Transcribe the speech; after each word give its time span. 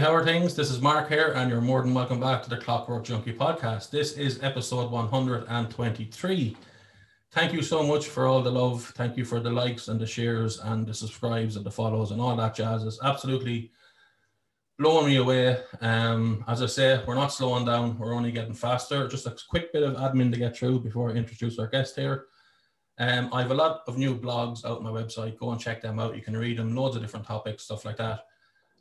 How 0.00 0.14
are 0.14 0.24
things? 0.24 0.54
This 0.54 0.70
is 0.70 0.80
Mark 0.80 1.08
here, 1.08 1.32
and 1.34 1.50
you're 1.50 1.60
more 1.60 1.82
than 1.82 1.92
welcome 1.92 2.20
back 2.20 2.40
to 2.44 2.50
the 2.50 2.56
Clockwork 2.56 3.02
Junkie 3.02 3.32
podcast. 3.32 3.90
This 3.90 4.12
is 4.12 4.40
episode 4.44 4.92
123. 4.92 6.56
Thank 7.32 7.52
you 7.52 7.62
so 7.62 7.82
much 7.82 8.06
for 8.06 8.26
all 8.26 8.40
the 8.40 8.50
love. 8.50 8.92
Thank 8.94 9.16
you 9.16 9.24
for 9.24 9.40
the 9.40 9.50
likes 9.50 9.88
and 9.88 9.98
the 9.98 10.06
shares 10.06 10.60
and 10.60 10.86
the 10.86 10.94
subscribes 10.94 11.56
and 11.56 11.66
the 11.66 11.70
follows 11.70 12.12
and 12.12 12.20
all 12.20 12.36
that 12.36 12.54
jazz. 12.54 12.84
It's 12.84 13.02
absolutely 13.02 13.72
blowing 14.78 15.06
me 15.06 15.16
away. 15.16 15.58
Um, 15.80 16.44
as 16.46 16.62
I 16.62 16.66
say, 16.66 17.02
we're 17.04 17.16
not 17.16 17.32
slowing 17.32 17.64
down, 17.64 17.98
we're 17.98 18.14
only 18.14 18.30
getting 18.30 18.54
faster. 18.54 19.08
Just 19.08 19.26
a 19.26 19.36
quick 19.48 19.72
bit 19.72 19.82
of 19.82 19.96
admin 19.96 20.30
to 20.32 20.38
get 20.38 20.56
through 20.56 20.78
before 20.80 21.10
I 21.10 21.14
introduce 21.14 21.58
our 21.58 21.66
guest 21.66 21.96
here. 21.96 22.26
Um, 22.98 23.30
I 23.32 23.42
have 23.42 23.50
a 23.50 23.54
lot 23.54 23.82
of 23.88 23.98
new 23.98 24.16
blogs 24.16 24.64
out 24.64 24.78
on 24.78 24.84
my 24.84 24.90
website. 24.90 25.38
Go 25.38 25.50
and 25.50 25.60
check 25.60 25.82
them 25.82 25.98
out. 25.98 26.14
You 26.14 26.22
can 26.22 26.36
read 26.36 26.58
them, 26.58 26.76
loads 26.76 26.94
of 26.94 27.02
different 27.02 27.26
topics, 27.26 27.64
stuff 27.64 27.84
like 27.84 27.96
that. 27.96 28.20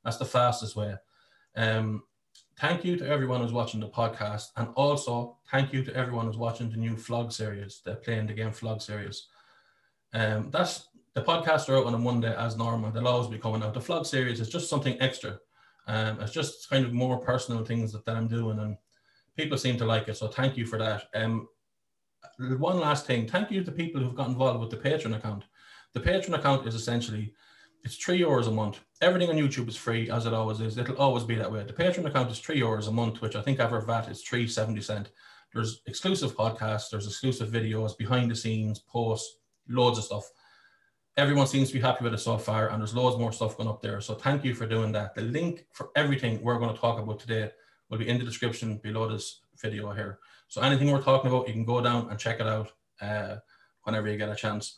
That's 0.04 0.18
the 0.18 0.26
fastest 0.26 0.76
way. 0.76 0.96
Um, 1.56 2.02
thank 2.60 2.84
you 2.84 2.96
to 2.98 3.08
everyone 3.08 3.42
who's 3.42 3.54
watching 3.54 3.80
the 3.80 3.88
podcast. 3.88 4.48
And 4.58 4.70
also, 4.76 5.38
thank 5.52 5.74
you 5.74 5.84
to 5.84 5.96
everyone 5.96 6.26
who's 6.26 6.38
watching 6.38 6.70
the 6.70 6.78
new 6.78 6.96
Vlog 6.96 7.32
series, 7.32 7.82
the 7.86 7.96
Playing 7.96 8.28
the 8.28 8.34
Game 8.34 8.52
Vlog 8.52 8.82
series. 8.82 9.28
Um, 10.14 10.50
that's 10.52 10.88
the 11.14 11.22
podcasts 11.22 11.70
are 11.70 11.78
out 11.78 11.86
on 11.86 11.94
a 11.94 12.00
Monday 12.00 12.36
as 12.36 12.58
normal. 12.58 12.92
They'll 12.92 13.08
always 13.08 13.28
be 13.28 13.38
coming 13.38 13.64
out. 13.64 13.74
The 13.74 13.80
Vlog 13.80 14.06
series 14.06 14.40
is 14.40 14.50
just 14.50 14.70
something 14.70 15.00
extra. 15.02 15.40
Um, 15.88 16.20
it's 16.20 16.34
just 16.34 16.70
kind 16.70 16.86
of 16.86 16.94
more 16.94 17.18
personal 17.18 17.64
things 17.64 17.94
that, 17.94 18.06
that 18.06 18.16
I'm 18.16 18.28
doing, 18.28 18.60
and 18.60 18.78
people 19.36 19.58
seem 19.58 19.78
to 19.78 19.86
like 19.86 20.08
it. 20.08 20.18
So 20.18 20.28
thank 20.28 20.58
you 20.58 20.66
for 20.66 20.78
that. 20.80 21.06
Um, 21.14 21.48
one 22.38 22.80
last 22.80 23.06
thing, 23.06 23.28
thank 23.28 23.52
you 23.52 23.64
to 23.64 23.72
people 23.72 24.02
who've 24.02 24.16
got 24.16 24.28
involved 24.28 24.60
with 24.60 24.70
the 24.70 24.90
Patreon 24.90 25.16
account. 25.16 25.46
The 25.94 26.00
Patreon 26.02 26.38
account 26.38 26.68
is 26.68 26.76
essentially 26.76 27.34
it's 27.88 27.96
three 27.96 28.20
euros 28.20 28.48
a 28.48 28.52
month. 28.52 28.82
Everything 29.02 29.30
on 29.30 29.38
YouTube 29.38 29.70
is 29.70 29.78
free, 29.78 30.10
as 30.10 30.26
it 30.26 30.34
always 30.34 30.60
is. 30.60 30.78
It'll 30.78 30.98
always 30.98 31.24
be 31.24 31.36
that 31.36 31.50
way. 31.50 31.64
The 31.64 31.72
Patreon 31.72 32.06
account 32.06 32.30
is 32.30 32.40
three 32.40 32.60
euros 32.60 32.90
a 32.90 32.92
month, 32.92 33.22
which 33.22 33.38
I 33.38 33.42
think 33.42 33.62
ever 33.62 33.80
VAT 33.80 34.10
is 34.10 34.22
three 34.22 34.46
seventy 34.46 34.82
cent. 34.82 35.10
There's 35.54 35.82
exclusive 35.86 36.36
podcasts, 36.36 36.90
there's 36.90 37.08
exclusive 37.08 37.50
videos, 37.50 37.98
behind 37.98 38.30
the 38.30 38.36
scenes, 38.36 38.80
posts, 38.80 39.38
loads 39.70 39.98
of 39.98 40.04
stuff. 40.04 40.30
Everyone 41.16 41.48
seems 41.48 41.70
to 41.70 41.76
be 41.76 41.80
happy 41.80 42.04
with 42.04 42.14
it 42.14 42.20
so 42.20 42.38
far, 42.38 42.70
and 42.70 42.82
there's 42.82 42.94
loads 42.94 43.18
more 43.18 43.32
stuff 43.32 43.56
going 43.56 43.70
up 43.70 43.82
there. 43.82 44.02
So 44.02 44.16
thank 44.16 44.44
you 44.44 44.54
for 44.54 44.68
doing 44.68 44.92
that. 44.92 45.16
The 45.16 45.22
link 45.22 45.66
for 45.72 45.90
everything 45.96 46.42
we're 46.42 46.60
going 46.60 46.76
to 46.76 46.82
talk 46.82 47.00
about 47.00 47.22
today 47.22 47.50
will 47.90 47.98
be 47.98 48.10
in 48.10 48.20
the 48.20 48.26
description 48.26 48.78
below 48.84 49.08
this 49.08 49.44
video 49.62 49.94
here. 49.94 50.20
So 50.50 50.62
anything 50.62 50.92
we're 50.92 51.02
talking 51.02 51.32
about, 51.32 51.48
you 51.48 51.54
can 51.54 51.64
go 51.64 51.80
down 51.80 52.10
and 52.10 52.20
check 52.20 52.42
it 52.42 52.48
out 52.48 52.74
uh, 53.00 53.38
whenever 53.84 54.10
you 54.10 54.18
get 54.18 54.30
a 54.30 54.36
chance. 54.36 54.78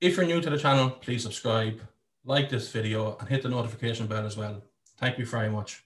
If 0.00 0.16
you're 0.16 0.26
new 0.26 0.40
to 0.40 0.50
the 0.50 0.58
channel, 0.58 0.90
please 0.90 1.22
subscribe, 1.22 1.80
like 2.26 2.50
this 2.50 2.70
video, 2.70 3.16
and 3.18 3.28
hit 3.28 3.42
the 3.42 3.48
notification 3.48 4.06
bell 4.08 4.26
as 4.26 4.36
well. 4.36 4.60
Thank 4.98 5.18
you 5.18 5.24
very 5.24 5.48
much. 5.48 5.84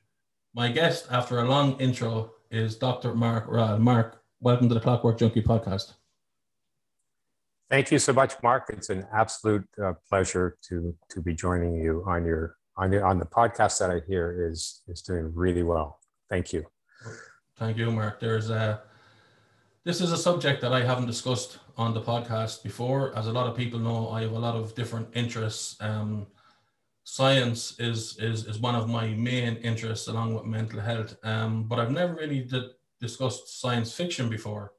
My 0.55 0.73
guest, 0.73 1.07
after 1.11 1.39
a 1.39 1.45
long 1.45 1.79
intro, 1.79 2.33
is 2.51 2.77
Dr. 2.77 3.15
Mark 3.15 3.47
Ryall. 3.47 3.79
Mark, 3.79 4.23
welcome 4.41 4.69
to 4.69 4.75
the 4.75 4.81
Clockwork 4.81 5.19
Junkie 5.19 5.43
podcast. 5.43 5.93
Thank 7.69 7.93
you 7.93 7.99
so 7.99 8.13
much, 8.13 8.35
Mark. 8.43 8.65
It's 8.71 8.89
an 8.89 9.07
absolute 9.13 9.69
uh, 9.81 9.93
pleasure 10.09 10.57
to 10.69 10.97
to 11.11 11.21
be 11.21 11.35
joining 11.35 11.75
you 11.77 12.03
on 12.07 12.25
your 12.25 12.57
on 12.77 12.91
the 12.91 13.03
on 13.03 13.19
the 13.19 13.27
podcast 13.27 13.79
that 13.79 13.91
I 13.91 14.01
hear 14.09 14.49
is 14.51 14.83
is 14.89 15.03
doing 15.03 15.31
really 15.35 15.63
well. 15.63 16.01
Thank 16.29 16.53
you. 16.53 16.65
Thank 17.57 17.77
you, 17.77 17.93
Mark. 17.93 18.19
There's 18.19 18.51
a 18.51 18.83
this 19.85 20.01
is 20.01 20.13
a 20.13 20.17
subject 20.17 20.61
that 20.61 20.73
I 20.73 20.83
haven't 20.83 21.07
discussed 21.07 21.59
on 21.77 21.95
the 21.95 22.03
podcast 22.03 22.63
before. 22.63 23.17
As 23.17 23.27
a 23.27 23.33
lot 23.33 23.47
of 23.47 23.57
people 23.57 23.79
know, 23.79 24.11
I 24.11 24.23
have 24.23 24.33
a 24.33 24.39
lot 24.39 24.55
of 24.55 24.75
different 24.75 25.09
interests. 25.15 25.77
Um, 25.81 26.27
science 27.05 27.81
is, 27.81 28.19
is 28.19 28.47
is 28.47 28.59
one 28.59 28.75
of 28.75 28.89
my 28.89 29.09
main 29.09 29.57
interests, 29.57 30.09
along 30.09 30.35
with 30.35 30.45
mental 30.45 30.81
health. 30.81 31.17
Um, 31.25 31.65
but 31.65 31.79
I've 31.79 31.91
never 31.91 32.15
really 32.15 32.47
discussed 33.01 33.61
science 33.61 33.95
fiction 33.95 34.29
before. 34.29 34.73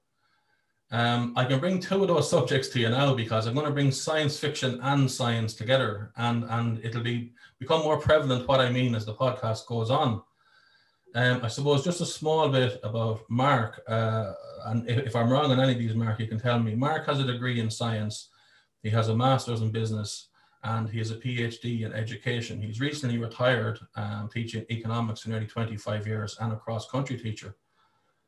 Um, 0.91 1.33
I 1.35 1.45
can 1.45 1.59
bring 1.59 1.79
two 1.79 2.01
of 2.03 2.07
those 2.09 2.29
subjects 2.29 2.67
to 2.69 2.79
you 2.79 2.89
now 2.89 3.15
because 3.15 3.47
I'm 3.47 3.55
going 3.55 3.65
to 3.65 3.71
bring 3.71 3.91
science 3.91 4.37
fiction 4.37 4.79
and 4.83 5.09
science 5.09 5.55
together, 5.55 6.11
and 6.17 6.43
and 6.43 6.79
it'll 6.85 7.01
be 7.01 7.33
become 7.59 7.81
more 7.81 7.97
prevalent 7.97 8.47
what 8.47 8.59
I 8.59 8.69
mean 8.69 8.93
as 8.93 9.05
the 9.05 9.15
podcast 9.15 9.65
goes 9.65 9.89
on. 9.89 10.21
Um, 11.13 11.41
I 11.43 11.47
suppose 11.49 11.83
just 11.83 11.99
a 11.99 12.05
small 12.05 12.47
bit 12.49 12.79
about 12.83 13.21
Mark, 13.29 13.83
uh, 13.87 14.33
and 14.67 14.89
if, 14.89 15.07
if, 15.07 15.15
I'm 15.15 15.29
wrong 15.29 15.51
on 15.51 15.59
any 15.59 15.73
of 15.73 15.79
these, 15.79 15.93
Mark, 15.93 16.19
you 16.19 16.27
can 16.27 16.39
tell 16.39 16.59
me. 16.59 16.73
Mark 16.73 17.05
has 17.07 17.19
a 17.19 17.25
degree 17.25 17.59
in 17.59 17.69
science, 17.69 18.29
he 18.81 18.89
has 18.91 19.09
a 19.09 19.15
master's 19.15 19.61
in 19.61 19.71
business, 19.71 20.29
and 20.63 20.89
he 20.89 20.99
has 20.99 21.11
a 21.11 21.15
PhD 21.15 21.81
in 21.81 21.91
education. 21.91 22.61
He's 22.61 22.79
recently 22.79 23.17
retired, 23.17 23.79
um, 23.95 24.29
teaching 24.31 24.65
economics 24.71 25.21
for 25.21 25.29
nearly 25.29 25.47
25 25.47 26.07
years, 26.07 26.37
and 26.39 26.53
a 26.53 26.55
cross-country 26.55 27.17
teacher. 27.17 27.55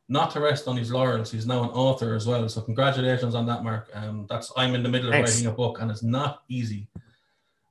Not 0.09 0.31
to 0.31 0.41
rest 0.41 0.67
on 0.67 0.75
his 0.75 0.91
laurels, 0.91 1.31
he's 1.31 1.47
now 1.47 1.63
an 1.63 1.69
author 1.69 2.15
as 2.15 2.27
well. 2.27 2.49
So 2.49 2.61
congratulations 2.61 3.33
on 3.35 3.45
that, 3.45 3.63
Mark. 3.63 3.89
Um, 3.93 4.25
that's 4.29 4.51
I'm 4.57 4.75
in 4.75 4.83
the 4.83 4.89
middle 4.89 5.07
of 5.07 5.13
Thanks. 5.13 5.31
writing 5.31 5.47
a 5.47 5.51
book, 5.51 5.79
and 5.79 5.89
it's 5.89 6.03
not 6.03 6.43
easy. 6.49 6.89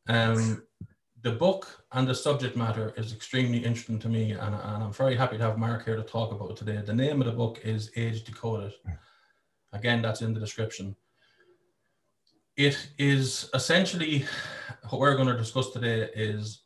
Um, 0.09 0.63
the 1.23 1.33
book 1.33 1.85
and 1.93 2.07
the 2.07 2.15
subject 2.15 2.57
matter 2.57 2.93
is 2.97 3.13
extremely 3.13 3.59
interesting 3.59 3.99
to 4.01 4.09
me, 4.09 4.33
and, 4.33 4.55
and, 4.55 4.83
I'm 4.83 4.93
very 4.93 5.17
happy 5.17 5.39
to 5.39 5.45
have 5.45 5.57
Mark 5.57 5.85
here 5.85 5.97
to 5.97 6.03
talk 6.03 6.33
about 6.33 6.51
it 6.51 6.57
today. 6.57 6.83
The 6.85 6.95
name 6.95 7.21
of 7.21 7.27
the 7.27 7.33
book 7.33 7.61
is 7.63 7.91
Age 7.97 8.25
Decoded. 8.25 8.73
Again, 9.73 10.03
that's 10.03 10.21
in 10.21 10.35
the 10.35 10.41
description. 10.41 10.97
It 12.57 12.77
is 12.99 13.49
essentially 13.55 14.27
what 14.89 15.01
we're 15.01 15.15
going 15.15 15.29
to 15.29 15.37
discuss 15.37 15.71
today 15.71 16.11
is 16.15 16.63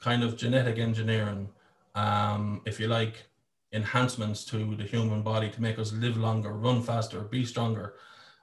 kind 0.00 0.24
of 0.24 0.36
genetic 0.36 0.78
engineering, 0.78 1.50
um, 1.94 2.62
if 2.64 2.80
you 2.80 2.88
like, 2.88 3.26
enhancements 3.72 4.44
to 4.46 4.74
the 4.76 4.82
human 4.82 5.22
body 5.22 5.50
to 5.50 5.62
make 5.62 5.78
us 5.78 5.92
live 5.92 6.16
longer, 6.16 6.54
run 6.54 6.82
faster, 6.82 7.20
be 7.20 7.44
stronger. 7.44 7.94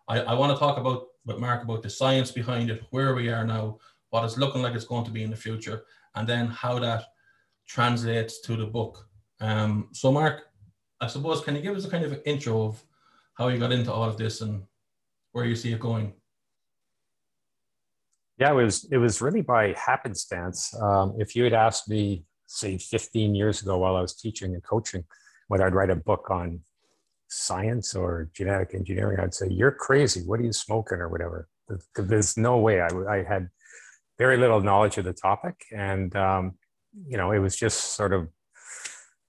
I, 0.08 0.22
I 0.22 0.34
want 0.36 0.54
to 0.54 0.60
talk 0.60 0.78
about 0.78 1.08
with 1.26 1.40
Mark 1.40 1.64
about 1.64 1.84
the 1.84 1.90
science 1.90 2.32
behind 2.32 2.70
it, 2.70 2.84
where 2.92 3.14
we 3.14 3.30
are 3.30 3.46
now, 3.46 3.80
what 4.10 4.24
it's 4.24 4.38
looking 4.38 4.62
like 4.62 4.74
it's 4.74 4.86
going 4.86 5.06
to 5.06 5.12
be 5.12 5.24
in 5.24 5.30
the 5.30 5.36
future, 5.36 5.84
and 6.16 6.28
then 6.28 6.48
how 6.48 6.80
that 6.80 7.06
translates 7.68 8.42
to 8.42 8.56
the 8.56 8.66
book. 8.66 9.08
Um, 9.40 9.90
so, 9.92 10.12
Mark, 10.12 10.44
I 11.00 11.08
suppose, 11.08 11.42
can 11.42 11.56
you 11.56 11.62
give 11.62 11.76
us 11.76 11.86
a 11.86 11.90
kind 11.90 12.04
of 12.04 12.20
intro 12.26 12.66
of 12.66 12.84
how 13.36 13.50
you 13.50 13.60
got 13.60 13.72
into 13.72 13.92
all 13.92 14.04
of 14.04 14.18
this 14.18 14.42
and 14.42 14.64
where 15.32 15.46
you 15.46 15.56
see 15.56 15.74
it 15.74 15.80
going? 15.80 16.14
Yeah, 18.40 18.52
it 18.52 18.56
was 18.56 18.88
it 18.92 18.98
was 18.98 19.22
really 19.22 19.42
by 19.42 19.74
happenstance. 19.74 20.74
Um, 20.80 21.16
if 21.18 21.36
you 21.36 21.44
had 21.44 21.54
asked 21.54 21.90
me, 21.90 22.24
say, 22.46 22.78
15 22.78 23.34
years 23.34 23.62
ago, 23.62 23.78
while 23.80 23.96
I 23.96 24.02
was 24.02 24.16
teaching 24.16 24.54
and 24.54 24.64
coaching, 24.64 25.04
whether 25.48 25.66
I'd 25.66 25.74
write 25.74 25.90
a 25.90 25.96
book 25.96 26.30
on 26.30 26.62
science 27.30 27.96
or 27.96 28.30
genetic 28.34 28.74
engineering, 28.74 29.20
I'd 29.20 29.34
say, 29.34 29.48
"You're 29.50 29.72
crazy. 29.72 30.22
What 30.22 30.40
are 30.40 30.44
you 30.44 30.54
smoking 30.54 31.00
or 31.00 31.10
whatever?" 31.10 31.48
There's 31.96 32.38
no 32.38 32.58
way. 32.58 32.80
I, 32.80 32.88
I 33.10 33.24
had 33.24 33.50
very 34.18 34.38
little 34.38 34.62
knowledge 34.62 34.98
of 34.98 35.06
the 35.06 35.14
topic. 35.14 35.56
And, 35.72 36.16
um, 36.16 36.54
you 37.08 37.18
know, 37.18 37.32
it 37.32 37.40
was 37.40 37.56
just 37.56 37.96
sort 37.96 38.14
of, 38.14 38.28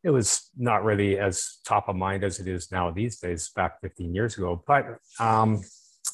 it 0.02 0.11
was 0.11 0.50
not 0.56 0.85
really 0.85 1.19
as 1.19 1.58
top 1.67 1.88
of 1.88 1.96
mind 1.96 2.25
as 2.25 2.38
it 2.40 2.49
is 2.49 2.70
now 2.70 2.90
these 2.90 3.19
days, 3.19 3.50
back 3.55 3.81
15 3.82 4.14
years 4.14 4.38
ago. 4.38 4.62
But 4.67 4.87
um, 5.19 5.62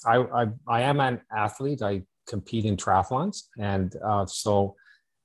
I, 0.07 0.17
I, 0.17 0.47
I, 0.67 0.81
am 0.83 1.01
an 1.01 1.21
athlete. 1.31 1.83
I 1.83 2.03
compete 2.27 2.65
in 2.65 2.77
triathlons. 2.77 3.43
And 3.59 3.95
uh, 4.05 4.27
so 4.27 4.75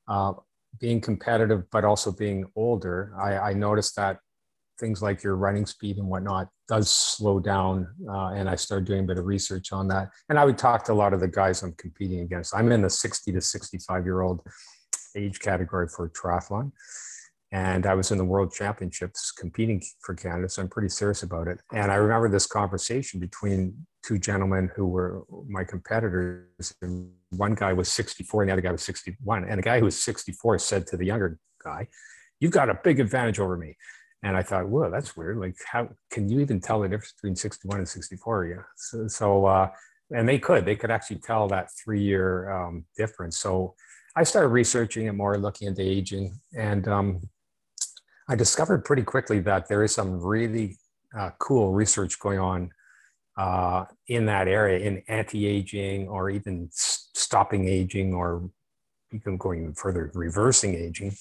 uh, 0.07 0.33
being 0.79 1.01
competitive, 1.01 1.63
but 1.71 1.85
also 1.85 2.11
being 2.11 2.45
older, 2.55 3.13
I, 3.19 3.37
I 3.51 3.53
noticed 3.53 3.95
that 3.95 4.19
things 4.79 5.01
like 5.01 5.23
your 5.23 5.35
running 5.35 5.65
speed 5.65 5.97
and 5.97 6.07
whatnot 6.07 6.49
does 6.67 6.89
slow 6.89 7.39
down. 7.39 7.87
Uh, 8.07 8.29
and 8.29 8.49
I 8.49 8.55
started 8.55 8.85
doing 8.85 9.01
a 9.01 9.07
bit 9.07 9.17
of 9.17 9.25
research 9.25 9.71
on 9.71 9.87
that. 9.89 10.09
And 10.29 10.39
I 10.39 10.45
would 10.45 10.57
talk 10.57 10.83
to 10.85 10.93
a 10.93 10.95
lot 10.95 11.13
of 11.13 11.19
the 11.19 11.27
guys 11.27 11.61
I'm 11.61 11.73
competing 11.73 12.21
against. 12.21 12.55
I'm 12.55 12.71
in 12.71 12.81
the 12.81 12.89
60 12.89 13.31
to 13.31 13.41
65 13.41 14.05
year 14.05 14.21
old 14.21 14.41
age 15.15 15.39
category 15.39 15.87
for 15.87 16.09
triathlon. 16.09 16.71
And 17.51 17.87
I 17.87 17.95
was 17.95 18.11
in 18.11 18.19
the 18.19 18.25
world 18.25 18.53
championships 18.53 19.31
competing 19.31 19.81
for 20.01 20.13
Canada. 20.13 20.47
So 20.49 20.61
I'm 20.61 20.69
pretty 20.69 20.89
serious 20.89 21.23
about 21.23 21.47
it. 21.47 21.59
And 21.73 21.91
I 21.91 21.95
remember 21.95 22.29
this 22.29 22.45
conversation 22.45 23.19
between 23.19 23.87
two 24.03 24.19
gentlemen 24.19 24.69
who 24.75 24.87
were 24.87 25.23
my 25.47 25.63
competitors. 25.63 26.75
And 26.83 27.11
one 27.31 27.55
guy 27.55 27.73
was 27.73 27.89
64 27.89 28.43
and 28.43 28.49
the 28.49 28.53
other 28.53 28.61
guy 28.61 28.71
was 28.71 28.83
61. 28.83 29.45
And 29.45 29.57
the 29.57 29.63
guy 29.63 29.79
who 29.79 29.85
was 29.85 29.99
64 29.99 30.59
said 30.59 30.85
to 30.87 30.97
the 30.97 31.05
younger 31.05 31.39
guy, 31.63 31.87
You've 32.39 32.51
got 32.51 32.69
a 32.69 32.79
big 32.83 32.99
advantage 32.99 33.39
over 33.39 33.57
me 33.57 33.75
And 34.24 34.36
I 34.36 34.44
thought, 34.44 34.68
whoa, 34.68 34.89
that's 34.89 35.16
weird. 35.16 35.38
Like, 35.38 35.56
how 35.66 35.89
can 36.12 36.27
you 36.30 36.39
even 36.42 36.60
tell 36.60 36.81
the 36.81 36.89
difference 36.89 37.13
between 37.13 37.36
61 37.36 37.77
and 37.80 37.88
64? 37.88 38.45
Yeah. 38.45 38.56
So, 38.75 39.07
so 39.07 39.45
uh, 39.45 39.69
and 40.12 40.27
they 40.27 40.39
could, 40.39 40.66
they 40.66 40.75
could 40.75 40.92
actually 40.92 41.19
tell 41.19 41.48
that 41.48 41.69
three 41.71 42.01
year 42.01 42.51
um, 42.51 42.86
difference. 42.98 43.38
So 43.38 43.75
I 44.16 44.24
started 44.24 44.50
researching 44.50 45.06
it 45.06 45.13
more, 45.13 45.38
looking 45.38 45.68
into 45.68 45.81
aging. 45.81 46.39
And 46.57 46.88
um, 46.88 47.30
I 48.27 48.36
discovered 48.36 48.83
pretty 48.83 49.04
quickly 49.04 49.39
that 49.42 49.69
there 49.69 49.83
is 49.83 49.94
some 49.94 50.19
really 50.19 50.77
uh, 51.18 51.31
cool 51.39 51.71
research 51.71 52.19
going 52.19 52.39
on 52.39 52.71
uh, 53.38 53.86
in 54.07 54.25
that 54.25 54.48
area 54.48 54.80
in 54.80 55.01
anti-aging 55.07 56.07
or 56.10 56.30
even 56.30 56.69
stopping 56.71 57.68
aging 57.68 58.13
or 58.13 58.50
even 59.13 59.38
going 59.38 59.62
even 59.62 59.74
further 59.74 60.12
reversing 60.13 60.75
aging 60.75 61.16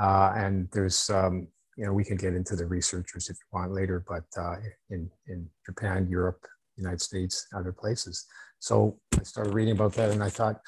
uh, 0.00 0.32
and 0.36 0.68
there's 0.72 1.10
um, 1.10 1.48
you 1.76 1.84
know 1.84 1.92
we 1.92 2.04
can 2.04 2.16
get 2.16 2.34
into 2.34 2.56
the 2.56 2.66
researchers 2.66 3.28
if 3.28 3.36
you 3.36 3.58
want 3.58 3.72
later 3.72 4.04
but 4.08 4.24
uh, 4.40 4.56
in 4.90 5.10
in 5.28 5.48
japan 5.64 6.06
europe 6.08 6.46
united 6.76 7.00
states 7.00 7.46
other 7.56 7.72
places 7.72 8.26
so 8.58 8.98
i 9.18 9.22
started 9.22 9.54
reading 9.54 9.74
about 9.74 9.92
that 9.92 10.10
and 10.10 10.22
i 10.22 10.28
thought 10.28 10.60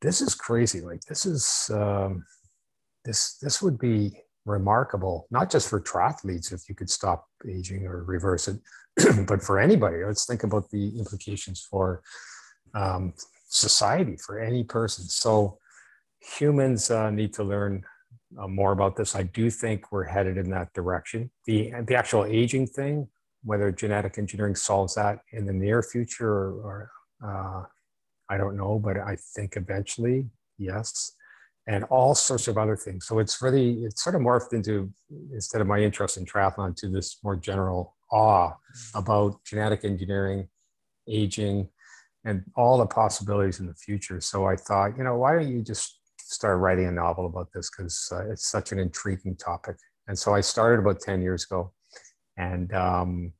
this 0.00 0.20
is 0.20 0.34
crazy 0.34 0.80
like 0.80 1.00
this 1.02 1.26
is 1.26 1.70
um, 1.72 2.24
this 3.04 3.38
this 3.38 3.60
would 3.62 3.78
be 3.78 4.12
remarkable, 4.44 5.26
not 5.30 5.50
just 5.50 5.68
for 5.68 5.80
triathletes 5.80 6.52
if 6.52 6.68
you 6.68 6.74
could 6.74 6.90
stop 6.90 7.26
aging 7.48 7.86
or 7.86 8.04
reverse 8.04 8.48
it, 8.48 8.58
but 9.26 9.42
for 9.42 9.58
anybody. 9.58 10.04
Let's 10.04 10.26
think 10.26 10.42
about 10.42 10.70
the 10.70 10.98
implications 10.98 11.66
for 11.68 12.02
um, 12.74 13.14
society, 13.48 14.16
for 14.16 14.40
any 14.40 14.64
person. 14.64 15.04
So 15.04 15.58
humans 16.20 16.90
uh, 16.90 17.10
need 17.10 17.32
to 17.34 17.44
learn 17.44 17.84
uh, 18.40 18.48
more 18.48 18.72
about 18.72 18.96
this. 18.96 19.14
I 19.14 19.24
do 19.24 19.50
think 19.50 19.92
we're 19.92 20.04
headed 20.04 20.36
in 20.36 20.50
that 20.50 20.72
direction. 20.72 21.30
The, 21.46 21.72
the 21.86 21.94
actual 21.94 22.24
aging 22.24 22.66
thing, 22.66 23.08
whether 23.44 23.70
genetic 23.72 24.18
engineering 24.18 24.54
solves 24.54 24.94
that 24.94 25.20
in 25.32 25.46
the 25.46 25.52
near 25.52 25.82
future 25.82 26.30
or, 26.30 26.50
or 26.62 26.90
uh, 27.24 27.62
I 28.28 28.36
don't 28.36 28.56
know, 28.56 28.78
but 28.78 28.96
I 28.98 29.16
think 29.34 29.56
eventually, 29.56 30.26
yes 30.58 31.12
and 31.66 31.84
all 31.84 32.14
sorts 32.14 32.48
of 32.48 32.58
other 32.58 32.76
things. 32.76 33.06
So 33.06 33.18
it's 33.18 33.40
really, 33.40 33.84
it's 33.84 34.02
sort 34.02 34.16
of 34.16 34.22
morphed 34.22 34.52
into, 34.52 34.90
instead 35.32 35.60
of 35.60 35.66
my 35.66 35.78
interest 35.78 36.16
in 36.16 36.24
triathlon, 36.24 36.74
to 36.76 36.88
this 36.88 37.18
more 37.22 37.36
general 37.36 37.94
awe 38.10 38.52
about 38.94 39.44
genetic 39.44 39.84
engineering, 39.84 40.48
aging, 41.08 41.68
and 42.24 42.44
all 42.56 42.78
the 42.78 42.86
possibilities 42.86 43.60
in 43.60 43.66
the 43.66 43.74
future. 43.74 44.20
So 44.20 44.46
I 44.46 44.56
thought, 44.56 44.96
you 44.96 45.04
know, 45.04 45.16
why 45.16 45.34
don't 45.34 45.48
you 45.48 45.62
just 45.62 46.00
start 46.32 46.58
writing 46.60 46.86
a 46.86 46.92
novel 46.92 47.26
about 47.26 47.52
this? 47.52 47.70
Because 47.70 48.08
uh, 48.12 48.30
it's 48.30 48.48
such 48.48 48.72
an 48.72 48.78
intriguing 48.78 49.36
topic. 49.36 49.76
And 50.08 50.18
so 50.18 50.34
I 50.34 50.40
started 50.40 50.80
about 50.80 51.00
10 51.00 51.22
years 51.22 51.44
ago. 51.44 51.72
And 52.36 52.72
um, 52.74 53.32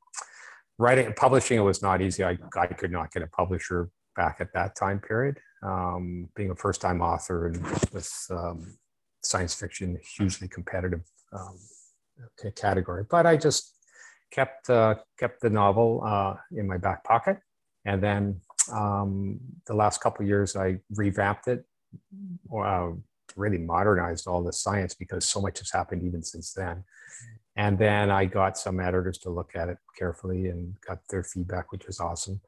writing, 0.77 1.13
publishing 1.13 1.57
it 1.57 1.61
was 1.61 1.81
not 1.81 2.01
easy. 2.01 2.23
I, 2.23 2.37
I 2.57 2.67
could 2.67 2.91
not 2.91 3.11
get 3.11 3.23
a 3.23 3.27
publisher 3.27 3.89
back 4.15 4.37
at 4.39 4.53
that 4.53 4.75
time 4.75 4.99
period 4.99 5.39
um, 5.63 6.29
being 6.35 6.51
a 6.51 6.55
first 6.55 6.81
time 6.81 7.01
author 7.01 7.47
and 7.47 7.65
with 7.93 8.11
um, 8.29 8.77
science 9.23 9.53
fiction, 9.53 9.97
hugely 10.17 10.47
competitive 10.47 11.01
um, 11.31 11.57
category. 12.55 13.05
But 13.09 13.25
I 13.25 13.37
just 13.37 13.73
kept, 14.31 14.69
uh, 14.69 14.95
kept 15.17 15.41
the 15.41 15.49
novel 15.49 16.01
uh, 16.05 16.35
in 16.51 16.67
my 16.67 16.77
back 16.77 17.03
pocket. 17.03 17.37
And 17.85 18.01
then 18.03 18.41
um, 18.71 19.39
the 19.67 19.73
last 19.73 20.01
couple 20.01 20.25
years, 20.25 20.55
I 20.55 20.79
revamped 20.95 21.47
it, 21.47 21.65
uh, 22.55 22.89
really 23.35 23.57
modernized 23.57 24.27
all 24.27 24.43
the 24.43 24.53
science 24.53 24.93
because 24.93 25.25
so 25.25 25.41
much 25.41 25.59
has 25.59 25.71
happened 25.71 26.03
even 26.03 26.23
since 26.23 26.53
then. 26.53 26.83
And 27.55 27.77
then 27.77 28.09
I 28.09 28.25
got 28.25 28.57
some 28.57 28.79
editors 28.79 29.19
to 29.19 29.29
look 29.29 29.55
at 29.55 29.69
it 29.69 29.77
carefully 29.97 30.47
and 30.47 30.75
got 30.87 30.99
their 31.09 31.23
feedback, 31.23 31.71
which 31.71 31.85
was 31.85 31.99
awesome. 31.99 32.41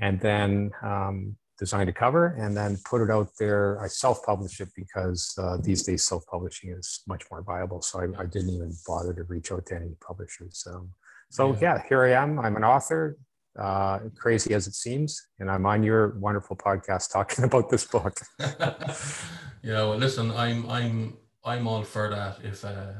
And 0.00 0.20
then 0.20 0.70
um, 0.82 1.36
designed 1.58 1.88
a 1.88 1.92
cover 1.92 2.36
and 2.38 2.56
then 2.56 2.78
put 2.84 3.02
it 3.02 3.10
out 3.10 3.30
there. 3.38 3.80
I 3.82 3.88
self-published 3.88 4.60
it 4.60 4.68
because 4.76 5.34
uh, 5.38 5.56
these 5.60 5.82
days 5.82 6.04
self-publishing 6.04 6.70
is 6.70 7.00
much 7.08 7.24
more 7.30 7.42
viable. 7.42 7.82
So 7.82 8.00
I, 8.00 8.22
I, 8.22 8.26
didn't 8.26 8.50
even 8.50 8.72
bother 8.86 9.12
to 9.12 9.24
reach 9.24 9.50
out 9.50 9.66
to 9.66 9.74
any 9.74 9.96
publishers. 10.06 10.64
Um, 10.72 10.90
so 11.30 11.52
yeah. 11.54 11.58
yeah. 11.60 11.82
here 11.88 12.04
I 12.04 12.12
am. 12.12 12.38
I'm 12.38 12.56
an 12.56 12.64
author, 12.64 13.18
uh, 13.58 13.98
crazy 14.16 14.54
as 14.54 14.66
it 14.66 14.74
seems, 14.74 15.28
and 15.38 15.50
I'm 15.50 15.66
on 15.66 15.82
your 15.82 16.18
wonderful 16.18 16.56
podcast 16.56 17.12
talking 17.12 17.44
about 17.50 17.70
this 17.70 17.84
book. 17.84 18.20
yeah, 18.38 19.82
well, 19.84 19.96
listen, 19.96 20.30
I'm 20.32 20.68
I'm 20.70 21.16
I'm 21.44 21.66
all 21.66 21.82
for 21.82 22.08
that. 22.10 22.38
If 22.42 22.64
uh, 22.64 22.92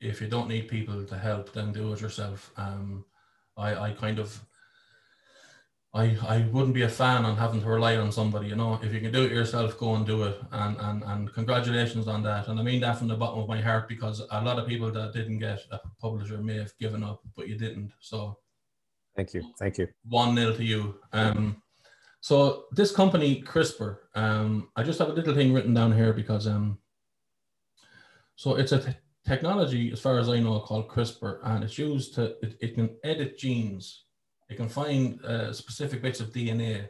if 0.00 0.20
you 0.20 0.28
don't 0.28 0.48
need 0.48 0.68
people 0.68 1.04
to 1.04 1.18
help, 1.18 1.52
then 1.52 1.72
do 1.72 1.92
it 1.92 2.00
yourself. 2.00 2.50
Um, 2.56 3.04
I 3.56 3.74
I 3.74 3.90
kind 3.92 4.18
of 4.18 4.40
I, 5.96 6.16
I 6.28 6.46
wouldn't 6.52 6.74
be 6.74 6.82
a 6.82 6.88
fan 6.90 7.24
on 7.24 7.38
having 7.38 7.62
to 7.62 7.66
rely 7.66 7.96
on 7.96 8.12
somebody, 8.12 8.48
you 8.48 8.56
know. 8.56 8.78
If 8.82 8.92
you 8.92 9.00
can 9.00 9.12
do 9.12 9.24
it 9.24 9.32
yourself, 9.32 9.78
go 9.78 9.94
and 9.94 10.06
do 10.06 10.24
it. 10.24 10.38
And, 10.52 10.76
and 10.78 11.02
and 11.04 11.32
congratulations 11.32 12.06
on 12.06 12.22
that. 12.24 12.48
And 12.48 12.60
I 12.60 12.62
mean 12.62 12.80
that 12.80 12.98
from 12.98 13.08
the 13.08 13.16
bottom 13.16 13.40
of 13.40 13.48
my 13.48 13.60
heart 13.62 13.88
because 13.88 14.20
a 14.30 14.44
lot 14.44 14.58
of 14.58 14.68
people 14.68 14.90
that 14.92 15.14
didn't 15.14 15.38
get 15.38 15.60
a 15.70 15.78
publisher 16.00 16.38
may 16.38 16.58
have 16.58 16.76
given 16.78 17.02
up, 17.02 17.22
but 17.34 17.48
you 17.48 17.56
didn't. 17.56 17.92
So 18.00 18.38
thank 19.16 19.34
you. 19.34 19.42
Thank 19.58 19.78
you. 19.78 19.88
One 20.08 20.34
nil 20.34 20.54
to 20.54 20.64
you. 20.64 20.96
Um 21.12 21.62
so 22.20 22.64
this 22.72 22.90
company, 22.90 23.42
CRISPR, 23.42 23.98
um, 24.16 24.68
I 24.74 24.82
just 24.82 24.98
have 24.98 25.10
a 25.10 25.12
little 25.12 25.34
thing 25.34 25.52
written 25.52 25.74
down 25.74 25.92
here 25.92 26.12
because 26.12 26.46
um 26.46 26.78
so 28.34 28.56
it's 28.56 28.72
a 28.72 28.80
t- 28.80 28.96
technology, 29.26 29.92
as 29.92 30.00
far 30.00 30.18
as 30.18 30.28
I 30.28 30.40
know, 30.40 30.60
called 30.60 30.88
CRISPR, 30.88 31.40
and 31.44 31.64
it's 31.64 31.78
used 31.78 32.14
to 32.14 32.36
it, 32.42 32.56
it 32.60 32.74
can 32.74 32.96
edit 33.04 33.38
genes 33.38 34.06
it 34.48 34.56
can 34.56 34.68
find 34.68 35.24
uh, 35.24 35.52
specific 35.52 36.02
bits 36.02 36.20
of 36.20 36.32
DNA 36.32 36.88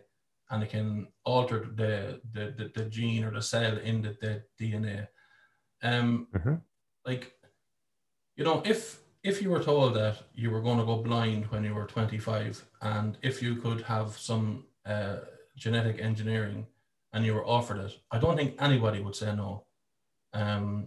and 0.50 0.62
it 0.62 0.71
can 0.71 1.09
alter 1.25 1.71
the, 1.75 2.21
the, 2.33 2.54
the, 2.56 2.71
the 2.75 2.88
gene 2.88 3.25
or 3.25 3.30
the 3.33 3.42
cell 3.42 3.78
in 3.78 4.02
the, 4.02 4.16
the 4.21 4.42
DNA. 4.61 5.06
Um, 5.83 6.28
mm-hmm. 6.35 6.54
Like, 7.04 7.33
you 8.37 8.45
know, 8.45 8.62
if 8.64 9.00
if 9.26 9.42
you 9.42 9.50
were 9.50 9.62
told 9.62 9.95
that 9.95 10.23
you 10.37 10.50
were 10.50 10.61
going 10.61 10.78
to 10.78 10.85
go 10.85 11.02
blind 11.02 11.47
when 11.47 11.64
you 11.64 11.75
were 11.75 11.85
25 11.85 12.64
and 12.83 13.18
if 13.23 13.42
you 13.42 13.56
could 13.56 13.83
have 13.83 14.16
some 14.16 14.62
uh, 14.87 15.16
genetic 15.56 16.00
engineering 16.00 16.64
and 17.12 17.26
you 17.26 17.35
were 17.35 17.45
offered 17.45 17.78
it, 17.78 17.92
I 18.12 18.18
don't 18.18 18.37
think 18.37 18.54
anybody 18.61 19.00
would 19.00 19.16
say 19.16 19.35
no. 19.35 19.64
Um, 20.33 20.87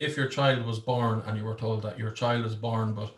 if 0.00 0.16
your 0.16 0.26
child 0.26 0.66
was 0.66 0.80
born 0.80 1.22
and 1.26 1.38
you 1.38 1.44
were 1.44 1.54
told 1.54 1.82
that 1.82 1.96
your 1.96 2.10
child 2.10 2.44
is 2.44 2.56
born 2.56 2.92
but 2.92 3.14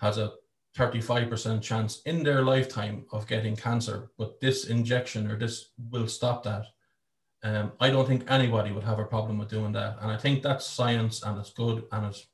has 0.00 0.18
a 0.18 0.32
35% 0.76 1.62
chance 1.62 2.02
in 2.04 2.22
their 2.22 2.42
lifetime 2.42 3.06
of 3.10 3.26
getting 3.26 3.56
cancer, 3.56 4.10
but 4.18 4.38
this 4.38 4.66
injection 4.66 5.30
or 5.30 5.38
this 5.38 5.70
will 5.90 6.08
stop 6.08 6.42
that. 6.42 6.66
Um, 7.42 7.72
I 7.80 7.88
don't 7.88 8.06
think 8.06 8.30
anybody 8.30 8.70
would 8.70 8.84
have 8.84 8.98
a 8.98 9.04
problem 9.04 9.38
with 9.38 9.48
doing 9.48 9.72
that. 9.72 9.96
And 10.02 10.10
I 10.10 10.18
think 10.18 10.42
that's 10.42 10.66
science 10.66 11.22
and 11.22 11.38
it's 11.38 11.52
good 11.52 11.84
and 11.90 12.06
it's 12.06 12.26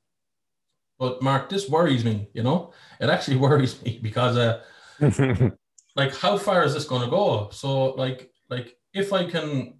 but 1.00 1.22
Mark, 1.22 1.48
this 1.48 1.68
worries 1.68 2.04
me, 2.04 2.28
you 2.34 2.44
know, 2.44 2.72
it 3.00 3.08
actually 3.08 3.38
worries 3.46 3.82
me 3.82 3.98
because 4.00 4.36
uh 4.36 4.60
like 5.96 6.14
how 6.14 6.36
far 6.38 6.62
is 6.62 6.74
this 6.74 6.84
going 6.84 7.02
to 7.02 7.10
go? 7.10 7.48
So 7.50 7.94
like 7.94 8.30
like 8.50 8.76
if 8.92 9.12
I 9.12 9.24
can 9.24 9.78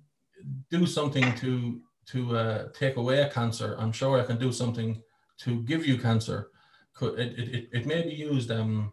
do 0.71 0.87
something 0.87 1.33
to 1.37 1.83
to 2.07 2.37
uh, 2.37 2.69
take 2.73 2.97
away 2.97 3.21
a 3.21 3.31
cancer, 3.31 3.77
I'm 3.79 3.93
sure 3.93 4.19
I 4.19 4.25
can 4.25 4.39
do 4.39 4.51
something 4.51 5.01
to 5.43 5.63
give 5.63 5.87
you 5.87 5.99
cancer. 5.99 6.51
Could 6.95 7.21
it, 7.21 7.39
it, 7.39 7.69
it 7.73 7.87
may 7.87 8.03
be 8.03 8.15
used 8.15 8.51
um 8.51 8.93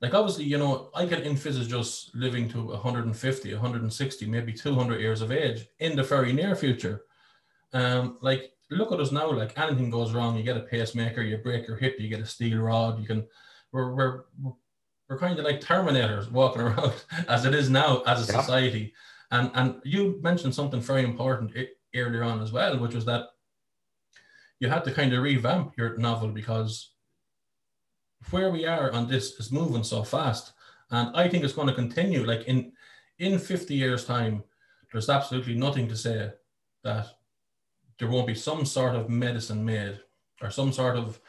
like 0.00 0.14
obviously 0.14 0.44
you 0.44 0.58
know 0.58 0.90
i 0.94 1.06
can 1.06 1.22
envisage 1.22 1.68
just 1.68 2.14
living 2.14 2.48
to 2.48 2.58
150 2.62 3.52
160 3.52 4.26
maybe 4.26 4.52
200 4.52 5.00
years 5.00 5.22
of 5.22 5.30
age 5.30 5.66
in 5.78 5.94
the 5.96 6.02
very 6.02 6.32
near 6.32 6.56
future. 6.56 7.02
Um 7.74 8.18
like 8.22 8.52
look 8.76 8.92
at 8.92 9.00
us 9.00 9.12
now 9.12 9.30
like 9.30 9.58
anything 9.58 9.90
goes 9.90 10.12
wrong 10.12 10.36
you 10.36 10.42
get 10.42 10.56
a 10.56 10.60
pacemaker 10.60 11.22
you 11.22 11.36
break 11.38 11.66
your 11.66 11.76
hip 11.76 11.96
you 11.98 12.08
get 12.08 12.20
a 12.20 12.26
steel 12.26 12.58
rod 12.58 12.98
you 13.00 13.06
can 13.06 13.26
we're 13.72 13.94
we're 13.94 14.24
we're 15.08 15.18
kind 15.18 15.38
of 15.38 15.44
like 15.44 15.60
terminators 15.60 16.30
walking 16.30 16.62
around 16.66 16.92
as 17.28 17.44
it 17.44 17.54
is 17.54 17.70
now 17.70 18.02
as 18.06 18.28
a 18.28 18.32
society 18.32 18.92
and 19.30 19.50
and 19.54 19.80
you 19.84 20.20
mentioned 20.22 20.54
something 20.54 20.80
very 20.80 21.04
important 21.04 21.52
earlier 21.94 22.22
on 22.22 22.40
as 22.40 22.52
well 22.52 22.78
which 22.78 22.94
was 22.94 23.04
that 23.04 23.26
you 24.62 24.68
had 24.68 24.84
to 24.84 24.92
kind 24.92 25.12
of 25.12 25.22
revamp 25.22 25.74
your 25.76 25.98
novel 25.98 26.28
because 26.28 26.92
where 28.30 28.50
we 28.50 28.64
are 28.64 28.92
on 28.92 29.08
this 29.08 29.32
is 29.40 29.50
moving 29.50 29.82
so 29.82 30.02
fast. 30.02 30.52
And 30.90 31.14
I 31.16 31.28
think 31.28 31.44
it's 31.44 31.52
going 31.52 31.68
to 31.68 31.74
continue. 31.74 32.24
Like 32.24 32.44
in 32.46 32.72
in 33.18 33.38
50 33.38 33.74
years' 33.74 34.04
time, 34.04 34.44
there's 34.92 35.08
absolutely 35.08 35.54
nothing 35.54 35.88
to 35.88 35.96
say 35.96 36.30
that 36.84 37.06
there 38.02 38.10
won't 38.10 38.26
be 38.26 38.34
some 38.34 38.66
sort 38.66 38.96
of 38.96 39.08
medicine 39.08 39.64
made 39.64 40.00
or 40.42 40.50
some 40.50 40.72
sort 40.72 40.96
of 40.96 41.20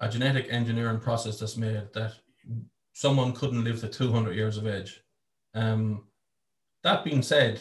a 0.00 0.08
genetic 0.08 0.46
engineering 0.48 0.98
process 0.98 1.38
that's 1.38 1.58
made 1.58 1.86
that 1.92 2.14
someone 2.94 3.34
couldn't 3.34 3.62
live 3.62 3.78
to 3.78 3.88
200 3.88 4.34
years 4.34 4.56
of 4.56 4.66
age. 4.66 5.02
Um, 5.54 6.04
that 6.82 7.04
being 7.04 7.20
said, 7.20 7.60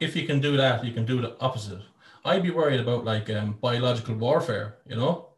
if 0.00 0.16
you 0.16 0.26
can 0.26 0.40
do 0.40 0.56
that, 0.56 0.82
you 0.86 0.94
can 0.94 1.04
do 1.04 1.20
the 1.20 1.38
opposite. 1.38 1.82
I'd 2.24 2.42
be 2.42 2.50
worried 2.50 2.80
about 2.80 3.04
like 3.04 3.28
um, 3.28 3.58
biological 3.60 4.14
warfare, 4.14 4.78
you 4.86 4.96
know? 4.96 5.28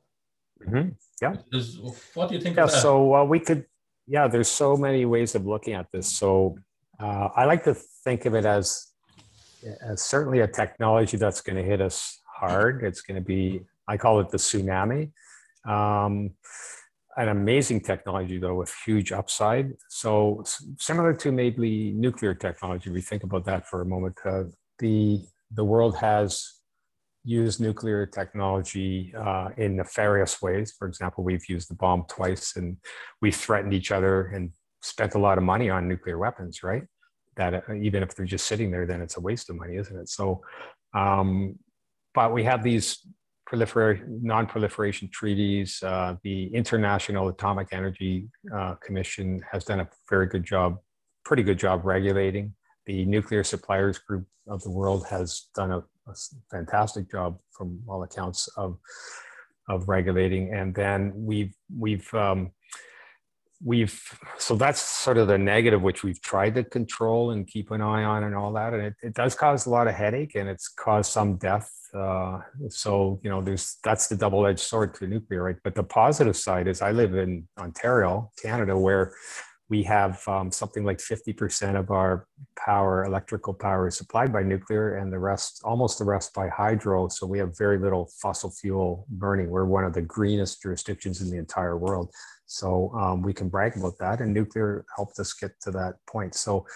Mm-hmm. 0.65 0.91
Yeah. 1.21 1.35
Is, 1.53 1.81
what 2.15 2.29
do 2.29 2.37
you 2.37 2.41
think? 2.41 2.57
Yeah. 2.57 2.67
So 2.67 3.17
uh, 3.17 3.25
we 3.25 3.41
could. 3.41 3.67
Yeah, 4.07 4.29
there's 4.29 4.49
so 4.49 4.77
many 4.77 5.07
ways 5.07 5.35
of 5.35 5.45
looking 5.45 5.75
at 5.75 5.91
this. 5.91 6.07
So 6.07 6.57
uh, 7.01 7.31
I 7.35 7.47
like 7.47 7.65
to 7.65 7.75
think 8.05 8.27
of 8.27 8.35
it 8.37 8.45
as, 8.45 8.92
as 9.83 10.03
certainly 10.03 10.41
a 10.41 10.47
technology 10.47 11.17
that's 11.17 11.41
going 11.41 11.57
to 11.57 11.63
hit 11.63 11.81
us 11.81 12.21
hard. 12.27 12.83
It's 12.85 13.03
going 13.03 13.17
to 13.17 13.25
be. 13.25 13.63
I 13.89 13.97
call 13.97 14.21
it 14.21 14.31
the 14.31 14.39
tsunami. 14.39 15.13
Um, 15.67 16.33
an 17.17 17.29
amazing 17.29 17.81
technology 17.81 18.39
though 18.39 18.55
with 18.55 18.73
huge 18.87 19.13
upside 19.13 19.73
so 19.89 20.43
similar 20.79 21.13
to 21.13 21.31
maybe 21.31 21.93
nuclear 21.93 22.35
technology 22.35 22.91
we 22.91 23.01
think 23.01 23.23
about 23.23 23.45
that 23.45 23.69
for 23.69 23.83
a 23.83 23.85
moment 23.85 24.17
uh, 24.25 24.45
the 24.79 25.21
the 25.51 25.65
world 25.65 25.97
has 25.97 26.55
used 27.25 27.61
nuclear 27.61 28.07
technology 28.07 29.13
uh, 29.17 29.51
in 29.59 29.77
nefarious 29.77 30.41
ways 30.41 30.73
for 30.77 30.89
example 30.89 31.23
we've 31.23 31.49
used 31.49 31.69
the 31.69 31.75
bomb 31.75 32.05
twice 32.09 32.57
and 32.57 32.77
we've 33.21 33.37
threatened 33.37 33.75
each 33.75 33.93
other 33.93 34.27
and 34.29 34.51
spent 34.81 35.15
a 35.15 35.19
lot 35.19 35.39
of 35.39 35.45
money 35.45 35.69
on 35.69 35.87
nuclear 35.87 36.19
weapons 36.19 36.63
right 36.63 36.85
that 37.37 37.55
uh, 37.55 37.75
even 37.75 38.03
if 38.03 38.15
they're 38.15 38.27
just 38.27 38.47
sitting 38.47 38.71
there 38.71 38.87
then 38.87 39.01
it's 39.01 39.17
a 39.17 39.21
waste 39.21 39.51
of 39.51 39.57
money 39.57 39.77
isn't 39.77 39.99
it 39.99 40.09
so 40.09 40.43
um, 40.95 41.59
but 42.15 42.33
we 42.33 42.45
have 42.45 42.63
these 42.63 43.07
proliferation, 43.53 44.21
non-proliferation 44.23 45.11
treaties. 45.13 45.83
Uh, 45.83 46.17
the 46.23 46.47
International 46.55 47.29
Atomic 47.29 47.69
Energy 47.73 48.29
uh, 48.55 48.75
Commission 48.77 49.43
has 49.53 49.65
done 49.65 49.81
a 49.81 49.89
very 50.09 50.27
good 50.27 50.43
job, 50.43 50.79
pretty 51.25 51.43
good 51.43 51.59
job 51.59 51.85
regulating. 51.85 52.55
The 52.87 53.05
Nuclear 53.05 53.45
Suppliers 53.45 53.99
Group 53.99 54.27
of 54.49 54.63
the 54.63 54.71
world 54.71 55.07
has 55.09 55.49
done 55.55 55.71
a, 55.71 55.79
a 55.79 56.15
fantastic 56.51 57.11
job, 57.11 57.39
from 57.51 57.79
all 57.87 58.03
accounts, 58.03 58.49
of 58.57 58.79
of 59.69 59.89
regulating. 59.89 60.55
And 60.55 60.75
then 60.75 61.13
we've 61.15 61.55
we've 61.79 62.13
um, 62.15 62.53
we've 63.65 64.03
so 64.39 64.55
that's 64.57 64.81
sort 64.81 65.19
of 65.19 65.29
the 65.29 65.39
negative 65.39 65.83
which 65.83 66.03
we've 66.03 66.21
tried 66.21 66.55
to 66.55 66.65
control 66.65 67.31
and 67.31 67.47
keep 67.47 67.71
an 67.71 67.81
eye 67.81 68.05
on 68.05 68.25
and 68.25 68.35
all 68.35 68.53
that. 68.53 68.75
And 68.75 68.83
it, 68.83 68.95
it 69.03 69.15
does 69.15 69.35
cause 69.35 69.67
a 69.67 69.71
lot 69.71 69.89
of 69.89 69.95
headache 69.95 70.35
and 70.35 70.49
it's 70.49 70.69
caused 70.69 71.13
some 71.13 71.37
death 71.37 71.71
uh, 71.95 72.39
so 72.69 73.21
you 73.23 73.29
know 73.29 73.43
there's 73.43 73.79
that's 73.85 74.09
the 74.09 74.17
double-edged 74.17 74.61
sword 74.61 74.95
to 74.95 75.07
nuclear 75.07 75.43
right? 75.45 75.57
But 75.63 75.75
the 75.75 75.83
positive 75.83 76.37
side 76.37 76.67
is 76.67 76.81
i 76.81 76.91
live 76.91 77.15
in 77.15 77.47
ontario 77.59 78.31
canada 78.41 78.77
where 78.77 79.13
we 79.73 79.83
have 79.83 80.23
um, 80.29 80.51
something 80.51 80.85
like 80.85 80.99
50% 80.99 81.79
of 81.79 81.91
our 81.91 82.27
power 82.59 83.07
electrical 83.07 83.55
power 83.55 83.89
is 83.89 83.97
supplied 83.97 84.31
by 84.31 84.43
nuclear 84.43 84.97
and 84.99 85.11
the 85.11 85.19
rest 85.19 85.63
almost 85.65 85.99
the 85.99 86.05
rest 86.05 86.35
by 86.35 86.47
hydro. 86.49 87.09
So 87.09 87.27
we 87.27 87.39
have 87.39 87.57
very 87.57 87.79
little 87.79 88.11
fossil 88.21 88.51
fuel 88.51 89.07
burning. 89.09 89.49
We're 89.49 89.65
one 89.65 89.85
of 89.85 89.95
the 89.95 90.03
greenest 90.03 90.61
jurisdictions 90.61 91.23
in 91.23 91.31
the 91.31 91.39
entire 91.39 91.79
world 91.79 92.13
so 92.53 92.93
um, 92.95 93.23
we 93.23 93.33
can 93.33 93.49
brag 93.49 93.77
about 93.79 93.97
that. 93.99 94.21
And 94.21 94.35
nuclear 94.35 94.85
helped 94.95 95.19
us 95.19 95.33
get 95.33 95.53
to 95.63 95.71
that 95.71 95.95
point. 96.07 96.35
So 96.35 96.67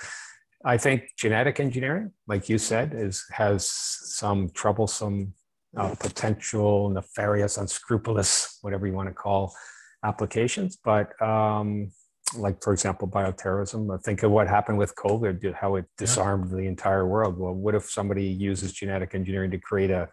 I 0.64 0.78
think 0.78 1.02
genetic 1.18 1.61
engineering, 1.61 2.12
like 2.26 2.49
you 2.49 2.56
said, 2.56 2.95
is 2.95 3.25
has 3.30 3.68
some 3.68 4.49
troublesome 4.50 5.35
uh, 5.76 5.95
potential, 6.00 6.88
nefarious, 6.88 7.59
unscrupulous, 7.59 8.59
whatever 8.62 8.87
you 8.87 8.95
want 8.95 9.11
to 9.11 9.14
call 9.14 9.54
applications. 10.02 10.78
But 10.83 11.21
um, 11.21 11.92
like, 12.38 12.62
for 12.62 12.73
example, 12.73 13.06
bioterrorism, 13.06 14.02
think 14.02 14.23
of 14.23 14.30
what 14.30 14.49
happened 14.49 14.78
with 14.78 14.95
COVID, 14.97 15.54
how 15.54 15.76
it 15.76 15.85
disarmed 15.99 16.50
yeah. 16.50 16.56
the 16.56 16.66
entire 16.66 17.06
world. 17.06 17.38
Well, 17.38 17.52
what 17.52 17.75
if 17.75 17.90
somebody 17.90 18.25
uses 18.25 18.73
genetic 18.73 19.14
engineering 19.14 19.50
to 19.50 19.59
create 19.59 19.90
a 19.90 20.09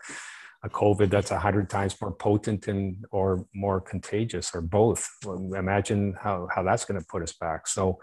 a 0.63 0.69
COVID 0.69 1.09
that's 1.09 1.31
a 1.31 1.37
hundred 1.37 1.69
times 1.69 1.99
more 2.01 2.11
potent 2.11 2.67
and 2.67 3.05
or 3.11 3.45
more 3.53 3.81
contagious 3.81 4.55
or 4.55 4.61
both. 4.61 5.07
Imagine 5.25 6.15
how, 6.21 6.47
how 6.53 6.63
that's 6.63 6.85
going 6.85 6.99
to 6.99 7.05
put 7.07 7.21
us 7.21 7.33
back. 7.33 7.67
So, 7.67 7.99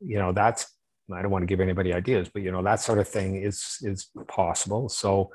you 0.00 0.18
know, 0.18 0.32
that's, 0.32 0.66
I 1.12 1.22
don't 1.22 1.30
want 1.30 1.42
to 1.42 1.46
give 1.46 1.60
anybody 1.60 1.94
ideas, 1.94 2.28
but 2.28 2.42
you 2.42 2.52
know, 2.52 2.62
that 2.62 2.80
sort 2.80 2.98
of 2.98 3.08
thing 3.08 3.42
is, 3.42 3.78
is 3.80 4.10
possible. 4.26 4.90
So, 4.90 5.30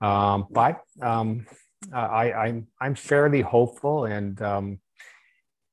um, 0.00 0.46
but 0.50 0.80
um, 1.02 1.46
I, 1.92 2.32
I'm, 2.32 2.68
I'm 2.80 2.94
fairly 2.94 3.40
hopeful. 3.40 4.04
And 4.04 4.40
um, 4.40 4.78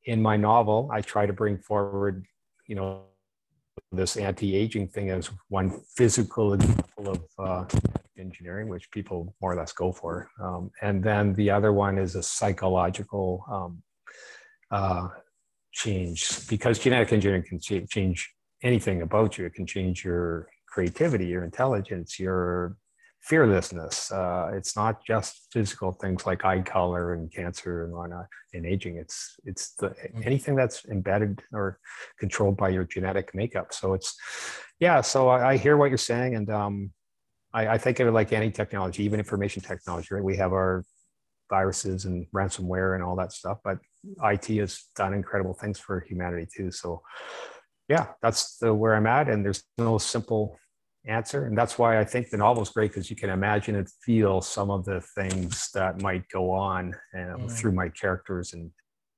in 0.06 0.20
my 0.20 0.36
novel, 0.36 0.90
I 0.92 1.02
try 1.02 1.28
to 1.28 1.34
bring 1.34 1.60
forward, 1.60 2.25
you 2.68 2.75
know, 2.75 3.04
this 3.92 4.18
anti-aging 4.18 4.88
thing 4.88 5.12
as 5.12 5.30
one 5.50 5.82
physical 5.96 6.54
example 6.54 7.10
of 7.10 7.22
uh, 7.38 7.66
engineering, 8.24 8.68
which 8.70 8.89
people 8.92 9.36
more 9.42 9.53
or 9.53 9.56
less 9.56 9.74
go 9.74 9.92
for. 9.92 10.30
Um, 10.42 10.72
and 10.82 11.03
then 11.03 11.34
the 11.36 11.50
other 11.51 11.72
one 11.72 11.98
is 11.98 12.15
a 12.15 12.24
psychological 12.24 13.46
um, 13.51 13.84
uh, 14.72 15.08
change 15.72 16.48
because 16.48 16.80
genetic 16.80 17.13
engineering 17.13 17.44
can 17.48 17.60
change 17.88 18.34
anything 18.63 19.01
about 19.01 19.38
you. 19.38 19.46
It 19.46 19.53
can 19.53 19.68
change 19.68 20.03
your 20.03 20.48
creativity, 20.68 21.27
your 21.27 21.44
intelligence, 21.44 22.20
your 22.20 22.77
fearlessness. 23.24 24.12
Uh, 24.12 24.51
it's 24.53 24.75
not 24.75 25.03
just 25.06 25.48
physical 25.51 25.94
things 25.94 26.25
like 26.25 26.44
eye 26.44 26.62
color 26.62 27.13
and 27.13 27.32
cancer 27.32 27.86
and 27.86 27.94
whatnot 27.94 28.25
and 28.53 28.65
aging. 28.65 28.98
It's 28.98 29.36
it's 29.46 29.75
the 29.75 29.89
mm-hmm. 29.89 30.22
anything 30.25 30.56
that's 30.56 30.86
embedded 30.86 31.42
or 31.53 31.80
controlled 32.20 32.58
by 32.58 32.70
your 32.70 32.84
genetic 32.84 33.34
makeup. 33.34 33.74
So 33.74 33.94
it's 33.94 34.15
yeah. 34.80 35.01
So 35.01 35.30
I, 35.30 35.51
I 35.51 35.58
hear 35.58 35.77
what 35.77 35.89
you're 35.89 35.98
saying, 35.98 36.36
and 36.36 36.50
um, 36.50 36.92
I, 37.53 37.67
I 37.69 37.77
think 37.77 38.00
of 38.00 38.07
it 38.07 38.12
like 38.12 38.33
any 38.33 38.51
technology, 38.51 39.03
even 39.03 39.19
information 39.19 39.62
technology. 39.62 40.07
Right? 40.12 40.24
We 40.24 40.38
have 40.38 40.53
our 40.53 40.83
viruses 41.50 42.05
and 42.05 42.25
ransomware 42.33 42.95
and 42.95 43.03
all 43.03 43.15
that 43.17 43.31
stuff, 43.31 43.60
but 43.63 43.77
IT 44.24 44.48
has 44.57 44.86
done 44.95 45.13
incredible 45.13 45.53
things 45.53 45.79
for 45.79 46.00
humanity 46.01 46.48
too. 46.55 46.72
So 46.72 47.01
yeah, 47.89 48.07
that's 48.22 48.57
the, 48.57 48.74
where 48.74 48.95
I'm 48.95 49.07
at, 49.07 49.29
and 49.29 49.43
there's 49.43 49.63
no 49.77 49.98
simple 49.98 50.57
answer. 51.05 51.45
And 51.45 51.57
that's 51.57 51.77
why 51.77 52.00
I 52.00 52.05
think 52.05 52.29
the 52.29 52.38
novel 52.38 52.63
is 52.63 52.69
great 52.69 52.91
because 52.91 53.10
you 53.10 53.15
can 53.15 53.29
imagine 53.29 53.75
and 53.75 53.89
feel 54.05 54.41
some 54.41 54.72
of 54.72 54.86
the 54.86 55.01
things 55.15 55.69
that 55.74 56.01
might 56.01 56.27
go 56.29 56.50
on 56.50 56.95
um, 57.13 57.41
mm. 57.41 57.51
through 57.51 57.74
my 57.74 57.89
characters 57.89 58.53
and 58.53 58.72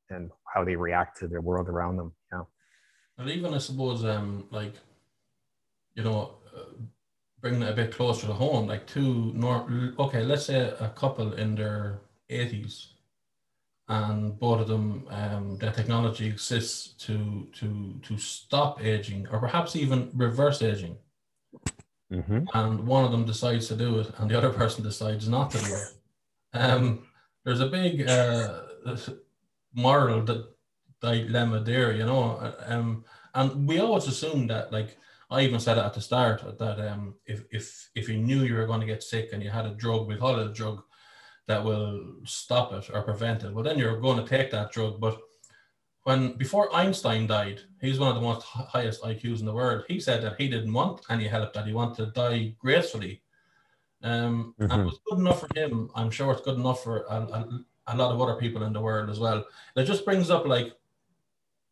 and 0.09 0.29
how 0.53 0.63
they 0.63 0.75
react 0.75 1.17
to 1.19 1.27
the 1.27 1.41
world 1.41 1.67
around 1.67 1.97
them. 1.97 2.13
Yeah. 2.31 2.43
And 3.17 3.29
even 3.29 3.53
I 3.53 3.57
suppose, 3.57 4.05
um, 4.05 4.45
like, 4.51 4.73
you 5.95 6.03
know, 6.03 6.35
uh, 6.55 6.73
bringing 7.45 7.61
it 7.61 7.69
a 7.69 7.75
bit 7.75 7.95
closer 7.95 8.25
to 8.25 8.33
home, 8.33 8.65
like 8.65 8.87
two 8.87 9.31
nor 9.35 9.53
okay, 9.99 10.23
let's 10.23 10.47
say 10.47 10.73
a 10.79 10.89
couple 10.95 11.33
in 11.33 11.53
their 11.53 11.99
eighties, 12.27 12.87
and 13.87 14.39
both 14.39 14.61
of 14.61 14.67
them, 14.67 15.05
um, 15.11 15.55
the 15.59 15.69
technology 15.69 16.25
exists 16.25 16.95
to 17.05 17.47
to 17.59 17.99
to 18.01 18.17
stop 18.17 18.83
aging 18.83 19.27
or 19.31 19.37
perhaps 19.37 19.75
even 19.75 20.09
reverse 20.15 20.63
aging 20.63 20.97
mm-hmm. 22.11 22.45
and 22.55 22.87
one 22.87 23.05
of 23.05 23.11
them 23.11 23.25
decides 23.25 23.67
to 23.67 23.75
do 23.75 23.99
it 23.99 24.07
and 24.17 24.31
the 24.31 24.37
other 24.39 24.53
person 24.61 24.83
decides 24.83 25.29
not 25.29 25.51
to 25.51 25.59
do 25.59 25.73
it. 25.83 25.91
Um, 26.59 27.05
there's 27.43 27.61
a 27.61 27.67
big 27.67 28.09
uh, 28.09 28.61
moral 29.75 30.23
that 30.23 30.47
dilemma 30.99 31.59
there, 31.59 31.91
you 31.93 32.07
know. 32.07 32.25
Um, 32.65 33.05
and 33.35 33.67
we 33.67 33.77
always 33.79 34.07
assume 34.07 34.47
that, 34.47 34.71
like 34.71 34.97
I 35.29 35.41
even 35.41 35.60
said 35.60 35.77
it 35.77 35.84
at 35.84 35.94
the 35.94 36.01
start, 36.01 36.58
that 36.58 36.79
um, 36.91 37.15
if 37.25 37.44
if 37.51 37.89
if 37.96 38.10
you 38.10 38.17
knew 38.17 38.44
you 38.44 38.55
were 38.55 38.67
going 38.67 38.82
to 38.82 38.86
get 38.86 39.03
sick 39.03 39.29
and 39.34 39.41
you 39.41 39.50
had 39.50 39.65
a 39.65 39.75
drug, 39.75 40.08
we 40.08 40.17
call 40.17 40.39
it 40.39 40.48
a 40.48 40.53
drug 40.53 40.84
that 41.48 41.63
will 41.63 42.15
stop 42.25 42.74
it 42.74 42.89
or 42.94 43.03
prevent 43.03 43.44
it. 43.44 43.53
Well, 43.53 43.63
then 43.63 43.77
you're 43.77 44.00
going 44.00 44.17
to 44.17 44.27
take 44.27 44.51
that 44.51 44.72
drug, 44.72 45.00
but 45.00 45.20
when 46.03 46.34
before 46.38 46.74
Einstein 46.75 47.25
died, 47.25 47.62
he's 47.82 48.00
one 48.00 48.10
of 48.10 48.15
the 48.15 48.22
most 48.22 48.44
highest 48.44 49.01
IQs 49.01 49.39
in 49.39 49.46
the 49.46 49.53
world. 49.53 49.86
He 49.88 50.00
said 50.00 50.22
that 50.22 50.39
he 50.39 50.48
didn't 50.48 50.72
want 50.72 51.01
any 51.10 51.27
help; 51.27 51.53
that 51.53 51.65
he 51.65 51.74
wanted 51.74 52.05
to 52.05 52.12
die 52.12 52.55
gracefully. 52.60 53.24
Um, 54.03 54.53
mm-hmm. 54.60 54.72
And 54.72 54.82
it 54.82 54.86
was 54.86 55.00
good 55.10 55.20
enough 55.20 55.39
for 55.39 55.50
him. 55.55 55.89
I'm 55.96 56.12
sure 56.12 56.32
it's 56.32 56.41
good 56.41 56.60
enough 56.60 56.84
for 56.84 57.05
a, 57.10 57.15
a, 57.15 57.65
a, 57.88 57.98
lot 57.98 58.13
of 58.13 58.22
other 58.22 58.36
people 58.36 58.62
in 58.62 58.72
the 58.72 58.82
world 58.82 59.10
as 59.10 59.20
well. 59.20 59.44
It 59.75 59.86
just 59.86 60.05
brings 60.05 60.29
up 60.29 60.46
like, 60.46 60.74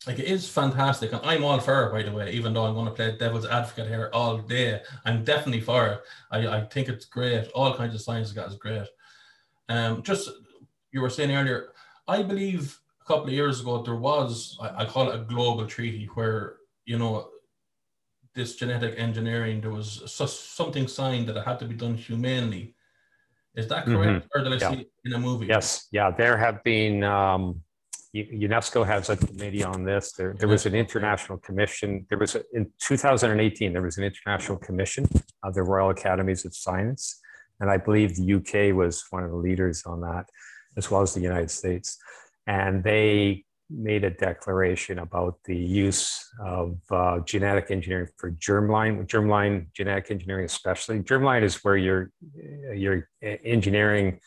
like 0.05 0.19
it 0.19 0.25
is 0.25 0.47
fantastic, 0.49 1.13
and 1.13 1.21
I'm 1.23 1.43
all 1.43 1.59
for 1.59 1.87
it. 1.87 1.91
By 1.91 2.03
the 2.03 2.11
way, 2.11 2.31
even 2.31 2.53
though 2.53 2.65
I'm 2.65 2.73
going 2.73 2.85
to 2.85 2.91
play 2.91 3.15
devil's 3.17 3.45
advocate 3.45 3.87
here 3.87 4.09
all 4.13 4.37
day, 4.37 4.81
I'm 5.05 5.23
definitely 5.23 5.61
for 5.61 5.87
it. 5.87 6.01
I, 6.31 6.47
I 6.57 6.61
think 6.65 6.89
it's 6.89 7.05
great. 7.05 7.49
All 7.55 7.75
kinds 7.75 7.95
of 7.95 8.01
science 8.01 8.31
got 8.31 8.49
is 8.49 8.55
great. 8.55 8.87
Um, 9.69 10.03
just 10.03 10.29
you 10.91 11.01
were 11.01 11.09
saying 11.09 11.31
earlier, 11.31 11.69
I 12.07 12.21
believe 12.21 12.79
a 13.01 13.05
couple 13.05 13.27
of 13.27 13.33
years 13.33 13.61
ago, 13.61 13.81
there 13.81 13.95
was, 13.95 14.57
I, 14.61 14.83
I 14.83 14.85
call 14.85 15.09
it 15.09 15.15
a 15.15 15.23
global 15.23 15.65
treaty 15.65 16.05
where, 16.13 16.57
you 16.85 16.97
know, 16.97 17.29
this 18.35 18.55
genetic 18.55 18.95
engineering, 18.97 19.61
there 19.61 19.71
was 19.71 20.03
something 20.05 20.87
signed 20.87 21.27
that 21.27 21.37
it 21.37 21.45
had 21.45 21.59
to 21.59 21.65
be 21.65 21.75
done 21.75 21.95
humanely. 21.95 22.75
Is 23.55 23.67
that 23.67 23.85
correct? 23.85 24.25
Mm-hmm. 24.25 24.39
Or 24.39 24.43
did 24.43 24.53
I 24.53 24.57
yeah. 24.57 24.71
see 24.71 24.81
it 24.81 24.91
in 25.05 25.13
a 25.13 25.19
movie? 25.19 25.45
Yes. 25.45 25.87
Yeah. 25.91 26.09
There 26.11 26.35
have 26.37 26.63
been, 26.63 27.03
um, 27.03 27.61
UNESCO 28.15 28.85
has 28.85 29.09
a 29.09 29.17
committee 29.17 29.63
on 29.63 29.83
this. 29.83 30.13
There, 30.13 30.35
there 30.37 30.47
was 30.47 30.65
an 30.65 30.75
international 30.75 31.39
commission. 31.39 32.05
There 32.09 32.19
was 32.19 32.35
a, 32.35 32.43
in 32.53 32.71
2018, 32.79 33.73
there 33.73 33.81
was 33.81 33.97
an 33.97 34.03
international 34.03 34.57
commission 34.57 35.07
of 35.41 35.55
the 35.55 35.63
Royal 35.63 35.89
Academies 35.89 36.45
of 36.45 36.55
Science. 36.55 37.19
And 37.59 37.71
I 37.71 37.77
believe 37.77 38.15
the 38.15 38.33
UK 38.33 38.75
was 38.75 39.03
one 39.09 39.23
of 39.23 39.31
the 39.31 39.37
leaders 39.37 39.83
on 39.85 40.01
that, 40.01 40.25
as 40.77 40.91
well 40.91 41.01
as 41.01 41.13
the 41.13 41.21
United 41.21 41.49
States. 41.49 41.97
and 42.45 42.83
they 42.83 43.45
made 43.69 44.03
a 44.03 44.09
declaration 44.09 44.99
about 44.99 45.39
the 45.45 45.55
use 45.55 46.29
of 46.45 46.77
uh, 46.91 47.19
genetic 47.19 47.71
engineering 47.71 48.07
for 48.17 48.31
germline, 48.31 49.07
germline 49.07 49.67
genetic 49.73 50.11
engineering 50.11 50.45
especially. 50.45 50.99
Germline 50.99 51.43
is 51.43 51.63
where 51.63 51.77
you're 51.77 52.11
you're 52.73 53.09
engineering 53.21 54.19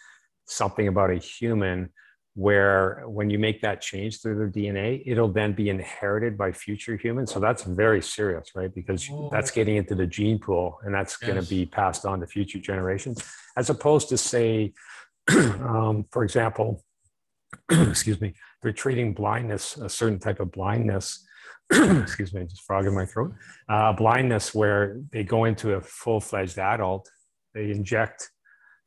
something 0.47 0.89
about 0.89 1.11
a 1.11 1.17
human 1.17 1.91
where 2.37 3.03
when 3.07 3.31
you 3.31 3.39
make 3.39 3.63
that 3.63 3.81
change 3.81 4.21
through 4.21 4.37
their 4.37 4.51
DNA, 4.51 5.03
it'll 5.07 5.33
then 5.33 5.55
be 5.55 5.71
inherited 5.71 6.37
by 6.37 6.53
future 6.53 6.95
humans. 6.95 7.33
So 7.33 7.41
that's 7.41 7.63
very 7.63 8.03
serious, 8.03 8.51
right? 8.55 8.73
Because 8.75 9.09
oh. 9.11 9.31
that's 9.33 9.51
getting 9.51 9.77
into 9.77 9.95
the 9.95 10.07
gene 10.07 10.39
pool 10.39 10.79
and 10.85 10.95
that's 10.95 11.17
yes. 11.23 11.31
going 11.31 11.43
to 11.43 11.49
be 11.49 11.65
passed 11.65 12.05
on 12.05 12.21
to 12.21 12.27
future 12.27 12.59
generations, 12.59 13.25
as 13.57 13.71
opposed 13.71 14.11
to 14.11 14.19
say, 14.19 14.75
um, 15.29 16.05
for 16.13 16.25
example, 16.25 16.85
excuse 17.71 18.21
me, 18.21 18.35
they're 18.61 18.71
treating 18.71 19.15
blindness, 19.15 19.79
a 19.79 19.89
certain 19.89 20.19
type 20.19 20.39
of 20.39 20.53
blindness. 20.53 21.27
excuse 21.73 22.35
me, 22.35 22.45
just 22.45 22.65
frog 22.65 22.85
in 22.85 22.95
my 22.95 23.07
throat. 23.07 23.33
Uh, 23.67 23.95
blindness 23.95 24.55
where 24.55 25.01
they 25.11 25.25
go 25.25 25.47
into 25.47 25.77
a 25.77 25.81
full-fledged 25.81 26.59
adult, 26.59 27.09
they 27.55 27.71
inject 27.71 28.31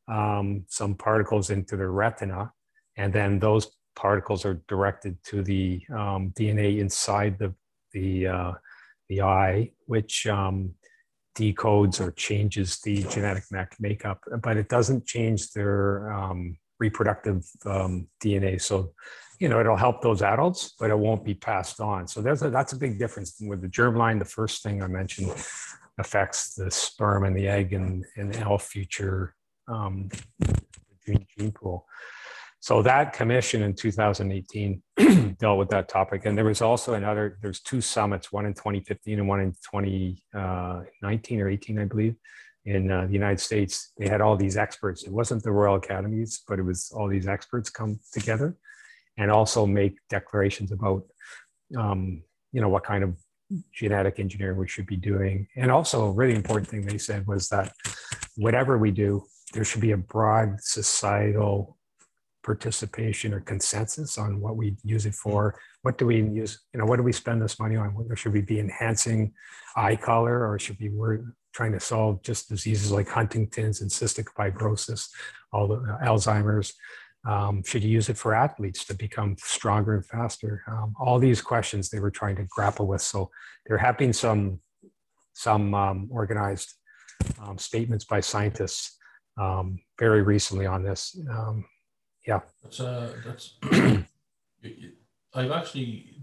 um, 0.08 0.66
some 0.68 0.94
particles 0.94 1.50
into 1.50 1.76
their 1.76 1.92
retina, 1.92 2.52
and 3.00 3.14
then 3.14 3.40
those 3.40 3.72
particles 3.96 4.46
are 4.46 4.62
directed 4.68 5.18
to 5.24 5.42
the 5.42 5.82
um, 5.92 6.32
DNA 6.38 6.80
inside 6.80 7.40
the 7.40 7.54
the 7.94 8.28
uh, 8.28 8.52
the 9.08 9.22
eye, 9.22 9.72
which 9.88 10.28
um, 10.28 10.76
decodes 11.36 12.00
or 12.00 12.12
changes 12.12 12.80
the 12.82 13.04
genetic 13.04 13.44
makeup, 13.80 14.20
but 14.44 14.58
it 14.58 14.70
doesn't 14.70 15.06
change 15.06 15.52
their 15.54 16.12
um, 16.12 16.58
reproductive 16.80 17.50
um, 17.66 18.08
DNA. 18.22 18.62
So, 18.62 18.94
you 19.40 19.48
know, 19.50 19.60
it'll 19.60 19.78
help 19.78 20.02
those 20.02 20.22
adults, 20.22 20.76
but 20.80 20.92
it 20.92 21.00
won't 21.00 21.24
be 21.24 21.34
passed 21.34 21.80
on. 21.80 22.08
So 22.08 22.22
there's 22.22 22.44
a, 22.44 22.50
that's 22.50 22.74
a 22.74 22.78
big 22.78 23.00
difference 23.00 23.38
with 23.42 23.62
the 23.62 23.68
germline. 23.68 24.20
The 24.20 24.26
first 24.26 24.62
thing 24.62 24.84
I 24.84 24.88
mentioned 24.88 25.32
affects 25.98 26.54
the 26.54 26.70
sperm 26.70 27.24
and 27.24 27.36
the 27.36 27.48
egg 27.48 27.74
and, 27.74 28.06
and 28.18 28.44
all 28.44 28.60
future 28.60 29.34
um, 29.68 30.10
gene, 31.06 31.26
gene 31.38 31.52
pool. 31.52 31.86
So 32.70 32.84
that 32.84 33.14
commission 33.14 33.64
in 33.64 33.74
2018 33.74 34.84
dealt 35.40 35.58
with 35.58 35.70
that 35.70 35.90
topic. 35.90 36.28
And 36.28 36.38
there 36.38 36.46
was 36.46 36.62
also 36.62 36.94
another, 36.94 37.40
there's 37.42 37.62
two 37.62 37.82
summits, 37.82 38.32
one 38.32 38.46
in 38.46 38.54
2015 38.54 39.18
and 39.18 39.28
one 39.28 39.40
in 39.40 39.54
2019 39.74 41.42
or 41.42 41.50
18, 41.50 41.80
I 41.80 41.86
believe, 41.86 42.16
in 42.66 42.92
uh, 42.92 43.08
the 43.08 43.14
United 43.14 43.40
States. 43.40 43.92
They 43.98 44.08
had 44.08 44.22
all 44.22 44.38
these 44.38 44.56
experts. 44.56 45.02
It 45.02 45.12
wasn't 45.12 45.42
the 45.42 45.52
Royal 45.52 45.78
Academies, 45.78 46.44
but 46.48 46.60
it 46.60 46.62
was 46.62 46.92
all 46.96 47.08
these 47.08 47.28
experts 47.28 47.72
come 47.72 48.00
together 48.14 48.56
and 49.18 49.32
also 49.32 49.66
make 49.66 49.98
declarations 50.08 50.72
about, 50.72 51.06
um, 51.76 52.22
you 52.52 52.62
know, 52.62 52.70
what 52.70 52.84
kind 52.84 53.04
of 53.04 53.16
genetic 53.74 54.20
engineering 54.20 54.60
we 54.60 54.68
should 54.68 54.86
be 54.86 54.96
doing. 54.96 55.48
And 55.56 55.72
also 55.72 56.06
a 56.06 56.12
really 56.12 56.36
important 56.36 56.68
thing 56.68 56.86
they 56.86 57.00
said 57.00 57.26
was 57.26 57.50
that 57.50 57.74
whatever 58.36 58.78
we 58.78 58.92
do, 58.92 59.24
there 59.56 59.64
should 59.64 59.82
be 59.82 59.94
a 59.94 59.98
broad 59.98 60.62
societal 60.62 61.79
participation 62.44 63.34
or 63.34 63.42
consensus 63.42 64.18
on 64.18 64.40
what 64.40 64.56
we 64.56 64.76
use 64.84 65.06
it 65.06 65.16
for. 65.16 65.60
What 65.82 65.98
do 65.98 66.06
we 66.06 66.18
use? 66.18 66.60
You 66.74 66.80
know, 66.80 66.86
what 66.86 66.98
do 66.98 67.04
we 67.04 67.12
spend 67.12 67.42
this 67.42 67.60
money 67.60 67.76
on? 67.76 67.96
Should 68.16 68.34
we 68.34 68.42
be 68.42 68.60
enhancing 68.60 69.34
eye 69.76 69.96
color, 69.96 70.50
or 70.50 70.60
should 70.60 70.78
we 70.80 70.90
we're 70.90 71.22
trying 71.54 71.72
to 71.74 71.80
solve 71.80 72.22
just 72.24 72.50
diseases 72.50 72.92
like 72.92 73.10
Huntington's 73.10 73.82
and 73.82 73.90
cystic 73.90 74.28
fibrosis, 74.38 75.10
all 75.52 75.68
the 75.68 75.76
uh, 75.76 76.06
Alzheimer's? 76.06 76.74
Um, 77.28 77.64
should 77.66 77.84
you 77.84 77.90
use 77.90 78.08
it 78.08 78.18
for 78.18 78.34
athletes 78.34 78.86
to 78.86 78.94
become 78.94 79.36
stronger 79.40 79.96
and 79.96 80.06
faster? 80.06 80.64
Um, 80.68 80.94
all 81.00 81.20
these 81.20 81.42
questions 81.42 81.90
they 81.90 82.00
were 82.00 82.12
trying 82.12 82.38
to 82.38 82.46
grapple 82.50 82.88
with. 82.88 83.02
So 83.02 83.30
there 83.66 83.78
have 83.78 83.98
been 83.98 84.14
some 84.14 84.62
some 85.34 85.74
um, 85.74 86.08
organized 86.12 86.74
um, 87.42 87.58
statements 87.58 88.06
by 88.06 88.20
scientists 88.20 88.98
um, 89.38 89.80
very 89.98 90.22
recently 90.22 90.66
on 90.66 90.84
this. 90.84 91.18
Yeah. 92.30 92.42
That's, 92.62 92.80
uh, 92.80 93.12
that's 93.26 93.56
I've 95.34 95.52
actually 95.52 96.22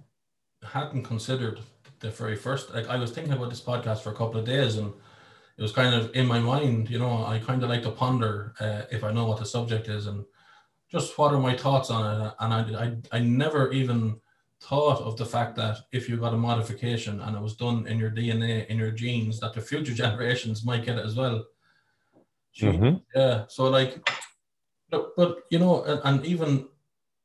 hadn't 0.62 1.02
considered 1.02 1.58
the 1.98 2.10
very 2.10 2.36
first, 2.36 2.72
like 2.72 2.88
I 2.88 2.96
was 2.96 3.10
thinking 3.10 3.32
about 3.32 3.50
this 3.50 3.60
podcast 3.60 4.02
for 4.02 4.10
a 4.10 4.14
couple 4.14 4.38
of 4.38 4.46
days 4.46 4.76
and 4.76 4.92
it 5.58 5.62
was 5.62 5.72
kind 5.72 5.92
of 5.96 6.14
in 6.14 6.26
my 6.26 6.38
mind, 6.38 6.90
you 6.90 7.00
know, 7.00 7.24
I 7.26 7.40
kind 7.40 7.60
of 7.64 7.70
like 7.70 7.82
to 7.82 7.90
ponder 7.90 8.54
uh, 8.60 8.82
if 8.92 9.02
I 9.02 9.10
know 9.10 9.26
what 9.26 9.40
the 9.40 9.46
subject 9.46 9.88
is 9.88 10.06
and 10.06 10.24
just 10.92 11.18
what 11.18 11.34
are 11.34 11.40
my 11.40 11.56
thoughts 11.56 11.90
on 11.90 12.04
it. 12.20 12.32
And 12.38 12.54
I, 12.54 12.60
I, 12.84 13.16
I 13.16 13.18
never 13.18 13.72
even 13.72 14.20
thought 14.60 15.00
of 15.00 15.16
the 15.16 15.26
fact 15.26 15.56
that 15.56 15.78
if 15.90 16.08
you 16.08 16.18
got 16.18 16.34
a 16.34 16.36
modification 16.36 17.20
and 17.20 17.36
it 17.36 17.42
was 17.42 17.56
done 17.56 17.84
in 17.88 17.98
your 17.98 18.12
DNA, 18.12 18.64
in 18.68 18.78
your 18.78 18.92
genes, 18.92 19.40
that 19.40 19.54
the 19.54 19.60
future 19.60 19.94
generations 20.04 20.64
might 20.64 20.84
get 20.84 20.98
it 20.98 21.04
as 21.04 21.16
well. 21.16 21.44
Mm-hmm. 22.60 22.96
Yeah. 23.12 23.46
So 23.48 23.64
like, 23.64 24.08
but, 24.90 25.16
but 25.16 25.38
you 25.50 25.58
know, 25.58 25.82
and, 25.84 26.00
and, 26.04 26.26
even 26.26 26.68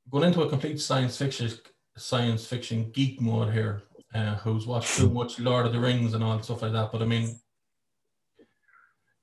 going 0.10 0.26
into 0.26 0.42
a 0.42 0.50
complete 0.50 0.80
science 0.80 1.18
fiction 1.18 1.50
science 1.98 2.46
fiction 2.46 2.92
geek 2.92 3.22
mode 3.22 3.54
here, 3.54 3.84
uh, 4.14 4.36
who's 4.36 4.66
watched 4.66 4.98
too 4.98 5.10
much 5.10 5.40
Lord 5.40 5.66
of 5.66 5.74
the 5.74 5.80
Rings 5.80 6.14
and 6.14 6.24
all 6.24 6.42
stuff 6.42 6.62
like 6.62 6.74
that. 6.74 6.92
But 6.92 7.02
I 7.02 7.06
mean, 7.06 7.40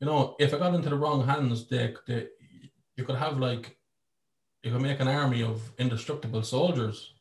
you 0.00 0.06
know, 0.06 0.36
if 0.38 0.54
I 0.54 0.58
got 0.58 0.74
into 0.74 0.90
the 0.90 0.96
wrong 0.96 1.26
hands, 1.26 1.68
they, 1.68 1.94
they 2.06 2.28
you 2.96 3.04
could 3.04 3.16
have 3.16 3.38
like 3.38 3.76
you 4.62 4.72
could 4.72 4.82
make 4.82 5.00
an 5.00 5.08
army 5.08 5.42
of 5.42 5.60
indestructible 5.78 6.42
soldiers. 6.42 7.14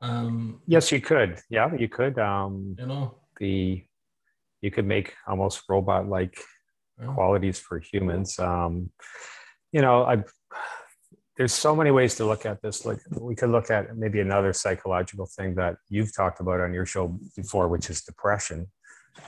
Um, 0.00 0.62
yes, 0.66 0.90
you 0.90 1.00
could. 1.00 1.38
Yeah, 1.50 1.74
you 1.74 1.88
could. 1.88 2.18
Um, 2.18 2.76
you 2.78 2.86
know, 2.86 3.16
the 3.38 3.84
you 4.60 4.70
could 4.70 4.86
make 4.86 5.14
almost 5.26 5.62
robot 5.68 6.08
like 6.08 6.38
yeah. 7.00 7.12
qualities 7.12 7.58
for 7.58 7.78
humans. 7.78 8.38
Um, 8.38 8.90
you 9.72 9.80
know, 9.80 10.04
I 10.04 10.24
there's 11.40 11.54
so 11.54 11.74
many 11.74 11.90
ways 11.90 12.16
to 12.16 12.26
look 12.26 12.44
at 12.44 12.60
this. 12.60 12.84
Like 12.84 12.98
we 13.18 13.34
could 13.34 13.48
look 13.48 13.70
at 13.70 13.96
maybe 13.96 14.20
another 14.20 14.52
psychological 14.52 15.24
thing 15.24 15.54
that 15.54 15.76
you've 15.88 16.14
talked 16.14 16.40
about 16.40 16.60
on 16.60 16.74
your 16.74 16.84
show 16.84 17.18
before, 17.34 17.68
which 17.68 17.88
is 17.88 18.02
depression. 18.02 18.66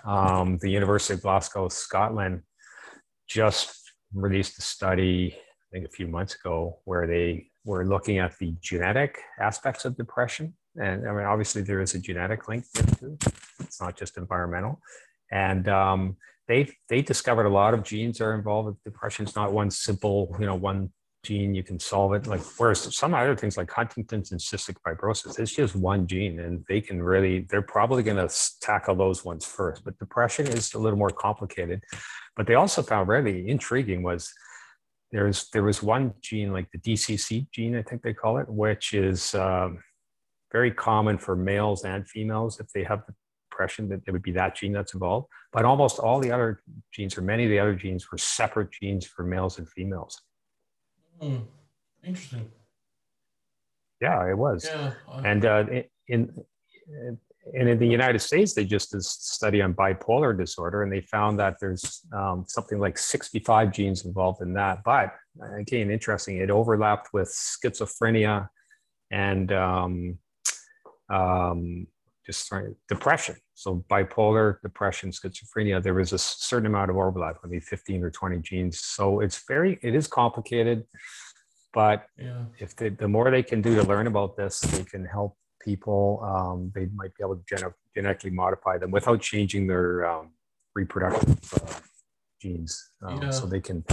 Um, 0.05 0.59
the 0.59 0.71
University 0.71 1.15
of 1.15 1.23
Glasgow, 1.23 1.71
Scotland, 1.71 2.43
just 3.27 3.93
released 4.13 4.59
a 4.59 4.63
study, 4.63 5.35
I 5.35 5.67
think 5.73 5.87
a 5.87 5.91
few 5.91 6.07
months 6.07 6.35
ago, 6.35 6.81
where 6.85 7.07
they 7.07 7.47
were 7.65 7.87
looking 7.87 8.19
at 8.19 8.39
the 8.39 8.55
genetic 8.61 9.19
aspects 9.41 9.87
of 9.87 9.97
depression. 9.97 10.55
And 10.77 11.09
I 11.09 11.13
mean, 11.13 11.25
obviously, 11.25 11.63
there 11.63 11.81
is 11.81 11.95
a 11.95 11.99
genetic 11.99 12.47
link. 12.47 12.67
It's 13.61 13.81
not 13.81 13.97
just 13.97 14.19
environmental. 14.19 14.83
And 15.31 15.67
um, 15.69 16.17
they 16.53 16.69
they 16.91 17.01
discovered 17.01 17.47
a 17.47 17.57
lot 17.63 17.73
of 17.73 17.83
genes 17.83 18.21
are 18.21 18.35
involved 18.35 18.67
with 18.69 18.85
depression. 18.85 19.25
It's 19.25 19.37
not 19.37 19.53
one 19.53 19.71
simple, 19.71 20.37
you 20.39 20.45
know, 20.45 20.55
one 20.55 20.93
gene 21.25 21.55
you 21.55 21.63
can 21.63 21.79
solve 21.81 22.13
it. 22.13 22.27
Like 22.27 22.43
whereas 22.59 22.95
some 22.95 23.15
other 23.15 23.35
things 23.35 23.57
like 23.57 23.71
Huntington's 23.71 24.33
and 24.33 24.41
cystic 24.41 24.77
fibrosis, 24.87 25.39
it's 25.39 25.55
just 25.55 25.75
one 25.75 26.07
gene, 26.07 26.41
and 26.41 26.63
they 26.69 26.83
can 26.83 27.03
really 27.03 27.47
they're 27.49 27.63
probably 27.63 28.03
going 28.03 28.29
to 28.29 28.35
tackle 28.61 28.95
those 28.95 29.25
ones 29.25 29.47
first. 29.47 29.83
But 29.83 29.99
depression 29.99 30.47
is 30.47 30.75
a 30.75 30.79
little 30.79 30.99
more 30.99 31.15
complicated. 31.27 31.83
But 32.37 32.47
they 32.47 32.55
also 32.55 32.83
found 32.83 33.09
really 33.09 33.49
intriguing 33.49 34.03
was 34.03 34.31
there's 35.11 35.49
there 35.55 35.63
was 35.63 35.83
one 35.83 36.13
gene 36.21 36.53
like 36.53 36.69
the 36.71 36.79
DCC 36.79 37.47
gene, 37.51 37.77
I 37.77 37.83
think 37.83 38.03
they 38.03 38.13
call 38.13 38.37
it, 38.37 38.49
which 38.49 38.93
is 38.93 39.35
um, 39.35 39.79
very 40.53 40.71
common 40.71 41.17
for 41.17 41.35
males 41.35 41.85
and 41.85 42.07
females 42.07 42.61
if 42.61 42.69
they 42.75 42.85
have 42.85 43.05
that 43.89 44.03
it 44.07 44.11
would 44.11 44.23
be 44.23 44.33
that 44.33 44.57
gene 44.57 44.73
that's 44.73 44.95
involved. 44.95 45.29
But 45.53 45.65
almost 45.65 45.99
all 45.99 46.21
the 46.21 46.31
other 46.31 46.63
genes, 46.93 47.17
or 47.17 47.23
many 47.23 47.45
of 47.45 47.51
the 47.51 47.59
other 47.59 47.75
genes, 47.75 48.11
were 48.11 48.19
separate 48.19 48.71
genes 48.73 49.07
for 49.07 49.23
males 49.23 49.59
and 49.59 49.69
females. 49.69 50.21
Hmm. 51.21 51.37
Interesting. 52.05 52.51
Yeah, 54.01 54.29
it 54.29 54.37
was. 54.37 54.65
Yeah. 54.65 54.93
And 55.25 55.45
uh, 55.45 55.65
in, 56.09 56.45
and 57.55 57.69
in 57.69 57.79
the 57.79 57.87
United 57.87 58.21
States, 58.21 58.55
they 58.55 58.65
just 58.65 58.93
did 58.93 58.99
a 58.99 59.03
study 59.03 59.63
on 59.63 59.75
bipolar 59.75 60.37
disorder, 60.37 60.83
and 60.83 60.93
they 60.93 61.01
found 61.01 61.39
that 61.39 61.57
there's 61.61 62.01
um, 62.13 62.45
something 62.49 62.79
like 62.79 62.99
65 62.99 63.73
genes 63.73 64.05
involved 64.05 64.43
in 64.43 64.53
that. 64.55 64.83
But 64.85 65.15
again, 65.57 65.91
interesting, 65.91 66.39
it 66.39 66.51
overlapped 66.51 67.13
with 67.13 67.29
schizophrenia 67.29 68.49
and 69.11 69.53
um, 69.53 70.19
um, 71.11 71.87
just 72.25 72.47
trying, 72.49 72.75
depression. 72.89 73.37
So 73.55 73.85
bipolar, 73.91 74.57
depression, 74.63 75.11
schizophrenia, 75.11 75.83
there 75.83 75.99
is 76.01 76.13
a 76.13 76.19
certain 76.19 76.67
amount 76.67 76.91
of 76.91 76.97
overlap, 76.97 77.37
maybe 77.45 77.61
15 77.61 78.03
or 78.03 78.11
20 78.11 78.39
genes. 78.39 78.81
So 78.81 79.21
it's 79.21 79.43
very, 79.47 79.79
it 79.83 79.95
is 79.95 80.07
complicated, 80.07 80.85
but 81.73 82.07
yeah. 82.19 82.45
if 82.59 82.77
they, 82.77 82.91
the 82.91 83.09
more 83.09 83.31
they 83.31 83.43
can 83.43 83.63
do 83.63 83.75
to 83.77 83.83
learn 83.83 84.07
about 84.07 84.37
this, 84.37 84.61
they 84.61 84.85
can 84.85 85.05
help 85.05 85.37
people. 85.61 86.21
Um, 86.23 86.73
they 86.75 86.87
might 86.95 87.15
be 87.17 87.25
able 87.25 87.37
to 87.37 87.43
gen- 87.49 87.75
genetically 87.95 88.31
modify 88.31 88.79
them 88.79 88.91
without 88.91 89.21
changing 89.21 89.67
their 89.67 90.07
um, 90.07 90.31
reproductive 90.75 91.39
uh, 91.55 91.75
genes. 92.41 92.91
Um, 93.03 93.23
yeah. 93.23 93.31
So 93.31 93.47
they 93.47 93.61
can 93.61 93.85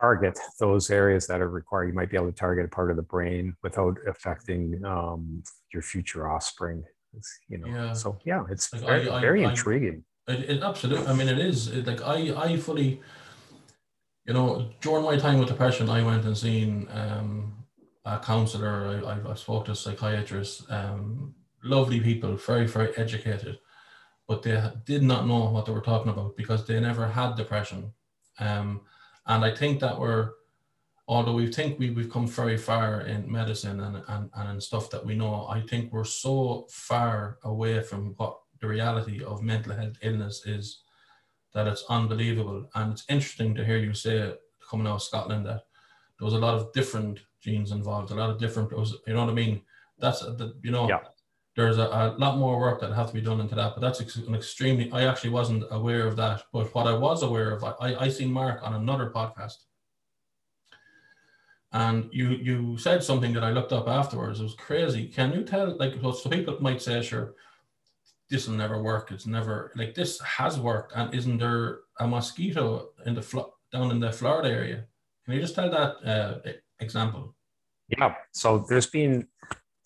target 0.00 0.38
those 0.58 0.90
areas 0.90 1.26
that 1.26 1.40
are 1.40 1.50
required. 1.50 1.88
You 1.88 1.94
might 1.94 2.10
be 2.10 2.16
able 2.16 2.30
to 2.30 2.32
target 2.32 2.66
a 2.66 2.68
part 2.68 2.90
of 2.90 2.96
the 2.96 3.02
brain 3.02 3.56
without 3.62 3.96
affecting 4.06 4.82
um, 4.84 5.42
your 5.72 5.82
future 5.82 6.28
offspring. 6.28 6.84
It's, 7.16 7.38
you 7.48 7.58
know, 7.58 7.66
yeah. 7.66 7.92
so 7.92 8.18
yeah, 8.24 8.44
it's 8.50 8.72
like 8.72 8.82
very, 8.82 9.08
I, 9.08 9.20
very 9.20 9.44
I, 9.44 9.50
intriguing. 9.50 10.04
It, 10.26 10.50
it, 10.50 10.62
absolutely. 10.62 11.06
I 11.06 11.14
mean, 11.14 11.28
it 11.28 11.38
is 11.38 11.68
it, 11.68 11.86
like 11.86 12.02
I, 12.02 12.34
I 12.36 12.56
fully, 12.58 13.00
you 14.26 14.34
know, 14.34 14.70
during 14.80 15.04
my 15.04 15.16
time 15.16 15.38
with 15.38 15.48
depression, 15.48 15.88
I 15.88 16.02
went 16.02 16.24
and 16.24 16.36
seen 16.36 16.86
um, 16.92 17.64
a 18.04 18.18
counselor. 18.18 19.02
I, 19.06 19.30
I, 19.30 19.34
spoke 19.34 19.64
to 19.66 19.72
a 19.72 19.76
psychiatrist. 19.76 20.70
Um, 20.70 21.34
lovely 21.64 22.00
people, 22.00 22.36
very, 22.36 22.66
very 22.66 22.96
educated, 22.96 23.58
but 24.28 24.42
they 24.42 24.62
did 24.84 25.02
not 25.02 25.26
know 25.26 25.50
what 25.50 25.66
they 25.66 25.72
were 25.72 25.80
talking 25.80 26.12
about 26.12 26.36
because 26.36 26.66
they 26.66 26.78
never 26.78 27.08
had 27.08 27.36
depression. 27.36 27.92
Um, 28.38 28.82
and 29.28 29.44
I 29.44 29.54
think 29.54 29.80
that 29.80 29.98
we're, 29.98 30.32
although 31.06 31.34
we 31.34 31.52
think 31.52 31.78
we, 31.78 31.90
we've 31.90 32.10
come 32.10 32.26
very 32.26 32.56
far 32.56 33.02
in 33.02 33.30
medicine 33.30 33.80
and, 33.80 34.02
and, 34.08 34.30
and 34.34 34.62
stuff 34.62 34.90
that 34.90 35.04
we 35.04 35.14
know, 35.14 35.46
I 35.48 35.60
think 35.60 35.92
we're 35.92 36.04
so 36.04 36.66
far 36.70 37.38
away 37.44 37.82
from 37.82 38.14
what 38.16 38.38
the 38.60 38.66
reality 38.66 39.22
of 39.22 39.42
mental 39.42 39.74
health 39.74 39.96
illness 40.02 40.44
is 40.46 40.82
that 41.54 41.66
it's 41.66 41.84
unbelievable. 41.88 42.68
And 42.74 42.92
it's 42.92 43.04
interesting 43.08 43.54
to 43.54 43.64
hear 43.64 43.78
you 43.78 43.94
say 43.94 44.34
coming 44.68 44.86
out 44.86 44.96
of 44.96 45.02
Scotland 45.02 45.46
that 45.46 45.64
there 46.18 46.24
was 46.24 46.34
a 46.34 46.38
lot 46.38 46.54
of 46.54 46.72
different 46.72 47.20
genes 47.40 47.70
involved, 47.70 48.10
a 48.10 48.14
lot 48.14 48.30
of 48.30 48.38
different, 48.38 48.70
you 48.70 49.14
know 49.14 49.20
what 49.20 49.30
I 49.30 49.34
mean? 49.34 49.62
That's, 49.98 50.24
you 50.62 50.70
know, 50.70 50.88
yeah. 50.88 51.00
There's 51.58 51.78
a, 51.78 51.86
a, 51.86 52.14
lot 52.18 52.38
more 52.38 52.58
work 52.60 52.80
that 52.80 52.92
has 52.92 53.08
to 53.08 53.14
be 53.14 53.20
done 53.20 53.40
into 53.40 53.56
that, 53.56 53.74
but 53.74 53.80
that's 53.80 54.00
ex- 54.00 54.16
an 54.16 54.34
extremely, 54.34 54.90
I 54.92 55.08
actually 55.10 55.30
wasn't 55.30 55.64
aware 55.70 56.06
of 56.06 56.14
that. 56.16 56.44
But 56.52 56.72
what 56.74 56.86
I 56.86 56.96
was 56.96 57.24
aware 57.24 57.50
of, 57.50 57.64
I, 57.64 57.96
I 58.04 58.08
seen 58.08 58.30
Mark 58.32 58.60
on 58.62 58.74
another 58.74 59.10
podcast 59.10 59.56
and 61.72 62.08
you 62.12 62.30
you 62.30 62.78
said 62.78 63.02
something 63.02 63.32
that 63.34 63.44
I 63.44 63.50
looked 63.50 63.72
up 63.72 63.88
afterwards. 63.88 64.40
It 64.40 64.44
was 64.44 64.54
crazy. 64.54 65.06
Can 65.06 65.32
you 65.32 65.42
tell 65.42 65.76
like 65.76 65.94
so 66.00 66.30
people 66.30 66.56
might 66.60 66.80
say, 66.80 67.02
sure, 67.02 67.34
this 68.30 68.48
will 68.48 68.54
never 68.54 68.82
work. 68.82 69.10
It's 69.10 69.26
never 69.26 69.72
like 69.76 69.94
this 69.94 70.18
has 70.20 70.58
worked. 70.58 70.92
And 70.96 71.14
isn't 71.14 71.38
there 71.38 71.80
a 72.00 72.06
mosquito 72.06 72.90
in 73.04 73.14
the 73.14 73.46
down 73.72 73.90
in 73.90 74.00
the 74.00 74.12
Florida 74.12 74.48
area? 74.48 74.84
Can 75.24 75.34
you 75.34 75.40
just 75.40 75.54
tell 75.54 75.70
that 75.70 75.96
uh, 76.08 76.52
example? 76.80 77.34
Yeah. 77.88 78.14
So 78.32 78.64
there's 78.68 78.86
been 78.86 79.28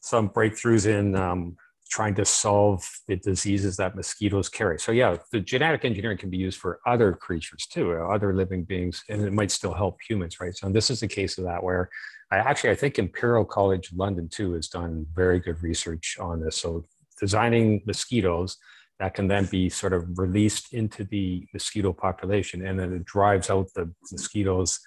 some 0.01 0.29
breakthroughs 0.29 0.87
in 0.87 1.17
um, 1.17 1.57
trying 1.93 2.15
to 2.15 2.25
solve 2.25 2.89
the 3.07 3.17
diseases 3.17 3.77
that 3.77 3.95
mosquitoes 3.95 4.49
carry. 4.49 4.79
So 4.79 4.93
yeah, 4.93 5.19
the 5.31 5.41
genetic 5.41 5.85
engineering 5.85 6.17
can 6.17 6.31
be 6.31 6.39
used 6.39 6.59
for 6.59 6.81
other 6.87 7.13
creatures 7.13 7.67
too, 7.67 7.93
uh, 7.93 8.15
other 8.15 8.35
living 8.35 8.65
beings, 8.65 9.05
and 9.11 9.21
it 9.21 9.33
might 9.35 9.51
still 9.51 9.75
help 9.75 9.99
humans, 10.09 10.41
right? 10.41 10.57
So 10.57 10.71
this 10.71 10.89
is 10.89 11.03
a 11.03 11.09
case 11.09 11.37
of 11.37 11.45
that 11.45 11.63
where 11.63 11.91
I 12.31 12.39
actually 12.39 12.71
I 12.71 12.77
think 12.77 12.99
Imperial 12.99 13.45
College 13.45 13.93
London 13.95 14.27
too 14.31 14.55
has 14.55 14.69
done 14.69 15.07
very 15.15 15.39
good 15.39 15.63
research 15.63 16.17
on 16.19 16.41
this. 16.41 16.57
So 16.57 16.83
designing 17.21 17.83
mosquitoes 17.87 18.57
that 18.99 19.13
can 19.13 19.29
then 19.29 19.45
be 19.45 19.69
sort 19.69 19.93
of 19.93 20.19
released 20.19 20.73
into 20.73 21.05
the 21.05 21.47
mosquito 21.53 21.93
population, 21.93 22.65
and 22.67 22.81
then 22.81 22.95
it 22.95 23.05
drives 23.05 23.51
out 23.51 23.69
the 23.75 23.93
mosquitoes 24.11 24.81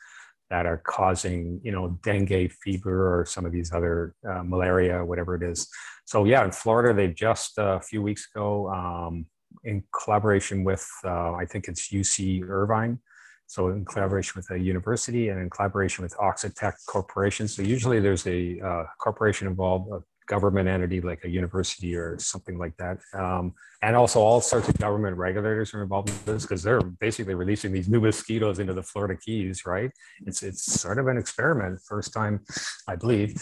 that 0.56 0.66
are 0.66 0.82
causing, 0.86 1.60
you 1.64 1.72
know, 1.76 2.00
dengue 2.02 2.50
fever 2.64 3.20
or 3.20 3.26
some 3.26 3.46
of 3.46 3.52
these 3.52 3.74
other 3.74 4.16
uh, 4.30 4.42
malaria, 4.44 5.04
whatever 5.04 5.36
it 5.36 5.44
is. 5.44 5.68
So 6.06 6.24
yeah, 6.24 6.46
in 6.46 6.52
Florida, 6.52 6.94
they've 6.94 7.14
just 7.28 7.60
uh, 7.60 7.78
a 7.82 7.82
few 7.82 8.02
weeks 8.02 8.30
ago, 8.30 8.70
um, 8.70 9.26
in 9.66 9.84
collaboration 10.02 10.64
with, 10.64 10.88
uh, 11.04 11.34
I 11.34 11.46
think 11.46 11.68
it's 11.68 11.90
UC 11.92 12.48
Irvine. 12.48 13.00
So 13.48 13.68
in 13.70 13.84
collaboration 13.84 14.34
with 14.38 14.50
a 14.52 14.58
university 14.58 15.28
and 15.30 15.42
in 15.42 15.50
collaboration 15.50 16.04
with 16.04 16.16
Oxitec 16.18 16.74
Corporation. 16.88 17.50
So 17.50 17.62
usually 17.62 18.00
there's 18.00 18.26
a 18.26 18.60
uh, 18.62 18.84
corporation 18.98 19.48
involved, 19.48 19.92
government 20.28 20.68
entity 20.68 21.02
like 21.02 21.24
a 21.24 21.30
university 21.30 21.96
or 21.96 22.18
something 22.20 22.58
like 22.58 22.76
that. 22.78 22.98
Um, 23.14 23.54
and 23.82 23.96
also 23.96 24.20
all 24.20 24.42
sorts 24.42 24.68
of 24.70 24.78
government 24.78 25.18
regulators 25.18 25.74
are 25.74 25.84
involved 25.84 26.10
in 26.10 26.16
this 26.26 26.44
because 26.44 26.64
they're 26.64 26.82
basically 26.82 27.36
releasing 27.36 27.72
these 27.72 27.88
new 27.88 28.02
mosquitoes 28.02 28.60
into 28.60 28.74
the 28.74 28.84
Florida 28.84 29.16
Keys, 29.16 29.66
right? 29.66 29.92
It's, 30.26 30.44
it's 30.44 30.64
sort 30.64 31.00
of 31.00 31.08
an 31.08 31.18
experiment, 31.18 31.82
first 31.82 32.14
time, 32.14 32.44
I 32.88 32.96
believe, 32.96 33.42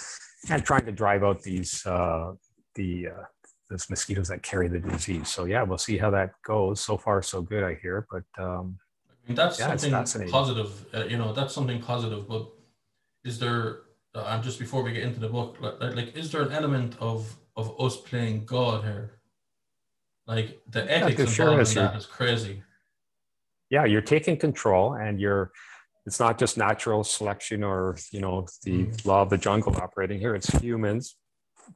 and 0.50 0.64
trying 0.66 0.86
to 0.86 0.92
drive 0.92 1.24
out 1.24 1.42
these, 1.42 1.86
uh, 1.86 2.34
the, 2.76 3.08
uh, 3.08 3.24
those 3.70 3.90
mosquitoes 3.90 4.28
that 4.28 4.44
carry 4.44 4.68
the 4.68 4.80
disease. 4.80 5.30
So 5.30 5.46
yeah, 5.46 5.64
we'll 5.64 5.78
see 5.78 5.98
how 5.98 6.10
that 6.12 6.32
goes. 6.46 6.82
So 6.82 6.98
far, 6.98 7.22
so 7.22 7.42
good, 7.42 7.64
I 7.64 7.76
hear, 7.82 8.06
but 8.12 8.24
um, 8.44 8.78
I 9.10 9.28
mean, 9.30 9.36
that's 9.36 9.58
yeah, 9.58 9.76
something 9.76 10.30
positive, 10.30 10.86
uh, 10.94 11.06
you 11.06 11.18
know, 11.18 11.32
that's 11.32 11.54
something 11.54 11.82
positive, 11.82 12.28
but 12.28 12.50
is 13.24 13.40
there 13.40 13.84
and 14.16 14.44
just 14.44 14.60
before 14.60 14.84
we 14.84 14.92
get 14.92 15.04
into 15.04 15.20
the 15.20 15.30
book, 15.30 15.58
like, 15.60 15.96
like, 15.96 16.16
is 16.16 16.32
there 16.32 16.42
an 16.44 16.52
element 16.52 16.96
of 17.00 17.36
of 17.56 17.80
us 17.80 17.98
playing 17.98 18.46
God 18.46 18.84
here? 18.84 19.20
Like 20.26 20.62
the 20.70 20.90
ethics 20.92 21.20
yeah, 21.20 21.26
sure 21.26 21.50
involved 21.50 21.70
in 21.78 21.84
that 21.84 21.96
is 21.96 22.06
crazy. 22.06 22.64
Yeah, 23.70 23.86
you're 23.86 24.02
taking 24.02 24.38
control, 24.38 24.94
and 24.94 25.20
you're. 25.20 25.52
It's 26.06 26.20
not 26.20 26.38
just 26.38 26.58
natural 26.58 27.04
selection 27.06 27.64
or 27.64 27.98
you 28.12 28.20
know 28.20 28.46
the 28.64 28.86
mm. 28.86 29.06
law 29.06 29.22
of 29.22 29.30
the 29.30 29.38
jungle 29.38 29.76
operating 29.78 30.20
here. 30.20 30.36
It's 30.36 30.50
humans 30.60 31.16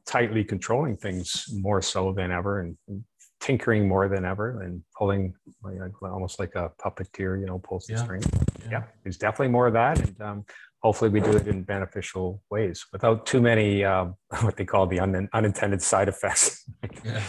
tightly 0.06 0.44
controlling 0.44 0.96
things 0.96 1.46
more 1.54 1.80
so 1.80 2.12
than 2.12 2.30
ever, 2.30 2.60
and, 2.60 2.76
and 2.88 3.04
tinkering 3.40 3.88
more 3.88 4.08
than 4.08 4.24
ever, 4.24 4.62
and 4.62 4.82
pulling 4.96 5.34
like, 5.62 6.02
almost 6.02 6.38
like 6.38 6.54
a 6.54 6.70
puppeteer, 6.82 7.40
you 7.40 7.46
know, 7.46 7.58
pulls 7.58 7.86
the 7.86 7.94
yeah. 7.94 8.02
string. 8.02 8.22
Yeah. 8.64 8.70
yeah. 8.70 8.82
there's 9.02 9.16
definitely 9.16 9.48
more 9.48 9.66
of 9.66 9.72
that, 9.74 9.98
and 9.98 10.20
um, 10.20 10.44
hopefully 10.80 11.10
we 11.10 11.20
do 11.20 11.32
it 11.36 11.46
in 11.46 11.62
beneficial 11.62 12.42
ways 12.50 12.86
without 12.92 13.26
too 13.26 13.40
many 13.40 13.84
um, 13.84 14.14
what 14.42 14.56
they 14.56 14.64
call 14.64 14.86
the 14.86 15.00
un- 15.00 15.28
unintended 15.32 15.82
side 15.82 16.08
effects. 16.08 16.68
yeah. 17.04 17.22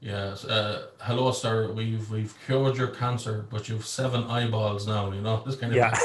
Yes. 0.00 0.44
Uh, 0.44 0.88
hello, 1.00 1.30
sir. 1.30 1.70
We've 1.72 2.10
we've 2.10 2.34
cured 2.44 2.76
your 2.76 2.88
cancer, 2.88 3.46
but 3.48 3.68
you've 3.68 3.86
seven 3.86 4.24
eyeballs 4.24 4.84
now. 4.84 5.12
You 5.12 5.20
know 5.20 5.40
this 5.46 5.54
kind 5.54 5.72
of. 5.72 5.76
Yeah, 5.76 5.96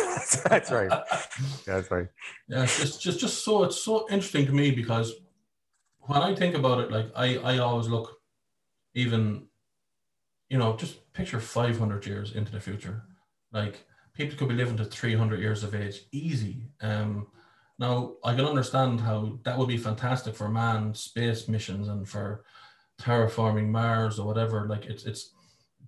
that's 0.46 0.72
right. 0.72 0.92
that's 1.66 1.90
right. 1.90 2.08
Yeah, 2.48 2.64
it's 2.64 2.80
just 2.80 3.02
just 3.02 3.20
just 3.20 3.44
so 3.44 3.64
it's 3.64 3.82
so 3.82 4.06
interesting 4.12 4.46
to 4.46 4.52
me 4.52 4.70
because 4.70 5.14
when 6.02 6.22
I 6.22 6.36
think 6.36 6.54
about 6.54 6.80
it, 6.80 6.92
like 6.92 7.12
I 7.16 7.38
I 7.38 7.58
always 7.58 7.88
look, 7.88 8.20
even, 8.94 9.48
you 10.48 10.60
know, 10.60 10.76
just 10.78 11.12
picture 11.14 11.40
five 11.40 11.80
hundred 11.80 12.06
years 12.06 12.34
into 12.34 12.52
the 12.52 12.60
future, 12.60 13.02
like 13.52 13.84
people 14.18 14.38
could 14.38 14.50
be 14.50 14.56
living 14.56 14.78
to 14.78 14.86
300 14.86 15.40
years 15.40 15.64
of 15.64 15.76
age 15.76 16.02
easy. 16.12 16.64
Um, 16.82 17.28
now, 17.80 18.16
I 18.24 18.34
can 18.34 18.46
understand 18.46 19.00
how 19.00 19.38
that 19.44 19.58
would 19.58 19.68
be 19.68 19.78
fantastic 19.78 20.36
for 20.36 20.50
manned 20.50 20.98
space 20.98 21.48
missions 21.48 21.88
and 21.88 22.10
for 22.10 22.44
terraforming 23.00 23.70
Mars 23.70 24.18
or 24.18 24.26
whatever. 24.26 24.68
Like 24.68 24.86
it's 24.86 25.06
it's 25.06 25.32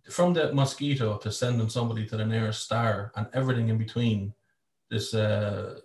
from 0.10 0.34
the 0.34 0.54
mosquito 0.54 1.18
to 1.18 1.32
sending 1.32 1.70
somebody 1.70 2.06
to 2.06 2.18
the 2.18 2.26
nearest 2.26 2.64
star 2.64 3.12
and 3.16 3.28
everything 3.34 3.70
in 3.70 3.78
between. 3.80 4.34
This 4.92 5.14
uh, 5.14 5.80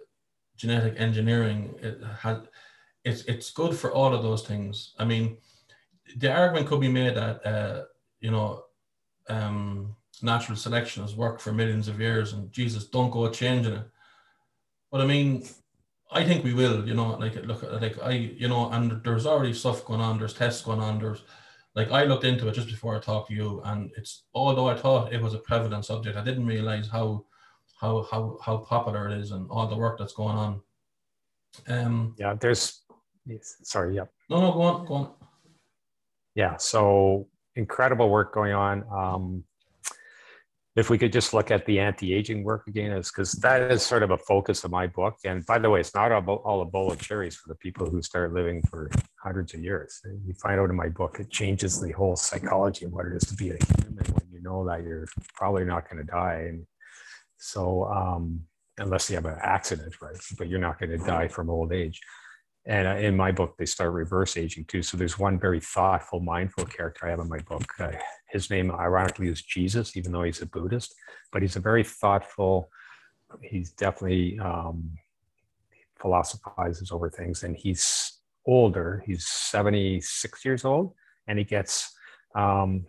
genetic 0.57 0.95
engineering 0.99 1.75
it 1.83 2.03
had 2.21 2.49
it's 3.05 3.23
it's 3.25 3.51
good 3.51 3.75
for 3.75 3.91
all 3.91 4.15
of 4.15 4.23
those 4.23 4.47
things. 4.47 4.95
I 4.99 5.07
mean, 5.07 5.39
the 6.17 6.31
argument 6.33 6.69
could 6.69 6.81
be 6.81 6.89
made 6.89 7.17
that 7.17 7.47
uh, 7.47 7.85
you 8.21 8.31
know 8.31 8.65
um, 9.31 9.97
natural 10.25 10.57
selection 10.57 11.03
has 11.03 11.15
worked 11.15 11.41
for 11.41 11.53
millions 11.53 11.87
of 11.89 12.01
years 12.01 12.33
and 12.33 12.51
Jesus, 12.51 12.87
don't 12.87 13.11
go 13.11 13.29
changing 13.31 13.75
it. 13.75 13.87
But 14.91 15.01
I 15.03 15.07
mean, 15.07 15.47
I 16.11 16.25
think 16.25 16.45
we 16.45 16.55
will, 16.55 16.87
you 16.87 16.95
know, 16.95 17.17
like 17.17 17.35
look 17.45 17.63
like 17.63 18.01
I, 18.03 18.13
you 18.13 18.49
know, 18.49 18.71
and 18.71 19.03
there's 19.05 19.27
already 19.27 19.53
stuff 19.53 19.85
going 19.85 20.01
on, 20.01 20.19
there's 20.19 20.35
tests 20.35 20.63
going 20.63 20.81
on, 20.81 20.99
there's 20.99 21.23
like 21.75 21.91
I 21.91 22.05
looked 22.05 22.25
into 22.25 22.49
it 22.49 22.55
just 22.55 22.69
before 22.69 22.97
I 22.97 23.01
talked 23.01 23.29
to 23.29 23.35
you, 23.35 23.61
and 23.65 23.91
it's 23.97 24.25
although 24.35 24.69
I 24.69 24.77
thought 24.77 25.13
it 25.13 25.21
was 25.21 25.35
a 25.35 25.39
prevalent 25.39 25.85
subject, 25.85 26.17
I 26.17 26.25
didn't 26.25 26.47
realize 26.47 26.89
how 26.89 27.25
how 27.81 28.07
how 28.11 28.39
how 28.43 28.59
popular 28.59 29.09
it 29.09 29.19
is 29.19 29.33
and 29.33 29.51
all 29.51 29.67
the 29.67 29.77
work 29.77 29.99
that's 29.99 30.13
going 30.15 30.37
on. 30.37 30.61
Um 31.69 32.15
yeah, 32.19 32.35
there's 32.35 32.83
sorry, 33.63 33.97
yeah. 33.97 34.05
No, 34.31 34.41
no, 34.41 34.53
go 34.53 34.63
on, 34.63 34.87
go 34.87 34.95
on. 34.95 35.11
Yeah, 36.35 36.57
so 36.57 37.29
incredible 37.57 38.11
work 38.11 38.35
going 38.35 38.53
on. 38.53 38.85
Um, 38.93 39.45
if 40.77 40.91
we 40.91 40.99
could 40.99 41.13
just 41.13 41.33
look 41.33 41.53
at 41.53 41.65
the 41.67 41.79
anti-aging 41.79 42.43
work 42.43 42.67
again 42.67 42.91
is 42.91 43.11
because 43.11 43.33
that 43.35 43.71
is 43.71 43.83
sort 43.83 44.03
of 44.03 44.11
a 44.11 44.19
focus 44.19 44.65
of 44.65 44.73
my 44.73 44.89
book. 44.89 45.17
And 45.25 45.47
by 45.47 45.59
the 45.59 45.71
way 45.71 45.81
it's 45.81 45.95
not 45.95 46.11
all, 46.11 46.25
all 46.45 46.63
a 46.63 46.65
bowl 46.65 46.91
of 46.91 47.01
cherries 47.01 47.37
for 47.37 47.49
the 47.49 47.55
people 47.55 47.89
who 47.89 48.03
start 48.03 48.33
living 48.33 48.61
for 48.69 48.91
hundreds 49.23 49.55
of 49.55 49.63
years. 49.63 50.01
You 50.27 50.35
find 50.35 50.59
out 50.59 50.71
in 50.71 50.77
my 50.77 50.89
book 50.89 51.19
it 51.21 51.31
changes 51.31 51.81
the 51.81 51.93
whole 51.93 52.17
psychology 52.17 52.87
of 52.87 52.93
what 52.93 53.07
it 53.07 53.13
is 53.15 53.29
to 53.29 53.35
be 53.35 53.51
a 53.51 53.59
human 53.65 54.05
when 54.13 54.27
you 54.33 54.43
know 54.43 54.67
that 54.67 54.83
you're 54.83 55.07
probably 55.35 55.65
not 55.65 55.89
going 55.89 56.05
to 56.05 56.13
die. 56.13 56.47
And 56.49 56.67
so 57.39 57.85
um, 57.85 58.41
unless 58.79 59.09
you 59.09 59.15
have 59.15 59.27
an 59.27 59.39
accident 59.41 59.95
right 60.03 60.17
but 60.37 60.49
you're 60.49 60.59
not 60.59 60.81
going 60.81 60.91
to 60.91 60.99
die 60.99 61.29
from 61.29 61.51
old 61.51 61.73
age. 61.73 62.01
And 62.67 62.89
uh, 62.89 62.97
in 62.97 63.17
my 63.17 63.31
book 63.31 63.55
they 63.59 63.67
start 63.67 63.93
reverse 63.93 64.37
aging 64.37 64.65
too. 64.65 64.83
So 64.83 64.97
there's 64.97 65.21
one 65.21 65.39
very 65.39 65.61
thoughtful 65.61 66.19
mindful 66.19 66.65
character 66.65 67.07
i 67.07 67.11
have 67.11 67.21
in 67.21 67.29
my 67.29 67.39
book 67.39 67.65
uh, 67.79 67.93
his 68.35 68.51
name 68.51 68.71
ironically 68.71 69.29
is 69.29 69.41
jesus 69.43 69.97
even 69.97 70.13
though 70.13 70.25
he's 70.25 70.43
a 70.43 70.47
buddhist 70.47 70.95
but 71.33 71.41
he's 71.41 71.57
a 71.57 71.61
very 71.61 71.83
thoughtful 71.83 72.69
he's 73.43 73.71
definitely 73.73 74.39
um, 74.39 74.91
philosophizes 76.01 76.93
over 76.93 77.09
things, 77.09 77.43
and 77.43 77.57
he's 77.57 78.21
older. 78.47 79.03
He's 79.07 79.27
76 79.27 80.45
years 80.45 80.65
old, 80.65 80.93
and 81.27 81.39
he 81.39 81.45
gets 81.45 81.91
um, 82.37 82.87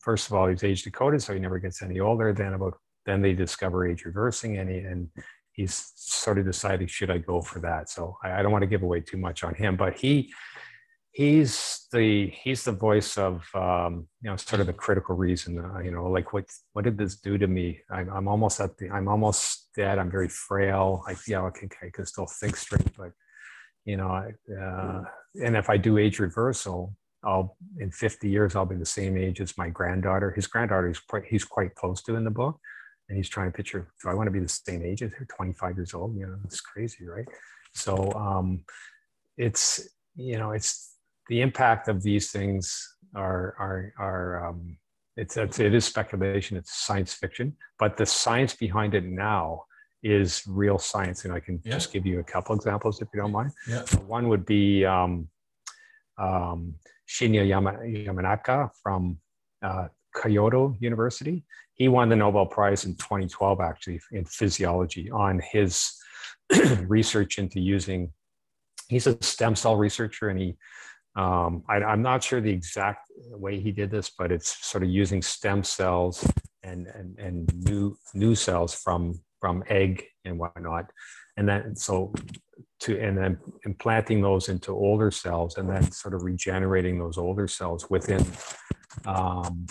first 0.00 0.26
of 0.26 0.34
all, 0.34 0.48
he's 0.48 0.64
age 0.64 0.82
decoded, 0.82 1.22
so 1.22 1.32
he 1.32 1.40
never 1.40 1.58
gets 1.58 1.82
any 1.82 2.00
older. 2.00 2.32
Then 2.32 2.54
about 2.54 2.74
then 3.06 3.22
they 3.22 3.32
discover 3.32 3.86
age 3.86 4.04
reversing, 4.04 4.58
and 4.58 4.68
he, 4.68 4.78
and 4.78 5.08
he's 5.52 5.92
sort 5.94 6.38
of 6.38 6.44
deciding 6.44 6.88
should 6.88 7.10
I 7.10 7.18
go 7.18 7.40
for 7.40 7.60
that. 7.60 7.88
So 7.88 8.16
I, 8.22 8.40
I 8.40 8.42
don't 8.42 8.52
want 8.52 8.62
to 8.62 8.68
give 8.74 8.82
away 8.82 9.00
too 9.00 9.16
much 9.16 9.44
on 9.44 9.54
him, 9.54 9.76
but 9.76 9.96
he 9.96 10.32
he's 11.16 11.86
the 11.92 12.28
he's 12.28 12.64
the 12.64 12.72
voice 12.72 13.16
of 13.16 13.42
um, 13.54 14.06
you 14.20 14.28
know 14.28 14.36
sort 14.36 14.60
of 14.60 14.66
the 14.66 14.72
critical 14.72 15.16
reason. 15.16 15.58
Uh, 15.58 15.78
you 15.78 15.90
know, 15.90 16.04
like 16.04 16.34
what 16.34 16.44
what 16.74 16.84
did 16.84 16.98
this 16.98 17.16
do 17.16 17.38
to 17.38 17.46
me? 17.46 17.80
I'm, 17.90 18.10
I'm 18.10 18.28
almost 18.28 18.60
at 18.60 18.76
the 18.76 18.90
I'm 18.90 19.08
almost 19.08 19.70
dead. 19.74 19.98
I'm 19.98 20.10
very 20.10 20.28
frail. 20.28 21.02
I 21.08 21.14
yeah, 21.26 21.42
I 21.42 21.50
can 21.50 21.70
I 21.82 21.88
can 21.90 22.04
still 22.04 22.26
think 22.26 22.56
straight, 22.56 22.94
but 22.98 23.12
you 23.86 23.96
know, 23.96 24.10
uh, 24.10 25.02
and 25.42 25.56
if 25.56 25.70
I 25.70 25.78
do 25.78 25.96
age 25.96 26.18
reversal, 26.18 26.94
I'll 27.24 27.56
in 27.80 27.90
50 27.90 28.28
years 28.28 28.54
I'll 28.54 28.66
be 28.66 28.76
the 28.76 28.84
same 28.84 29.16
age 29.16 29.40
as 29.40 29.56
my 29.56 29.70
granddaughter. 29.70 30.32
His 30.32 30.46
granddaughter 30.46 30.90
is 30.90 31.00
quite 31.00 31.24
he's 31.24 31.44
quite 31.44 31.74
close 31.74 32.02
to 32.02 32.16
in 32.16 32.24
the 32.24 32.30
book, 32.30 32.58
and 33.08 33.16
he's 33.16 33.30
trying 33.30 33.50
to 33.50 33.56
picture. 33.56 33.88
Do 34.02 34.10
I 34.10 34.14
want 34.14 34.26
to 34.26 34.32
be 34.32 34.40
the 34.40 34.48
same 34.48 34.84
age 34.84 35.02
as 35.02 35.12
her? 35.12 35.26
25 35.34 35.76
years 35.76 35.94
old. 35.94 36.14
You 36.14 36.26
know, 36.26 36.36
it's 36.44 36.60
crazy, 36.60 37.06
right? 37.06 37.26
So 37.72 38.12
um, 38.12 38.64
it's 39.38 39.88
you 40.14 40.38
know 40.38 40.50
it's 40.50 40.95
the 41.28 41.40
impact 41.40 41.88
of 41.88 42.02
these 42.02 42.30
things 42.30 42.96
are 43.14 43.54
are 43.58 43.92
are 43.98 44.48
um, 44.48 44.76
it's, 45.16 45.36
it's 45.36 45.58
it 45.58 45.74
is 45.74 45.84
speculation. 45.84 46.56
It's 46.56 46.74
science 46.74 47.14
fiction, 47.14 47.56
but 47.78 47.96
the 47.96 48.06
science 48.06 48.54
behind 48.54 48.94
it 48.94 49.04
now 49.04 49.64
is 50.02 50.42
real 50.46 50.78
science, 50.78 51.24
and 51.24 51.32
I 51.32 51.40
can 51.40 51.60
yeah. 51.64 51.72
just 51.72 51.92
give 51.92 52.06
you 52.06 52.20
a 52.20 52.24
couple 52.24 52.54
examples 52.54 53.00
if 53.00 53.08
you 53.14 53.20
don't 53.20 53.32
mind. 53.32 53.52
Yeah. 53.68 53.82
One 54.06 54.28
would 54.28 54.46
be. 54.46 54.84
Um, 54.84 55.28
um, 56.18 56.74
Shinya 57.08 57.46
Yamanaka 57.46 58.70
from 58.82 59.18
uh, 59.62 59.88
Kyoto 60.20 60.74
University. 60.80 61.44
He 61.74 61.88
won 61.88 62.08
the 62.08 62.16
Nobel 62.16 62.46
Prize 62.46 62.84
in 62.84 62.94
2012, 62.96 63.60
actually, 63.60 64.00
in 64.12 64.24
physiology 64.24 65.10
on 65.10 65.40
his 65.40 65.92
research 66.86 67.38
into 67.38 67.60
using. 67.60 68.12
He's 68.88 69.06
a 69.06 69.22
stem 69.22 69.56
cell 69.56 69.76
researcher, 69.76 70.28
and 70.28 70.38
he. 70.38 70.56
Um, 71.16 71.64
I, 71.68 71.76
I'm 71.76 72.02
not 72.02 72.22
sure 72.22 72.40
the 72.40 72.50
exact 72.50 73.08
way 73.30 73.58
he 73.58 73.72
did 73.72 73.90
this, 73.90 74.10
but 74.16 74.30
it's 74.30 74.64
sort 74.66 74.82
of 74.84 74.90
using 74.90 75.22
stem 75.22 75.64
cells 75.64 76.26
and 76.62 76.86
and, 76.88 77.18
and 77.18 77.64
new 77.64 77.96
new 78.14 78.34
cells 78.34 78.74
from 78.74 79.20
from 79.40 79.64
egg 79.68 80.04
and 80.24 80.38
whatnot, 80.38 80.90
and 81.36 81.48
then 81.48 81.76
so 81.76 82.12
to 82.80 83.00
and 83.00 83.16
then 83.16 83.38
implanting 83.64 84.20
those 84.20 84.48
into 84.48 84.72
older 84.72 85.10
cells 85.10 85.56
and 85.56 85.68
then 85.68 85.90
sort 85.90 86.14
of 86.14 86.22
regenerating 86.22 86.98
those 86.98 87.16
older 87.16 87.48
cells 87.48 87.88
within 87.88 88.24
um, 89.06 89.66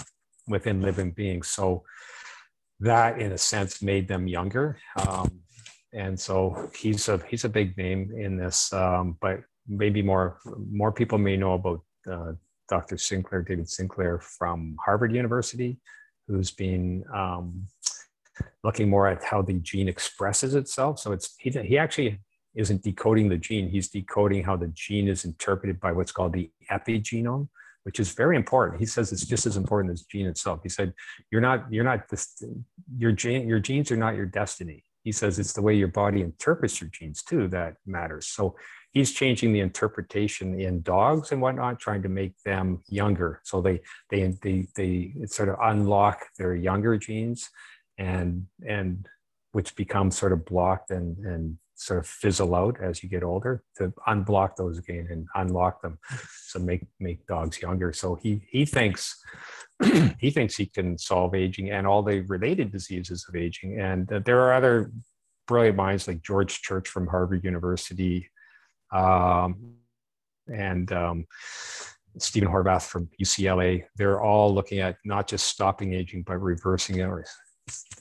within 0.48 0.82
living 0.82 1.12
beings. 1.12 1.48
So 1.50 1.84
that, 2.80 3.22
in 3.22 3.32
a 3.32 3.38
sense, 3.38 3.82
made 3.82 4.08
them 4.08 4.28
younger. 4.28 4.78
Um, 5.08 5.42
and 5.94 6.20
so 6.20 6.70
he's 6.76 7.08
a 7.08 7.22
he's 7.28 7.46
a 7.46 7.50
big 7.50 7.78
name 7.78 8.12
in 8.18 8.38
this, 8.38 8.74
um, 8.74 9.18
but 9.22 9.42
maybe 9.68 10.02
more 10.02 10.38
more 10.72 10.92
people 10.92 11.18
may 11.18 11.38
know 11.38 11.54
about 11.54 11.82
uh, 12.12 12.34
Dr. 12.70 12.98
Sinclair, 12.98 13.42
David 13.42 13.70
Sinclair 13.70 14.20
from 14.20 14.76
Harvard 14.84 15.14
University, 15.14 15.78
who's 16.28 16.52
been 16.52 17.04
um, 17.14 17.68
looking 18.64 18.90
more 18.90 19.08
at 19.08 19.24
how 19.24 19.42
the 19.42 19.54
gene 19.54 19.88
expresses 19.88 20.56
itself. 20.56 21.00
So 21.00 21.12
it's 21.12 21.36
he, 21.40 21.50
he 21.50 21.78
actually 21.78 22.20
isn't 22.56 22.84
decoding 22.84 23.30
the 23.30 23.38
gene, 23.38 23.70
he's 23.70 23.90
decoding 23.90 24.44
how 24.44 24.56
the 24.56 24.68
gene 24.70 25.08
is 25.08 25.26
interpreted 25.26 25.80
by 25.80 25.92
what's 25.92 26.12
called 26.12 26.34
the 26.34 26.50
epigenome, 26.72 27.50
which 27.84 28.00
is 28.00 28.14
very 28.14 28.36
important. 28.36 28.80
He 28.80 28.86
says 28.86 29.12
it's 29.12 29.26
just 29.26 29.46
as 29.46 29.58
important 29.58 29.94
as 29.94 30.02
the 30.02 30.08
gene 30.10 30.28
itself. 30.28 30.62
He 30.64 30.70
said, 30.70 30.94
"You're 31.32 31.42
not, 31.42 31.72
you're 31.72 31.84
not 31.84 32.08
this, 32.10 32.42
your 32.98 33.12
gene, 33.12 33.48
your 33.48 33.60
genes 33.60 33.92
are 33.92 33.98
not 33.98 34.16
your 34.16 34.26
destiny." 34.26 34.84
He 35.06 35.12
says 35.12 35.38
it's 35.38 35.54
the 35.54 35.62
way 35.62 35.76
your 35.76 35.88
body 35.88 36.22
interprets 36.22 36.82
your 36.82 36.90
genes 36.90 37.22
too 37.22 37.48
that 37.50 37.76
matters. 37.86 38.26
So 38.26 38.56
he's 38.92 39.14
changing 39.14 39.54
the 39.54 39.60
interpretation 39.60 40.60
in 40.60 40.82
dogs 40.82 41.32
and 41.32 41.40
whatnot, 41.40 41.80
trying 41.80 42.02
to 42.02 42.10
make 42.10 42.34
them 42.44 42.82
younger. 42.90 43.40
So 43.44 43.62
they 43.62 43.82
they 44.10 44.34
they 44.42 44.68
they 44.76 45.14
sort 45.28 45.50
of 45.50 45.58
unlock 45.62 46.26
their 46.40 46.56
younger 46.56 46.98
genes, 46.98 47.52
and 48.00 48.48
and 48.68 49.08
which 49.52 49.76
become 49.76 50.10
sort 50.10 50.34
of 50.34 50.44
blocked 50.44 50.90
and 50.90 51.24
and 51.24 51.58
sort 51.76 52.00
of 52.00 52.08
fizzle 52.08 52.56
out 52.56 52.80
as 52.82 53.04
you 53.04 53.10
get 53.10 53.24
older 53.24 53.64
to 53.78 53.94
unblock 54.08 54.56
those 54.56 54.78
again 54.78 55.08
and 55.12 55.28
unlock 55.36 55.82
them. 55.82 56.00
So 56.48 56.60
make 56.60 56.86
make 57.00 57.26
dogs 57.28 57.62
younger. 57.62 57.94
So 57.94 58.16
he 58.16 58.42
he 58.50 58.66
thinks 58.66 59.22
he 60.20 60.32
thinks 60.32 60.56
he 60.56 60.68
can 60.68 60.98
solve 60.98 61.36
aging 61.36 61.72
and 61.72 61.86
all 61.86 62.02
the 62.02 62.22
related 62.22 62.72
diseases 62.72 63.26
of 63.28 63.36
aging. 63.36 63.80
And 63.80 64.12
uh, 64.12 64.20
there 64.26 64.40
are 64.42 64.54
other 64.54 64.92
brilliant 65.48 65.76
minds 65.76 66.08
like 66.08 66.24
george 66.24 66.62
church 66.62 66.90
from 66.90 67.06
harvard 67.06 67.44
university 67.44 68.28
um, 68.92 69.76
and 70.48 70.92
um, 70.92 71.26
Stephen 72.18 72.50
Horvath 72.50 72.88
from 72.88 73.10
UCLA, 73.22 73.84
they're 73.98 74.22
all 74.22 74.54
looking 74.54 74.80
at 74.80 74.98
not 75.04 75.28
just 75.28 75.48
stopping 75.48 75.94
aging, 75.94 76.24
but 76.24 76.38
reversing 76.38 77.00
it 77.00 77.04
or 77.04 77.26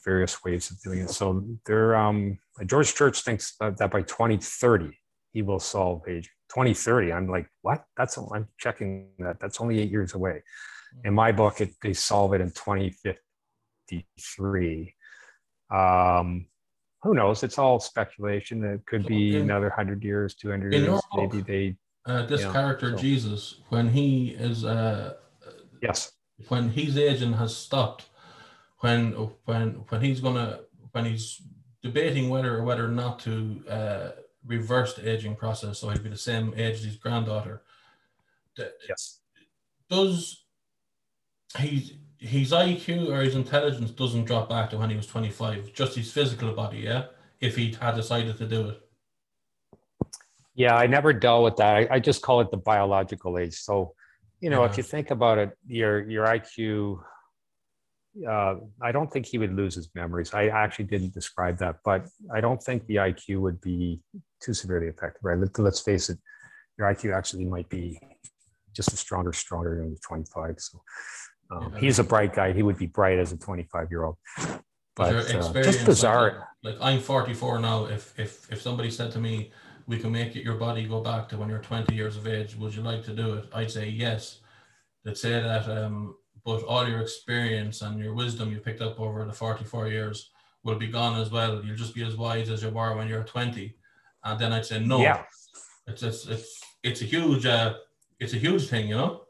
various 0.05 0.45
ways 0.45 0.71
of 0.71 0.81
doing 0.83 1.01
it. 1.01 1.11
So 1.11 1.45
there, 1.67 1.97
um, 1.97 2.39
George 2.67 2.95
Church 2.95 3.23
thinks 3.23 3.57
that, 3.61 3.91
by 3.91 4.03
2030 4.03 4.97
he 5.33 5.43
will 5.43 5.59
solve 5.59 6.03
aging. 6.07 6.31
2030, 6.51 7.13
I'm 7.13 7.29
like, 7.29 7.49
what? 7.63 7.83
That's 7.97 8.17
I'm 8.17 8.47
checking 8.59 9.09
that. 9.19 9.41
That's 9.41 9.61
only 9.61 9.81
eight 9.81 9.91
years 9.91 10.15
away. 10.15 10.45
In 11.05 11.13
my 11.15 11.33
book, 11.33 11.61
it, 11.61 11.75
they 11.83 11.93
solve 11.93 12.35
it 12.35 12.41
in 12.41 12.51
2053. 12.51 14.95
Um, 15.75 16.47
who 17.03 17.15
knows? 17.15 17.43
It's 17.43 17.59
all 17.59 17.81
speculation. 17.81 18.63
It 18.63 18.87
could 18.87 19.05
be 19.07 19.35
in, 19.37 19.43
another 19.43 19.71
hundred 19.71 20.05
years, 20.05 20.37
200 20.37 20.73
years. 20.73 20.87
Book, 20.87 21.05
maybe 21.17 21.41
they. 21.41 21.75
Uh, 22.07 22.27
this 22.27 22.43
you 22.43 22.47
know, 22.47 22.53
character 22.53 22.91
so. 22.91 22.97
Jesus, 22.97 23.57
when 23.71 23.89
he 23.89 24.37
is, 24.39 24.65
uh, 24.65 25.15
yes, 25.83 26.13
when 26.49 26.69
his 26.69 26.97
aging 26.97 27.33
has 27.35 27.57
stopped, 27.57 28.07
when 28.85 29.13
when 29.47 29.69
when 29.89 30.03
he's 30.03 30.21
gonna 30.21 30.61
when 30.93 31.07
he's 31.07 31.41
debating 31.83 32.29
whether 32.29 32.59
or 32.59 32.65
whether 32.65 32.87
not 32.87 33.19
to 33.21 33.65
uh, 33.67 34.11
reverse 34.47 34.93
the 34.93 35.11
aging 35.11 35.37
process, 35.37 35.79
so 35.79 35.89
he'd 35.89 36.03
be 36.03 36.11
the 36.11 36.19
same 36.19 36.53
age 36.55 36.77
as 36.77 36.85
his 36.85 36.97
granddaughter. 36.97 37.63
Yes. 38.87 39.21
Does 39.89 40.45
he 41.57 41.99
his 42.19 42.53
IQ 42.53 43.09
or 43.09 43.23
his 43.23 43.35
intelligence 43.35 43.91
doesn't 43.91 44.27
drop 44.27 44.51
back 44.51 44.69
to 44.71 44.77
when 44.77 44.91
he 44.91 44.97
was 44.97 45.07
25, 45.07 45.73
just 45.73 45.95
his 45.95 46.13
physical 46.13 46.53
body, 46.53 46.79
yeah? 46.79 47.07
If 47.41 47.57
he 47.57 47.75
had 47.81 47.95
decided 47.97 48.37
to 48.37 48.47
do 48.47 48.69
it. 48.69 48.81
Yeah, 50.55 50.77
I 50.77 50.87
never 50.87 51.13
dealt 51.15 51.45
with 51.45 51.57
that. 51.57 51.75
I, 51.75 51.89
I 51.91 51.99
just 52.01 52.21
call 52.21 52.43
it 52.43 52.51
the 52.51 52.59
biological 52.59 53.39
age. 53.39 53.55
So, 53.55 53.95
you 54.41 54.51
know, 54.51 54.63
yeah. 54.63 54.71
if 54.71 54.77
you 54.77 54.83
think 54.83 55.11
about 55.11 55.39
it, 55.39 55.57
your 55.67 56.07
your 56.07 56.27
IQ 56.27 57.01
uh, 58.29 58.57
I 58.81 58.93
don't 58.93 59.13
think 59.13 59.27
he 59.27 59.39
would 59.39 59.55
lose 59.55 59.75
his 59.75 59.89
memories. 59.95 60.33
I 60.33 60.49
actually 60.49 60.87
didn't 60.87 61.13
describe 61.13 61.59
that, 61.59 61.77
but 61.85 62.07
I 62.33 62.41
don't 62.41 62.63
think 62.63 62.87
the 62.87 62.97
IQ 62.97 63.41
would 63.41 63.61
be 63.61 64.01
too 64.41 64.55
severely 64.55 64.89
affected. 64.89 65.21
Right? 65.23 65.39
Let, 65.39 65.59
us 65.59 65.81
face 65.81 66.11
it, 66.11 66.19
your 66.79 66.93
IQ 66.93 67.17
actually 67.17 67.45
might 67.45 67.69
be 67.69 67.99
just 68.75 68.93
a 68.93 68.97
stronger, 68.97 69.33
stronger 69.33 69.79
than 69.79 69.97
25. 70.07 70.55
So 70.59 70.81
um, 71.51 71.73
yeah. 71.73 71.81
he's 71.81 71.99
a 71.99 72.05
bright 72.05 72.35
guy. 72.35 72.53
He 72.53 72.63
would 72.63 72.79
be 72.79 72.87
bright 72.87 73.19
as 73.19 73.33
a 73.33 73.37
25 73.37 73.89
year 73.91 74.05
old. 74.05 74.17
But 74.97 75.35
uh, 75.35 75.53
just 75.63 75.85
bizarre. 75.85 76.49
Like, 76.63 76.79
like, 76.79 76.83
I'm 76.83 77.01
44 77.01 77.59
now. 77.59 77.87
If 77.87 78.17
if 78.17 78.51
if 78.53 78.63
somebody 78.63 78.91
said 78.93 79.11
to 79.13 79.19
me, 79.19 79.51
"We 79.89 79.99
can 79.99 80.13
make 80.13 80.37
it 80.37 80.45
your 80.45 80.55
body 80.55 80.87
go 80.87 81.01
back 81.01 81.29
to 81.31 81.37
when 81.37 81.49
you're 81.49 81.59
20 81.59 81.93
years 81.93 82.17
of 82.17 82.29
age," 82.29 82.55
would 82.55 82.73
you 82.73 82.83
like 82.83 83.03
to 83.07 83.13
do 83.13 83.35
it? 83.35 83.47
I'd 83.53 83.73
say 83.73 83.89
yes. 83.89 84.39
They'd 85.05 85.19
say 85.19 85.33
that 85.33 85.69
um, 85.69 86.15
but 86.45 86.63
all 86.65 86.87
your 86.87 87.01
experience 87.01 87.83
and 87.83 87.99
your 87.99 88.15
wisdom 88.15 88.53
you 88.53 88.59
picked 88.59 88.83
up 88.83 89.01
over 89.01 89.25
the 89.25 89.33
44 89.33 89.89
years 89.89 90.31
will 90.63 90.77
be 90.77 90.89
gone 90.89 91.21
as 91.21 91.31
well. 91.31 91.65
You'll 91.65 91.77
just 91.77 91.95
be 91.95 92.05
as 92.05 92.17
wise 92.17 92.51
as 92.51 92.63
you 92.63 92.71
were 92.71 92.97
when 92.97 93.09
you're 93.09 93.25
20. 93.25 93.75
And 94.25 94.41
then 94.41 94.53
I'd 94.53 94.67
say 94.67 94.81
no. 94.81 95.01
Yeah. 95.01 95.23
It's 95.87 96.03
it's 96.03 96.27
it's, 96.27 96.61
it's 96.83 97.03
a 97.03 97.05
huge 97.05 97.45
uh, 97.45 97.75
it's 98.19 98.33
a 98.33 98.39
huge 98.39 98.69
thing, 98.69 98.89
you 98.89 98.97
know. 98.97 99.23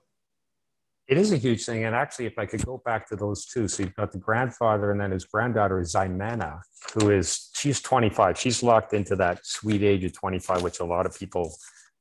It 1.06 1.18
is 1.18 1.32
a 1.32 1.36
huge 1.36 1.64
thing, 1.66 1.84
and 1.84 1.94
actually, 1.94 2.24
if 2.26 2.38
I 2.38 2.46
could 2.46 2.64
go 2.64 2.80
back 2.82 3.06
to 3.08 3.16
those 3.16 3.44
two, 3.44 3.68
so 3.68 3.82
you've 3.82 3.94
got 3.94 4.10
the 4.10 4.18
grandfather, 4.18 4.90
and 4.90 4.98
then 4.98 5.10
his 5.10 5.26
granddaughter 5.26 5.78
is 5.78 5.92
Ximena, 5.94 6.60
who 6.94 7.10
is 7.10 7.50
she's 7.54 7.82
25. 7.82 8.38
She's 8.38 8.62
locked 8.62 8.94
into 8.94 9.14
that 9.16 9.44
sweet 9.44 9.82
age 9.82 10.04
of 10.04 10.14
25, 10.14 10.62
which 10.62 10.80
a 10.80 10.84
lot 10.84 11.04
of 11.04 11.18
people 11.18 11.54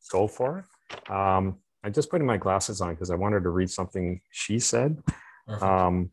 go 0.09 0.27
for. 0.27 0.65
Um, 1.09 1.57
I 1.83 1.89
just 1.89 2.09
putting 2.09 2.27
my 2.27 2.37
glasses 2.37 2.79
on 2.81 2.93
because 2.93 3.11
I 3.11 3.15
wanted 3.15 3.43
to 3.43 3.49
read 3.49 3.69
something 3.69 4.21
she 4.31 4.59
said. 4.59 5.01
Um, 5.61 6.11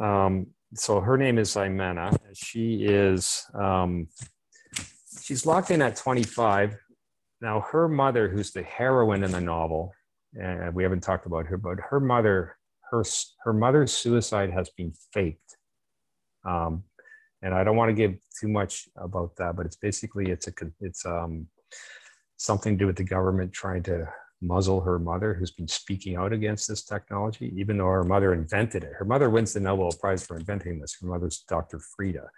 um, 0.00 0.48
so 0.74 1.00
her 1.00 1.16
name 1.16 1.38
is 1.38 1.50
Ximena. 1.50 2.16
She 2.34 2.84
is 2.84 3.44
um, 3.54 4.08
she's 5.22 5.46
locked 5.46 5.70
in 5.70 5.82
at 5.82 5.96
25. 5.96 6.76
Now 7.40 7.60
her 7.60 7.88
mother, 7.88 8.28
who's 8.28 8.50
the 8.50 8.62
heroine 8.62 9.22
in 9.22 9.30
the 9.30 9.40
novel, 9.40 9.92
and 10.34 10.74
we 10.74 10.82
haven't 10.82 11.02
talked 11.02 11.26
about 11.26 11.46
her, 11.46 11.56
but 11.56 11.78
her 11.90 12.00
mother, 12.00 12.56
her 12.90 13.04
her 13.44 13.52
mother's 13.52 13.92
suicide 13.92 14.50
has 14.50 14.70
been 14.70 14.92
faked. 15.12 15.56
Um, 16.44 16.84
and 17.42 17.54
I 17.54 17.62
don't 17.62 17.76
want 17.76 17.90
to 17.90 17.94
give 17.94 18.16
too 18.40 18.48
much 18.48 18.88
about 18.96 19.36
that, 19.36 19.54
but 19.54 19.66
it's 19.66 19.76
basically 19.76 20.30
it's 20.30 20.48
a 20.48 20.52
it's 20.80 21.06
um, 21.06 21.46
something 22.36 22.74
to 22.74 22.78
do 22.78 22.86
with 22.86 22.96
the 22.96 23.04
government 23.04 23.52
trying 23.52 23.82
to 23.84 24.08
muzzle 24.44 24.80
her 24.80 24.98
mother, 24.98 25.34
who's 25.34 25.50
been 25.50 25.68
speaking 25.68 26.16
out 26.16 26.32
against 26.32 26.68
this 26.68 26.84
technology, 26.84 27.52
even 27.56 27.78
though 27.78 27.86
her 27.86 28.04
mother 28.04 28.32
invented 28.32 28.84
it. 28.84 28.92
Her 28.98 29.04
mother 29.04 29.30
wins 29.30 29.52
the 29.52 29.60
Nobel 29.60 29.92
Prize 29.92 30.26
for 30.26 30.36
inventing 30.36 30.80
this. 30.80 30.96
Her 31.00 31.06
mother's 31.06 31.44
Dr. 31.48 31.78
Frida. 31.78 32.28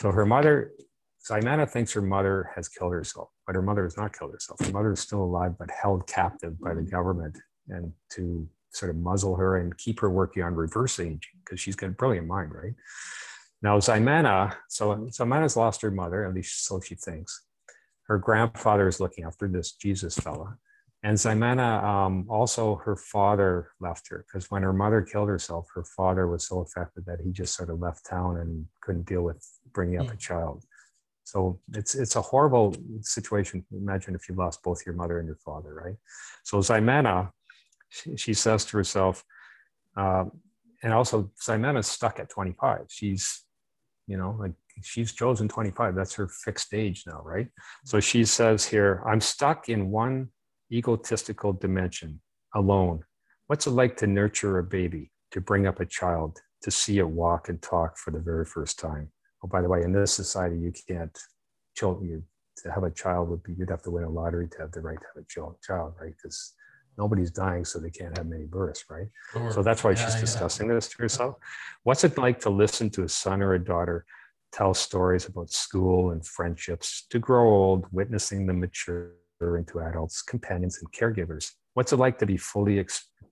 So 0.00 0.12
her 0.12 0.24
mother, 0.24 0.72
Ximena 1.28 1.68
thinks 1.68 1.92
her 1.92 2.02
mother 2.02 2.50
has 2.54 2.68
killed 2.68 2.92
herself, 2.92 3.30
but 3.46 3.56
her 3.56 3.62
mother 3.62 3.82
has 3.84 3.96
not 3.96 4.16
killed 4.16 4.32
herself. 4.32 4.60
Her 4.64 4.72
mother 4.72 4.92
is 4.92 5.00
still 5.00 5.22
alive, 5.22 5.58
but 5.58 5.70
held 5.70 6.06
captive 6.06 6.58
by 6.60 6.74
the 6.74 6.80
mm-hmm. 6.80 6.90
government 6.90 7.38
and 7.68 7.92
to 8.12 8.48
sort 8.70 8.90
of 8.90 8.96
muzzle 8.96 9.34
her 9.36 9.58
and 9.58 9.76
keep 9.76 10.00
her 10.00 10.10
working 10.10 10.42
on 10.42 10.54
reverse 10.54 11.00
aging 11.00 11.20
because 11.44 11.60
she's 11.60 11.76
got 11.76 11.88
a 11.88 11.92
brilliant 11.92 12.26
mind, 12.26 12.52
right? 12.54 12.74
Now, 13.60 13.78
Ximena, 13.78 14.54
so 14.68 14.94
Ximena's 15.10 15.56
lost 15.56 15.82
her 15.82 15.90
mother, 15.90 16.24
at 16.24 16.34
least 16.34 16.64
so 16.64 16.80
she 16.80 16.94
thinks. 16.94 17.42
Her 18.04 18.18
grandfather 18.18 18.86
is 18.88 19.00
looking 19.00 19.24
after 19.24 19.48
this 19.48 19.72
Jesus 19.72 20.14
fella. 20.16 20.56
And 21.04 21.16
Ximena, 21.16 21.82
um, 21.84 22.26
also 22.28 22.76
her 22.76 22.96
father 22.96 23.70
left 23.78 24.08
her 24.08 24.24
because 24.26 24.50
when 24.50 24.62
her 24.62 24.72
mother 24.72 25.00
killed 25.02 25.28
herself, 25.28 25.68
her 25.74 25.84
father 25.84 26.26
was 26.26 26.46
so 26.46 26.60
affected 26.60 27.06
that 27.06 27.20
he 27.20 27.30
just 27.30 27.54
sort 27.54 27.70
of 27.70 27.78
left 27.78 28.04
town 28.04 28.38
and 28.38 28.66
couldn't 28.80 29.06
deal 29.06 29.22
with 29.22 29.46
bringing 29.72 30.00
up 30.00 30.08
a 30.08 30.10
hmm. 30.10 30.16
child. 30.16 30.64
So 31.22 31.60
it's 31.74 31.94
it's 31.94 32.16
a 32.16 32.22
horrible 32.22 32.74
situation. 33.02 33.64
Imagine 33.70 34.14
if 34.14 34.28
you 34.28 34.34
lost 34.34 34.62
both 34.62 34.84
your 34.86 34.94
mother 34.94 35.18
and 35.18 35.26
your 35.26 35.36
father, 35.36 35.74
right? 35.74 35.96
So 36.42 36.58
Ximena, 36.58 37.30
she, 37.90 38.16
she 38.16 38.34
says 38.34 38.64
to 38.64 38.76
herself, 38.78 39.22
uh, 39.96 40.24
and 40.82 40.92
also 40.92 41.30
Ximena's 41.40 41.86
stuck 41.86 42.18
at 42.18 42.30
25. 42.30 42.86
She's, 42.88 43.44
you 44.06 44.16
know, 44.16 44.36
like 44.38 44.52
she's 44.82 45.12
chosen 45.12 45.48
25. 45.48 45.94
That's 45.94 46.14
her 46.14 46.28
fixed 46.28 46.72
age 46.72 47.04
now, 47.06 47.20
right? 47.24 47.48
So 47.84 48.00
she 48.00 48.24
says 48.24 48.64
here, 48.64 49.02
I'm 49.06 49.20
stuck 49.20 49.68
in 49.68 49.90
one 49.90 50.28
egotistical 50.72 51.52
dimension 51.52 52.20
alone. 52.54 53.04
What's 53.46 53.66
it 53.66 53.70
like 53.70 53.96
to 53.98 54.06
nurture 54.06 54.58
a 54.58 54.62
baby, 54.62 55.10
to 55.32 55.40
bring 55.40 55.66
up 55.66 55.80
a 55.80 55.86
child, 55.86 56.38
to 56.62 56.70
see 56.70 56.98
it 56.98 57.08
walk 57.08 57.48
and 57.48 57.60
talk 57.62 57.96
for 57.96 58.10
the 58.10 58.18
very 58.18 58.44
first 58.44 58.78
time? 58.78 59.10
Oh, 59.42 59.48
by 59.48 59.62
the 59.62 59.68
way, 59.68 59.82
in 59.82 59.92
this 59.92 60.12
society, 60.12 60.58
you 60.58 60.72
can't 60.86 61.16
children 61.74 62.08
you 62.08 62.22
to 62.62 62.72
have 62.72 62.82
a 62.82 62.90
child 62.90 63.28
would 63.28 63.42
be 63.44 63.52
you'd 63.52 63.70
have 63.70 63.82
to 63.82 63.90
win 63.90 64.02
a 64.02 64.10
lottery 64.10 64.48
to 64.48 64.58
have 64.58 64.72
the 64.72 64.80
right 64.80 64.98
to 64.98 65.06
have 65.14 65.22
a 65.22 65.56
child, 65.60 65.94
right? 66.00 66.12
Because 66.16 66.54
nobody's 66.96 67.30
dying, 67.30 67.64
so 67.64 67.78
they 67.78 67.90
can't 67.90 68.16
have 68.18 68.26
many 68.26 68.46
births, 68.46 68.84
right? 68.90 69.06
Sure. 69.32 69.52
So 69.52 69.62
that's 69.62 69.84
why 69.84 69.92
yeah, 69.92 70.04
she's 70.04 70.20
discussing 70.20 70.68
yeah. 70.68 70.74
this 70.74 70.88
to 70.88 70.98
herself. 70.98 71.36
What's 71.84 72.02
it 72.02 72.18
like 72.18 72.40
to 72.40 72.50
listen 72.50 72.90
to 72.90 73.04
a 73.04 73.08
son 73.08 73.42
or 73.42 73.54
a 73.54 73.64
daughter 73.64 74.04
tell 74.52 74.74
stories 74.74 75.26
about 75.26 75.50
school 75.50 76.10
and 76.10 76.26
friendships, 76.26 77.06
to 77.10 77.18
grow 77.18 77.48
old, 77.48 77.86
witnessing 77.92 78.46
them 78.46 78.60
mature 78.60 79.12
into 79.40 79.80
adults, 79.80 80.22
companions, 80.22 80.78
and 80.80 80.92
caregivers. 80.92 81.52
What's 81.74 81.92
it 81.92 81.96
like 81.96 82.18
to 82.18 82.26
be 82.26 82.36
fully 82.36 82.84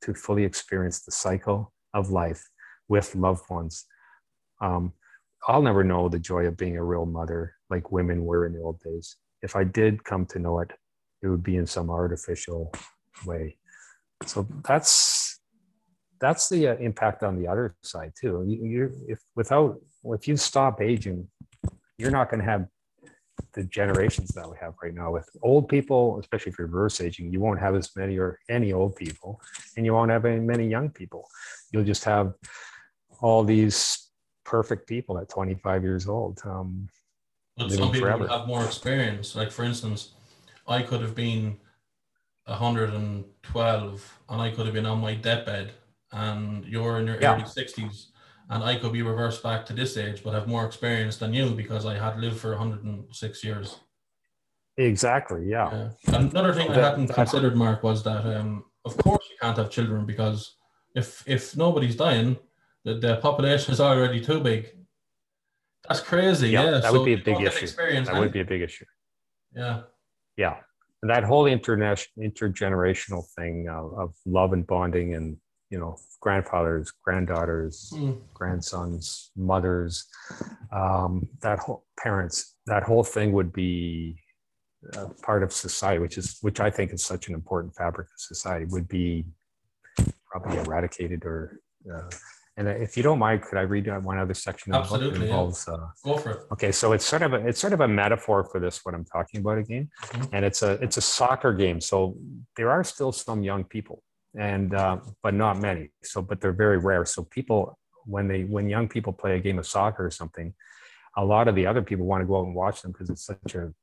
to 0.03 0.15
fully 0.15 0.45
experience 0.45 1.01
the 1.01 1.11
cycle 1.11 1.73
of 1.95 2.11
life 2.11 2.49
with 2.89 3.15
loved 3.15 3.49
ones? 3.51 3.87
Um, 4.61 4.93
I'll 5.49 5.63
never 5.63 5.85
know 5.85 6.09
the 6.09 6.19
joy 6.19 6.47
of 6.47 6.57
being 6.57 6.77
a 6.77 6.85
real 6.85 7.07
mother 7.07 7.55
like 7.71 7.91
women 7.93 8.25
were 8.25 8.47
in 8.47 8.53
the 8.53 8.61
old 8.61 8.81
days. 8.81 9.17
If 9.43 9.57
I 9.57 9.65
did 9.65 10.05
come 10.05 10.27
to 10.27 10.39
know 10.39 10.61
it, 10.61 10.71
it 11.23 11.29
would 11.29 11.43
be 11.43 11.57
in 11.57 11.67
some 11.67 11.91
artificial 11.91 12.73
way. 13.25 13.59
So 14.25 14.47
that's 14.67 15.41
that's 16.21 16.49
the 16.49 16.69
uh, 16.69 16.77
impact 16.77 17.23
on 17.23 17.37
the 17.37 17.49
other 17.49 17.77
side 17.83 18.13
too. 18.19 18.45
You 18.47 18.93
if 19.09 19.19
without 19.35 19.79
if 20.05 20.29
you 20.29 20.37
stop 20.37 20.81
aging, 20.81 21.29
you're 21.99 22.11
not 22.11 22.31
going 22.31 22.41
to 22.41 22.47
have 22.47 22.67
the 23.53 23.65
generations 23.65 24.31
that 24.31 24.49
we 24.49 24.57
have 24.61 24.75
right 24.83 24.95
now 24.95 25.11
with 25.11 25.29
old 25.43 25.69
people, 25.69 26.19
especially 26.21 26.53
if 26.53 26.59
you're 26.59 26.67
reverse 26.67 27.01
aging, 27.01 27.33
you 27.33 27.41
won't 27.41 27.61
have 27.61 27.75
as 27.75 27.95
many 27.97 28.19
or 28.19 28.39
any 28.49 28.73
old 28.73 28.97
people, 28.97 29.41
and 29.77 29.85
you 29.85 29.95
won't 29.95 30.11
have 30.11 30.25
any 30.25 30.41
many 30.41 30.69
young 30.69 30.91
people. 30.91 31.27
You'll 31.73 31.85
just 31.85 32.05
have 32.05 32.35
all 33.21 33.45
these 33.45 34.11
perfect 34.45 34.87
people 34.87 35.19
at 35.19 35.29
25 35.29 35.83
years 35.83 36.09
old. 36.09 36.41
Um, 36.45 36.89
but 37.57 37.71
some 37.71 37.91
people 37.91 38.09
forever. 38.09 38.29
have 38.29 38.47
more 38.47 38.65
experience. 38.65 39.35
Like 39.35 39.51
for 39.51 39.65
instance, 39.65 40.13
I 40.69 40.83
could 40.83 41.01
have 41.01 41.15
been 41.15 41.57
112 42.45 44.19
and 44.29 44.41
I 44.41 44.51
could 44.51 44.67
have 44.67 44.75
been 44.75 44.87
on 44.87 45.01
my 45.01 45.15
deathbed, 45.15 45.73
and 46.13 46.65
you're 46.65 46.99
in 47.01 47.07
your 47.07 47.21
yeah. 47.21 47.35
early 47.35 47.45
60s 47.45 48.09
and 48.51 48.63
I 48.63 48.77
could 48.77 48.93
be 48.93 49.03
reversed 49.03 49.43
back 49.43 49.67
to 49.67 49.73
this 49.73 49.97
age, 49.97 50.23
but 50.23 50.35
have 50.35 50.47
more 50.47 50.65
experience 50.65 51.17
than 51.17 51.35
you 51.35 51.51
because 51.51 51.85
I 51.85 51.95
had 51.99 52.19
lived 52.19 52.39
for 52.39 52.51
106 52.51 53.45
years. 53.45 53.81
Exactly. 54.79 55.47
Yeah. 55.47 55.91
yeah. 56.07 56.17
Another 56.17 56.53
thing 56.53 56.71
I 56.71 56.75
hadn't 56.75 57.09
considered, 57.09 57.57
Mark, 57.57 57.83
was 57.83 58.03
that 58.05 58.25
um, 58.27 58.65
of 58.85 58.97
course 58.99 59.25
you 59.31 59.37
can't 59.41 59.57
have 59.57 59.71
children 59.71 60.05
because 60.05 60.57
if 60.95 61.25
if 61.27 61.57
nobody's 61.57 61.97
dying, 61.97 62.37
the, 62.85 62.95
the 62.95 63.17
population 63.17 63.73
is 63.73 63.81
already 63.81 64.21
too 64.21 64.41
big. 64.41 64.69
That's 65.89 66.01
crazy. 66.01 66.51
Yeah, 66.51 66.65
yeah. 66.65 66.71
that 66.73 66.85
so 66.85 66.93
would 66.93 67.05
be 67.05 67.15
a 67.15 67.19
big 67.19 67.41
issue. 67.41 67.67
That 67.67 68.19
would 68.19 68.33
be 68.33 68.41
a 68.41 68.45
big 68.45 68.63
issue. 68.63 68.85
Yeah. 69.55 69.83
Yeah. 70.37 70.57
And 71.03 71.11
that 71.11 71.25
whole 71.25 71.47
international 71.47 72.29
intergenerational 72.29 73.25
thing 73.37 73.69
of, 73.69 73.93
of 73.99 74.15
love 74.27 74.53
and 74.53 74.67
bonding 74.67 75.15
and 75.15 75.37
you 75.71 75.79
know 75.79 75.97
grandfathers 76.21 76.93
granddaughters 77.05 77.93
mm. 77.95 78.19
grandsons 78.35 79.31
mothers 79.37 80.07
um, 80.73 81.29
that 81.43 81.59
whole 81.59 81.85
parents 81.99 82.57
that 82.67 82.83
whole 82.83 83.05
thing 83.05 83.33
would 83.33 83.53
be 83.53 84.17
part 85.23 85.43
of 85.43 85.53
society 85.53 85.99
which 85.99 86.17
is 86.17 86.39
which 86.43 86.61
i 86.61 86.71
think 86.71 86.93
is 86.93 87.05
such 87.05 87.29
an 87.29 87.35
important 87.35 87.75
fabric 87.75 88.07
of 88.07 88.21
society 88.21 88.67
would 88.67 88.89
be 88.89 89.25
probably 90.31 90.57
eradicated 90.59 91.25
or 91.25 91.61
uh, 91.93 92.09
and 92.59 92.69
if 92.69 92.97
you 92.97 93.03
don't 93.03 93.19
mind, 93.19 93.43
could 93.43 93.59
I 93.59 93.63
read 93.63 93.87
one 94.03 94.19
other 94.19 94.33
section 94.33 94.75
of 94.75 94.89
the 94.89 94.99
book 94.99 95.13
that 95.13 95.23
involves? 95.23 95.67
Yeah. 95.69 95.75
Uh, 95.75 95.89
Go 96.05 96.17
for 96.17 96.31
it. 96.31 96.39
Okay, 96.53 96.73
so 96.73 96.93
it's 96.93 97.05
sort 97.05 97.21
of 97.21 97.35
a 97.35 97.47
it's 97.47 97.61
sort 97.61 97.75
of 97.75 97.83
a 97.83 97.89
metaphor 97.89 98.45
for 98.45 98.59
this 98.61 98.81
what 98.83 98.95
I'm 98.95 99.05
talking 99.05 99.41
about 99.41 99.59
again, 99.59 99.91
mm-hmm. 100.05 100.35
and 100.35 100.43
it's 100.43 100.63
a 100.63 100.73
it's 100.83 100.97
a 100.97 101.03
soccer 101.03 101.53
game. 101.53 101.83
So 101.83 102.17
there 102.57 102.71
are 102.71 102.83
still 102.83 103.13
some 103.13 103.43
young 103.43 103.65
people 103.65 104.03
and 104.39 104.75
uh, 104.75 104.99
but 105.23 105.35
not 105.35 105.59
many. 105.59 105.91
So, 106.03 106.23
but 106.23 106.41
they're 106.41 106.53
very 106.53 106.79
rare. 106.79 107.05
So 107.05 107.25
people, 107.25 107.79
when 108.05 108.29
they 108.29 108.45
when 108.45 108.69
young 108.69 108.89
people 108.89 109.13
play 109.13 109.37
a 109.37 109.41
game 109.41 109.59
of 109.59 109.67
soccer 109.67 110.07
or 110.07 110.11
something, 110.11 110.55
a 111.17 111.25
lot 111.25 111.49
of 111.49 111.55
the 111.55 111.67
other 111.67 111.83
people 111.83 112.07
want 112.07 112.21
to 112.23 112.27
go 112.27 112.39
out 112.39 112.47
and 112.47 112.55
watch 112.55 112.83
them 112.83 112.93
because 112.93 113.11
it's 113.11 113.25
such 113.25 113.55
an 113.55 113.75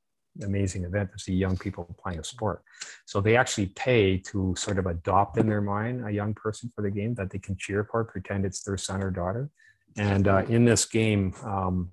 amazing 0.43 0.83
event 0.83 1.11
to 1.11 1.19
see 1.19 1.33
young 1.33 1.57
people 1.57 1.95
playing 2.01 2.19
a 2.19 2.23
sport. 2.23 2.63
So 3.05 3.21
they 3.21 3.35
actually 3.35 3.67
pay 3.67 4.17
to 4.17 4.53
sort 4.57 4.79
of 4.79 4.85
adopt 4.85 5.37
in 5.37 5.47
their 5.47 5.61
mind 5.61 6.07
a 6.07 6.11
young 6.11 6.33
person 6.33 6.71
for 6.75 6.81
the 6.81 6.91
game 6.91 7.15
that 7.15 7.29
they 7.29 7.39
can 7.39 7.55
cheer 7.57 7.87
for, 7.89 8.03
pretend 8.03 8.45
it's 8.45 8.63
their 8.63 8.77
son 8.77 9.01
or 9.01 9.11
daughter. 9.11 9.49
And 9.97 10.27
uh, 10.27 10.43
in 10.47 10.65
this 10.65 10.85
game, 10.85 11.33
um, 11.43 11.91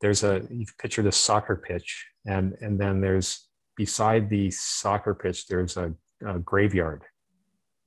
there's 0.00 0.24
a 0.24 0.42
you 0.50 0.66
picture 0.78 1.02
this 1.02 1.16
soccer 1.16 1.56
pitch, 1.56 2.06
and 2.26 2.56
and 2.60 2.78
then 2.78 3.00
there's 3.00 3.48
beside 3.76 4.28
the 4.28 4.50
soccer 4.50 5.14
pitch 5.14 5.46
there's 5.46 5.76
a, 5.76 5.94
a 6.26 6.38
graveyard 6.40 7.02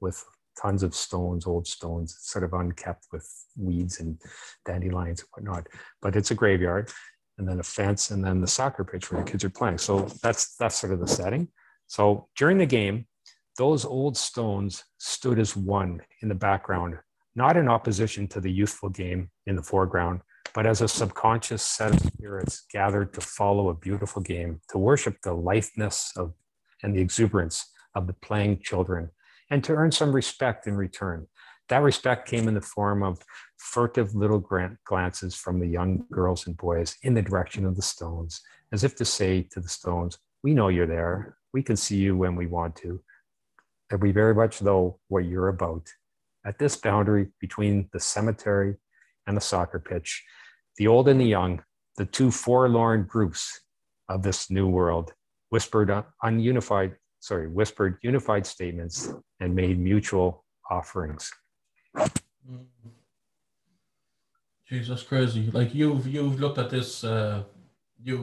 with 0.06 0.24
tons 0.62 0.84
of 0.84 0.94
stones, 0.94 1.48
old 1.48 1.68
stones, 1.68 2.16
sort 2.22 2.44
of 2.46 2.54
unkept 2.54 3.08
with 3.12 3.28
weeds 3.58 4.00
and 4.00 4.22
dandelions 4.66 5.22
and 5.22 5.30
whatnot. 5.34 5.68
But 6.02 6.16
it's 6.16 6.30
a 6.32 6.36
graveyard, 6.36 6.92
and 7.38 7.48
then 7.48 7.60
a 7.60 7.64
fence, 7.64 8.12
and 8.12 8.24
then 8.24 8.40
the 8.40 8.48
soccer 8.48 8.84
pitch 8.84 9.12
where 9.12 9.22
the 9.22 9.30
kids 9.30 9.44
are 9.44 9.50
playing. 9.50 9.80
So 9.80 10.08
that's 10.22 10.56
that's 10.58 10.76
sort 10.76 10.94
of 10.94 11.00
the 11.00 11.08
setting. 11.08 11.50
So 11.88 12.28
during 12.38 12.60
the 12.60 12.66
game, 12.68 13.08
those 13.58 13.84
old 13.84 14.16
stones 14.16 14.84
stood 15.00 15.40
as 15.40 15.58
one 15.58 16.02
in 16.22 16.30
the 16.30 16.36
background, 16.50 16.98
not 17.36 17.58
in 17.58 17.68
opposition 17.68 18.28
to 18.30 18.40
the 18.40 18.52
youthful 18.52 18.90
game 18.90 19.32
in 19.48 19.56
the 19.56 19.64
foreground, 19.64 20.22
but 20.54 20.68
as 20.68 20.82
a 20.82 20.88
subconscious 20.88 21.64
set 21.64 21.94
of 21.94 22.00
spirits 22.00 22.66
gathered 22.72 23.14
to 23.16 23.22
follow 23.22 23.70
a 23.70 23.80
beautiful 23.88 24.22
game, 24.22 24.62
to 24.70 24.78
worship 24.78 25.18
the 25.24 25.34
litheness 25.34 26.12
of 26.16 26.34
and 26.84 26.96
the 26.96 27.02
exuberance 27.02 27.66
of 27.96 28.06
the 28.06 28.14
playing 28.14 28.60
children 28.62 29.10
and 29.50 29.64
to 29.64 29.74
earn 29.74 29.92
some 29.92 30.12
respect 30.12 30.68
in 30.68 30.76
return. 30.76 31.28
That 31.70 31.82
respect 31.82 32.28
came 32.28 32.48
in 32.48 32.54
the 32.54 32.62
form 32.62 33.02
of 33.02 33.20
furtive 33.58 34.14
little 34.14 34.40
glances 34.86 35.36
from 35.36 35.60
the 35.60 35.68
young 35.68 36.06
girls 36.12 36.46
and 36.46 36.56
boys 36.56 36.96
in 37.02 37.16
the 37.16 37.22
direction 37.22 37.66
of 37.66 37.76
the 37.76 37.82
stones, 37.82 38.42
as 38.72 38.84
if 38.84 38.96
to 38.98 39.06
say 39.06 39.42
to 39.52 39.60
the 39.60 39.70
stones, 39.70 40.20
We 40.44 40.54
know 40.54 40.68
you're 40.68 40.86
there. 40.86 41.38
We 41.54 41.64
can 41.64 41.76
see 41.76 41.98
you 41.98 42.16
when 42.16 42.36
we 42.36 42.46
want 42.46 42.76
to. 42.78 43.02
And 43.90 44.02
we 44.02 44.12
very 44.12 44.36
much 44.36 44.62
know 44.62 45.00
what 45.08 45.26
you're 45.26 45.48
about. 45.48 45.88
At 46.46 46.60
this 46.60 46.76
boundary 46.76 47.28
between 47.40 47.90
the 47.94 48.00
cemetery 48.00 48.76
and 49.26 49.36
the 49.36 49.42
soccer 49.42 49.80
pitch, 49.80 50.24
the 50.78 50.88
old 50.88 51.08
and 51.08 51.20
the 51.20 51.26
young, 51.26 51.64
the 51.98 52.06
two 52.06 52.30
forlorn 52.30 53.04
groups 53.04 53.62
of 54.10 54.22
this 54.22 54.52
new 54.52 54.68
world, 54.68 55.14
whispered 55.50 55.90
ununified, 56.24 56.96
sorry, 57.26 57.48
whispered 57.48 57.98
unified 58.04 58.46
statements 58.46 59.12
and 59.40 59.56
made 59.56 59.80
mutual 59.80 60.46
offerings. 60.70 61.32
Jesus, 64.70 65.02
crazy! 65.02 65.50
Like 65.52 65.74
you've 65.74 66.08
you've 66.08 66.40
looked 66.40 66.60
at 66.60 66.70
this, 66.70 67.04
uh, 67.04 67.44
you 68.04 68.18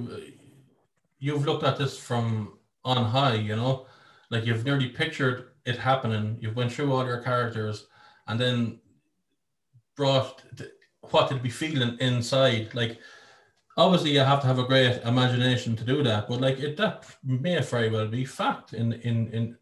you've 1.18 1.44
looked 1.44 1.64
at 1.64 1.78
this 1.78 1.98
from 1.98 2.58
on 2.84 3.04
high. 3.04 3.34
You 3.34 3.56
know, 3.56 3.86
like 4.30 4.46
you've 4.46 4.64
nearly 4.64 4.88
pictured 4.88 5.48
it 5.64 5.78
happening. 5.78 6.38
You've 6.40 6.56
went 6.56 6.72
through 6.72 6.92
all 6.92 7.04
your 7.04 7.22
characters, 7.22 7.86
and 8.28 8.38
then 8.38 8.80
brought 9.96 10.42
what 11.10 11.28
they'd 11.28 11.42
be 11.42 11.50
feeling 11.50 11.96
inside. 11.98 12.74
Like 12.74 12.98
obviously 13.76 14.12
you 14.12 14.20
have 14.20 14.40
to 14.40 14.46
have 14.46 14.58
a 14.58 14.64
great 14.64 15.02
imagination 15.04 15.76
to 15.76 15.84
do 15.84 16.02
that, 16.02 16.28
but 16.28 16.40
like 16.40 16.58
it 16.58 16.76
that 16.76 17.06
may 17.24 17.60
very 17.60 17.90
well 17.90 18.06
be 18.06 18.24
fact 18.24 18.72
in 18.72 18.92
in 18.92 19.28
in 19.32 19.58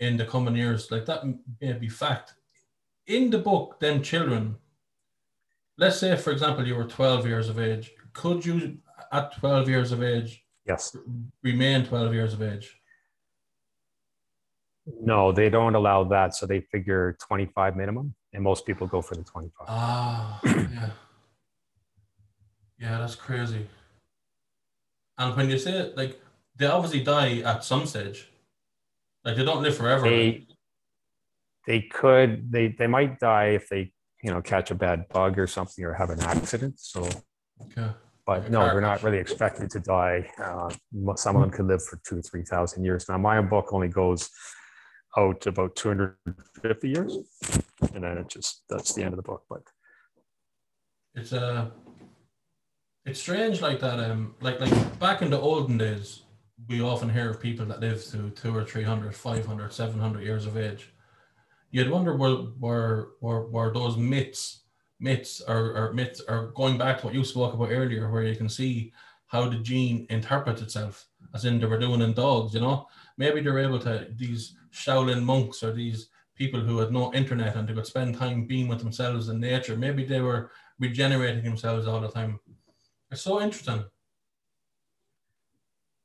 in 0.00 0.16
the 0.16 0.24
coming 0.24 0.56
years. 0.56 0.90
Like 0.90 1.06
that 1.06 1.24
may 1.60 1.72
be 1.72 1.88
fact. 1.88 2.34
In 3.06 3.30
the 3.30 3.38
book, 3.38 3.80
then 3.80 4.02
children, 4.02 4.56
let's 5.78 5.98
say 5.98 6.16
for 6.16 6.30
example 6.30 6.66
you 6.66 6.74
were 6.74 6.84
12 6.84 7.26
years 7.26 7.48
of 7.48 7.58
age, 7.58 7.92
could 8.12 8.44
you 8.44 8.78
at 9.12 9.36
12 9.38 9.68
years 9.68 9.92
of 9.92 10.02
age 10.02 10.44
yes 10.66 10.94
remain 11.42 11.84
12 11.84 12.12
years 12.12 12.34
of 12.34 12.42
age? 12.42 12.74
No, 15.00 15.32
they 15.32 15.50
don't 15.50 15.74
allow 15.74 16.04
that. 16.04 16.34
So 16.34 16.46
they 16.46 16.60
figure 16.60 17.16
25 17.26 17.76
minimum, 17.76 18.14
and 18.32 18.42
most 18.42 18.64
people 18.64 18.86
go 18.86 19.02
for 19.02 19.16
the 19.16 19.22
25. 19.22 19.66
Ah, 19.68 20.40
yeah. 20.44 20.90
Yeah, 22.78 22.98
that's 22.98 23.14
crazy. 23.14 23.66
And 25.16 25.36
when 25.36 25.50
you 25.50 25.58
say 25.58 25.72
it, 25.72 25.96
like, 25.96 26.20
they 26.56 26.66
obviously 26.66 27.02
die 27.02 27.38
at 27.38 27.64
some 27.64 27.86
stage. 27.86 28.30
Like, 29.24 29.36
they 29.36 29.44
don't 29.44 29.62
live 29.62 29.76
forever. 29.76 30.08
They, 30.08 30.46
they 31.66 31.82
could, 31.82 32.50
they, 32.52 32.68
they 32.68 32.86
might 32.86 33.18
die 33.18 33.48
if 33.48 33.68
they, 33.68 33.92
you 34.22 34.30
know, 34.30 34.40
catch 34.40 34.70
a 34.70 34.74
bad 34.74 35.08
bug 35.08 35.38
or 35.38 35.46
something 35.46 35.84
or 35.84 35.92
have 35.92 36.10
an 36.10 36.20
accident. 36.20 36.78
So, 36.78 37.08
okay. 37.62 37.90
But 38.24 38.50
no, 38.50 38.60
they're 38.66 38.80
not 38.80 39.02
really 39.02 39.18
expected 39.18 39.70
to 39.70 39.80
die. 39.80 40.30
Uh, 40.38 40.70
some 41.16 41.36
of 41.36 41.42
them 41.42 41.50
could 41.50 41.66
live 41.66 41.82
for 41.82 41.98
two, 42.06 42.20
3,000 42.20 42.84
years. 42.84 43.08
Now, 43.08 43.16
my 43.16 43.40
book 43.40 43.72
only 43.72 43.88
goes 43.88 44.30
out 45.16 45.46
about 45.46 45.74
250 45.76 46.88
years 46.88 47.16
and 47.94 48.04
then 48.04 48.18
it 48.18 48.28
just 48.28 48.62
that's 48.68 48.94
the 48.94 49.02
end 49.02 49.12
of 49.12 49.16
the 49.16 49.22
book 49.22 49.42
but 49.48 49.62
it's 51.14 51.32
a 51.32 51.40
uh, 51.42 51.66
it's 53.08 53.20
strange 53.20 53.62
like 53.62 53.80
that 53.80 53.98
um 53.98 54.34
like 54.40 54.60
like 54.60 54.98
back 54.98 55.22
in 55.22 55.30
the 55.30 55.40
olden 55.40 55.78
days 55.78 56.22
we 56.68 56.82
often 56.82 57.08
hear 57.08 57.30
of 57.30 57.40
people 57.40 57.64
that 57.64 57.80
live 57.80 58.04
to 58.04 58.30
two 58.30 58.54
or 58.54 58.64
300 58.64 59.14
500 59.14 59.72
700 59.72 60.22
years 60.22 60.44
of 60.44 60.58
age 60.58 60.92
you'd 61.70 61.90
wonder 61.90 62.14
where 62.16 62.36
where 62.64 63.06
where, 63.20 63.40
where 63.42 63.72
those 63.72 63.96
myths 63.96 64.62
myths 65.00 65.40
or, 65.48 65.74
or 65.76 65.92
myths 65.94 66.20
are 66.28 66.48
going 66.48 66.76
back 66.76 66.98
to 66.98 67.06
what 67.06 67.14
you 67.14 67.24
spoke 67.24 67.54
about 67.54 67.70
earlier 67.70 68.10
where 68.10 68.24
you 68.24 68.36
can 68.36 68.48
see 68.48 68.92
how 69.28 69.48
the 69.48 69.56
gene 69.56 70.06
interprets 70.10 70.60
itself 70.60 71.06
as 71.34 71.46
in 71.46 71.58
they 71.58 71.66
were 71.66 71.78
doing 71.78 72.02
in 72.02 72.12
dogs 72.12 72.52
you 72.52 72.60
know 72.60 72.86
maybe 73.16 73.40
they're 73.40 73.58
able 73.58 73.78
to 73.78 74.06
these 74.16 74.54
Shaolin 74.70 75.22
monks 75.22 75.62
or 75.62 75.72
these 75.72 76.08
people 76.38 76.60
who 76.60 76.78
had 76.78 76.92
no 76.92 77.12
internet 77.12 77.56
and 77.56 77.68
they 77.68 77.74
could 77.74 77.86
spend 77.86 78.16
time 78.16 78.46
being 78.46 78.68
with 78.68 78.78
themselves 78.78 79.28
in 79.28 79.40
nature. 79.40 79.76
Maybe 79.76 80.04
they 80.04 80.20
were 80.20 80.52
regenerating 80.78 81.42
themselves 81.42 81.88
all 81.88 82.00
the 82.00 82.08
time. 82.08 82.38
It's 83.10 83.22
so 83.22 83.40
interesting. 83.40 83.84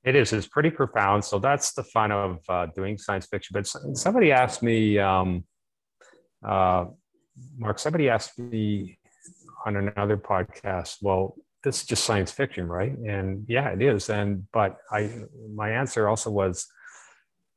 It 0.04 0.16
is. 0.16 0.34
It's 0.34 0.48
pretty 0.48 0.70
profound. 0.70 1.24
So 1.24 1.40
that's 1.40 1.74
the 1.74 1.84
fun 1.84 2.12
of 2.12 2.40
uh, 2.50 2.68
doing 2.76 2.98
science 2.98 3.26
fiction. 3.26 3.54
But 3.54 3.68
somebody 3.98 4.32
asked 4.32 4.62
me, 4.62 5.00
um, 5.00 5.46
uh, 6.46 6.86
Mark. 7.58 7.80
Somebody 7.80 8.10
asked 8.10 8.38
me 8.38 9.00
on 9.66 9.78
another 9.78 10.18
podcast. 10.18 10.98
Well, 11.02 11.36
this 11.64 11.82
is 11.82 11.88
just 11.88 12.04
science 12.04 12.32
fiction, 12.32 12.68
right? 12.68 12.92
And 12.92 13.46
yeah, 13.48 13.70
it 13.70 13.82
is. 13.82 14.10
And 14.10 14.46
but 14.52 14.78
I, 14.92 15.10
my 15.54 15.72
answer 15.72 16.10
also 16.10 16.30
was, 16.30 16.68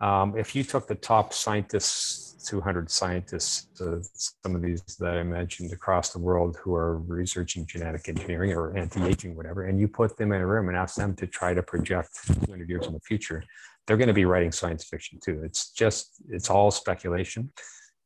um, 0.01 0.39
if 0.39 0.55
you 0.55 0.63
took 0.63 0.87
the 0.87 0.95
top 0.95 1.33
scientists, 1.33 2.26
200 2.47 2.91
scientists, 2.91 3.81
uh, 3.81 3.99
some 4.43 4.55
of 4.55 4.63
these 4.63 4.83
that 5.01 5.19
I 5.19 5.23
mentioned 5.23 5.73
across 5.73 6.13
the 6.13 6.19
world 6.19 6.57
who 6.63 6.75
are 6.75 6.99
researching 6.99 7.67
genetic 7.67 8.09
engineering 8.09 8.53
or 8.53 8.77
anti-aging, 8.77 9.37
whatever, 9.37 9.65
and 9.65 9.81
you 9.81 9.89
put 9.89 10.17
them 10.17 10.33
in 10.33 10.41
a 10.41 10.47
room 10.47 10.69
and 10.69 10.77
ask 10.77 10.95
them 10.95 11.15
to 11.17 11.27
try 11.27 11.55
to 11.55 11.63
project 11.63 12.11
200 12.47 12.69
years 12.69 12.87
in 12.87 12.93
the 12.93 13.01
future, 13.01 13.43
they're 13.87 13.97
going 13.97 14.09
to 14.09 14.15
be 14.15 14.25
writing 14.25 14.53
science 14.53 14.85
fiction 14.85 15.19
too. 15.23 15.43
It's 15.45 15.71
just, 15.73 16.23
it's 16.29 16.49
all 16.49 16.71
speculation. 16.71 17.53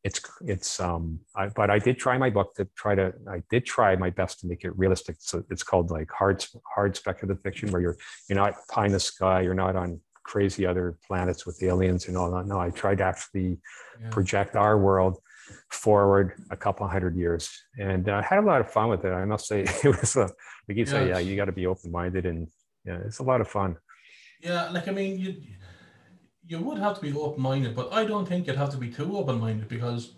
It's, 0.03 0.21
it's, 0.41 0.81
um, 0.81 1.21
I, 1.37 1.49
but 1.49 1.69
I 1.69 1.79
did 1.79 1.99
try 1.99 2.17
my 2.17 2.31
book 2.31 2.55
to 2.55 2.67
try 2.75 2.95
to, 2.95 3.13
I 3.29 3.43
did 3.51 3.67
try 3.67 3.95
my 3.97 4.09
best 4.09 4.41
to 4.41 4.47
make 4.47 4.65
it 4.65 4.77
realistic. 4.79 5.17
So 5.19 5.45
it's 5.51 5.63
called 5.63 5.91
like 5.91 6.11
hard, 6.11 6.45
hard 6.75 6.97
speculative 6.97 7.43
fiction 7.43 7.71
where 7.71 7.83
you're, 7.83 7.97
you're 8.29 8.39
not 8.39 8.55
pie 8.71 8.87
in 8.87 8.93
the 8.93 9.01
sky, 9.01 9.43
you're 9.43 9.55
not 9.55 9.77
on 9.77 10.01
crazy 10.31 10.65
other 10.65 10.97
planets 11.09 11.45
with 11.45 11.61
aliens 11.61 12.07
and 12.07 12.17
all 12.17 12.31
that. 12.31 12.47
No, 12.47 12.61
I 12.61 12.71
tried 12.71 12.99
to 12.99 13.05
actually 13.05 13.59
yeah. 14.01 14.11
project 14.11 14.55
our 14.55 14.79
world 14.79 15.19
forward 15.71 16.35
a 16.53 16.57
couple 16.57 16.87
hundred 16.87 17.17
years 17.17 17.51
and 17.77 18.09
I 18.09 18.21
uh, 18.21 18.23
had 18.23 18.39
a 18.39 18.47
lot 18.47 18.61
of 18.61 18.71
fun 18.71 18.89
with 18.91 19.05
it. 19.05 19.13
I 19.13 19.25
must 19.25 19.49
say 19.49 19.63
it 19.85 19.93
was 20.01 20.15
a, 20.15 20.27
like 20.67 20.77
you 20.81 20.85
yeah, 20.85 20.93
say, 20.93 21.09
yeah, 21.09 21.19
you 21.19 21.35
got 21.35 21.47
to 21.47 21.59
be 21.63 21.67
open-minded 21.67 22.27
and 22.27 22.47
yeah, 22.85 22.99
it's 23.07 23.19
a 23.19 23.25
lot 23.25 23.41
of 23.41 23.49
fun. 23.49 23.77
Yeah. 24.41 24.71
Like, 24.71 24.87
I 24.87 24.93
mean, 24.93 25.19
you, 25.19 25.35
you 26.47 26.61
would 26.61 26.79
have 26.79 26.95
to 26.99 27.01
be 27.01 27.13
open-minded, 27.13 27.75
but 27.75 27.93
I 27.93 28.05
don't 28.05 28.27
think 28.29 28.47
you'd 28.47 28.63
have 28.65 28.71
to 28.71 28.77
be 28.77 28.89
too 28.89 29.17
open-minded 29.17 29.67
because 29.67 30.13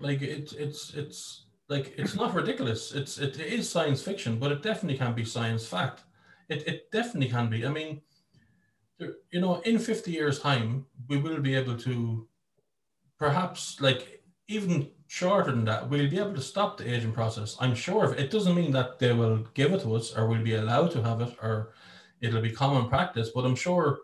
like 0.00 0.22
it's, 0.22 0.54
it's, 0.54 0.92
it's 0.94 1.44
like, 1.68 1.94
it's 1.96 2.16
not 2.16 2.34
ridiculous. 2.34 2.92
It's, 2.92 3.18
it 3.18 3.38
is 3.38 3.70
science 3.70 4.02
fiction, 4.02 4.40
but 4.40 4.50
it 4.50 4.60
definitely 4.60 4.98
can 4.98 5.14
be 5.14 5.24
science 5.24 5.64
fact. 5.64 6.02
It, 6.48 6.66
it 6.66 6.90
definitely 6.90 7.28
can 7.28 7.48
be. 7.48 7.64
I 7.64 7.70
mean, 7.70 8.02
you 9.30 9.40
know, 9.40 9.60
in 9.60 9.78
50 9.78 10.10
years' 10.10 10.38
time, 10.38 10.86
we 11.08 11.16
will 11.18 11.40
be 11.40 11.54
able 11.54 11.76
to 11.78 12.26
perhaps 13.18 13.80
like 13.80 14.22
even 14.48 14.90
shorter 15.06 15.50
than 15.50 15.64
that, 15.66 15.88
we'll 15.88 16.08
be 16.08 16.18
able 16.18 16.34
to 16.34 16.40
stop 16.40 16.78
the 16.78 16.90
aging 16.92 17.12
process. 17.12 17.56
I'm 17.60 17.74
sure 17.74 18.14
it 18.14 18.30
doesn't 18.30 18.54
mean 18.54 18.72
that 18.72 18.98
they 18.98 19.12
will 19.12 19.38
give 19.54 19.72
it 19.72 19.82
to 19.82 19.94
us 19.94 20.16
or 20.16 20.26
we'll 20.26 20.42
be 20.42 20.54
allowed 20.54 20.90
to 20.92 21.02
have 21.02 21.20
it 21.20 21.36
or 21.42 21.72
it'll 22.22 22.40
be 22.40 22.50
common 22.50 22.88
practice, 22.88 23.30
but 23.34 23.44
I'm 23.44 23.54
sure 23.54 24.00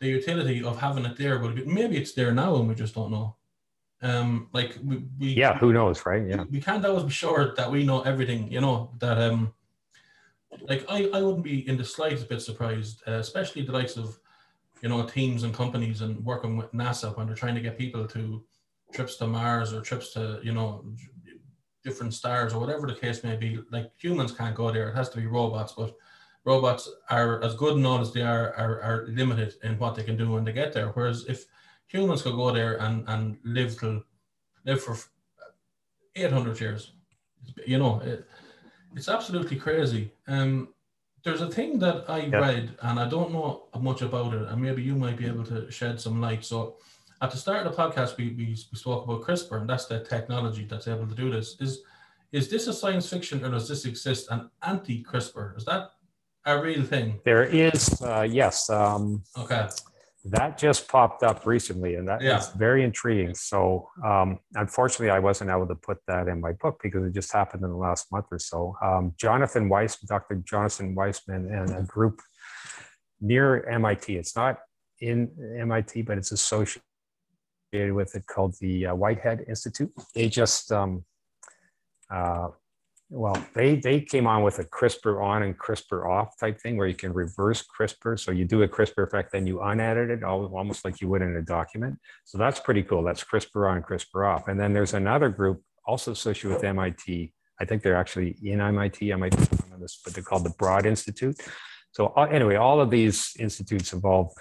the 0.00 0.08
utility 0.08 0.62
of 0.62 0.78
having 0.78 1.04
it 1.04 1.16
there 1.16 1.38
will 1.38 1.52
be 1.52 1.64
maybe 1.64 1.96
it's 1.96 2.12
there 2.12 2.32
now 2.32 2.54
and 2.56 2.68
we 2.68 2.74
just 2.74 2.94
don't 2.94 3.10
know. 3.10 3.36
Um, 4.00 4.48
like 4.52 4.76
we, 4.84 5.04
we 5.18 5.28
yeah, 5.28 5.56
who 5.58 5.72
knows, 5.72 6.04
right? 6.06 6.26
Yeah, 6.26 6.44
we 6.50 6.60
can't 6.60 6.84
always 6.84 7.04
be 7.04 7.10
sure 7.10 7.54
that 7.56 7.70
we 7.70 7.84
know 7.84 8.02
everything, 8.02 8.50
you 8.50 8.60
know, 8.60 8.90
that 8.98 9.18
um 9.18 9.52
like 10.60 10.84
I, 10.88 11.08
I 11.12 11.22
wouldn't 11.22 11.44
be 11.44 11.66
in 11.68 11.76
the 11.76 11.84
slightest 11.84 12.28
bit 12.28 12.42
surprised, 12.42 13.02
uh, 13.06 13.12
especially 13.12 13.62
the 13.62 13.72
likes 13.72 13.96
of, 13.96 14.18
you 14.82 14.88
know, 14.88 15.04
teams 15.06 15.42
and 15.42 15.54
companies 15.54 16.00
and 16.00 16.24
working 16.24 16.56
with 16.56 16.72
NASA 16.72 17.16
when 17.16 17.26
they're 17.26 17.36
trying 17.36 17.54
to 17.54 17.60
get 17.60 17.78
people 17.78 18.06
to 18.08 18.44
trips 18.92 19.16
to 19.16 19.26
Mars 19.26 19.72
or 19.72 19.80
trips 19.80 20.12
to, 20.12 20.40
you 20.42 20.52
know, 20.52 20.84
different 21.84 22.14
stars 22.14 22.52
or 22.52 22.60
whatever 22.60 22.86
the 22.86 22.94
case 22.94 23.24
may 23.24 23.36
be. 23.36 23.60
Like 23.70 23.90
humans 23.98 24.32
can't 24.32 24.54
go 24.54 24.70
there; 24.70 24.88
it 24.88 24.96
has 24.96 25.08
to 25.10 25.18
be 25.18 25.26
robots. 25.26 25.72
But 25.76 25.94
robots 26.44 26.90
are 27.10 27.42
as 27.42 27.54
good 27.54 27.76
and 27.76 27.86
all 27.86 28.00
as 28.00 28.12
they 28.12 28.22
are, 28.22 28.54
are 28.54 28.80
are 28.82 29.06
limited 29.08 29.54
in 29.62 29.78
what 29.78 29.94
they 29.94 30.02
can 30.02 30.16
do 30.16 30.30
when 30.30 30.44
they 30.44 30.52
get 30.52 30.72
there. 30.72 30.88
Whereas 30.88 31.24
if 31.26 31.46
humans 31.86 32.22
could 32.22 32.36
go 32.36 32.52
there 32.52 32.80
and 32.80 33.04
and 33.08 33.38
live 33.44 33.78
till 33.78 34.02
live 34.64 34.82
for 34.82 34.96
800 36.14 36.60
years, 36.60 36.92
you 37.66 37.78
know. 37.78 38.00
It, 38.00 38.26
it's 38.96 39.08
absolutely 39.08 39.56
crazy. 39.56 40.12
Um, 40.26 40.68
there's 41.24 41.40
a 41.40 41.48
thing 41.48 41.78
that 41.78 42.04
I 42.08 42.22
yeah. 42.22 42.38
read, 42.38 42.76
and 42.82 42.98
I 42.98 43.08
don't 43.08 43.32
know 43.32 43.64
much 43.80 44.02
about 44.02 44.34
it, 44.34 44.48
and 44.48 44.60
maybe 44.60 44.82
you 44.82 44.96
might 44.96 45.16
be 45.16 45.26
able 45.26 45.44
to 45.44 45.70
shed 45.70 46.00
some 46.00 46.20
light. 46.20 46.44
So, 46.44 46.76
at 47.20 47.30
the 47.30 47.36
start 47.36 47.64
of 47.64 47.76
the 47.76 47.82
podcast, 47.82 48.16
we, 48.16 48.30
we, 48.30 48.46
we 48.46 48.78
spoke 48.78 49.04
about 49.04 49.22
CRISPR, 49.22 49.60
and 49.60 49.70
that's 49.70 49.86
the 49.86 50.00
technology 50.00 50.66
that's 50.68 50.88
able 50.88 51.06
to 51.06 51.14
do 51.14 51.30
this. 51.30 51.56
Is 51.60 51.82
is 52.32 52.48
this 52.48 52.66
a 52.66 52.72
science 52.72 53.08
fiction, 53.08 53.44
or 53.44 53.50
does 53.50 53.68
this 53.68 53.84
exist 53.84 54.28
an 54.30 54.50
anti-CRISPR? 54.62 55.56
Is 55.56 55.64
that 55.66 55.90
a 56.46 56.60
real 56.60 56.82
thing? 56.82 57.20
There 57.24 57.44
is, 57.44 58.02
uh, 58.02 58.26
yes. 58.28 58.70
Um, 58.70 59.22
okay 59.38 59.68
that 60.24 60.56
just 60.56 60.88
popped 60.88 61.22
up 61.22 61.46
recently 61.46 61.96
and 61.96 62.06
that 62.06 62.22
yeah. 62.22 62.38
is 62.38 62.48
very 62.50 62.84
intriguing. 62.84 63.34
So 63.34 63.88
um, 64.04 64.38
unfortunately 64.54 65.10
i 65.10 65.18
wasn't 65.18 65.50
able 65.50 65.66
to 65.66 65.74
put 65.74 65.98
that 66.06 66.28
in 66.28 66.40
my 66.40 66.52
book 66.52 66.80
because 66.82 67.04
it 67.04 67.12
just 67.12 67.32
happened 67.32 67.64
in 67.64 67.70
the 67.70 67.76
last 67.76 68.12
month 68.12 68.26
or 68.30 68.38
so. 68.38 68.76
Um, 68.82 69.14
jonathan 69.16 69.68
weiss 69.68 69.96
dr 69.98 70.34
jonathan 70.44 70.94
weissman 70.94 71.52
and 71.52 71.70
a 71.76 71.82
group 71.82 72.20
near 73.20 73.66
mit 73.78 74.08
it's 74.08 74.36
not 74.36 74.58
in 75.00 75.30
mit 75.66 76.06
but 76.06 76.18
it's 76.18 76.32
associated 76.32 76.82
with 77.72 78.14
it 78.14 78.26
called 78.26 78.54
the 78.60 78.86
uh, 78.86 78.94
whitehead 78.94 79.44
institute. 79.48 79.92
They 80.14 80.28
just 80.28 80.70
um, 80.70 81.04
uh, 82.10 82.48
well, 83.14 83.36
they 83.52 83.76
they 83.76 84.00
came 84.00 84.26
on 84.26 84.42
with 84.42 84.58
a 84.58 84.64
CRISPR 84.64 85.22
on 85.22 85.42
and 85.42 85.58
CRISPR 85.58 86.08
off 86.08 86.38
type 86.40 86.58
thing 86.58 86.78
where 86.78 86.86
you 86.86 86.94
can 86.94 87.12
reverse 87.12 87.62
CRISPR. 87.62 88.18
So 88.18 88.32
you 88.32 88.46
do 88.46 88.62
a 88.62 88.68
CRISPR 88.68 89.06
effect, 89.06 89.32
then 89.32 89.46
you 89.46 89.58
unedit 89.58 90.10
it, 90.10 90.24
almost 90.24 90.82
like 90.82 91.02
you 91.02 91.08
would 91.08 91.20
in 91.20 91.36
a 91.36 91.42
document. 91.42 91.98
So 92.24 92.38
that's 92.38 92.58
pretty 92.58 92.82
cool. 92.82 93.02
That's 93.02 93.22
CRISPR 93.22 93.70
on, 93.70 93.82
CRISPR 93.82 94.26
off. 94.26 94.48
And 94.48 94.58
then 94.58 94.72
there's 94.72 94.94
another 94.94 95.28
group 95.28 95.62
also 95.84 96.12
associated 96.12 96.56
with 96.56 96.64
MIT. 96.64 97.34
I 97.60 97.64
think 97.66 97.82
they're 97.82 97.96
actually 97.96 98.38
in 98.42 98.62
MIT. 98.62 99.12
I 99.12 99.16
might 99.16 99.36
be 99.36 99.42
wrong 99.60 99.74
on 99.74 99.80
this, 99.80 100.00
but 100.02 100.14
they're 100.14 100.24
called 100.24 100.44
the 100.44 100.54
Broad 100.58 100.86
Institute. 100.86 101.38
So 101.90 102.14
uh, 102.16 102.22
anyway, 102.30 102.54
all 102.56 102.80
of 102.80 102.88
these 102.88 103.36
institutes 103.38 103.92
involve 103.92 104.32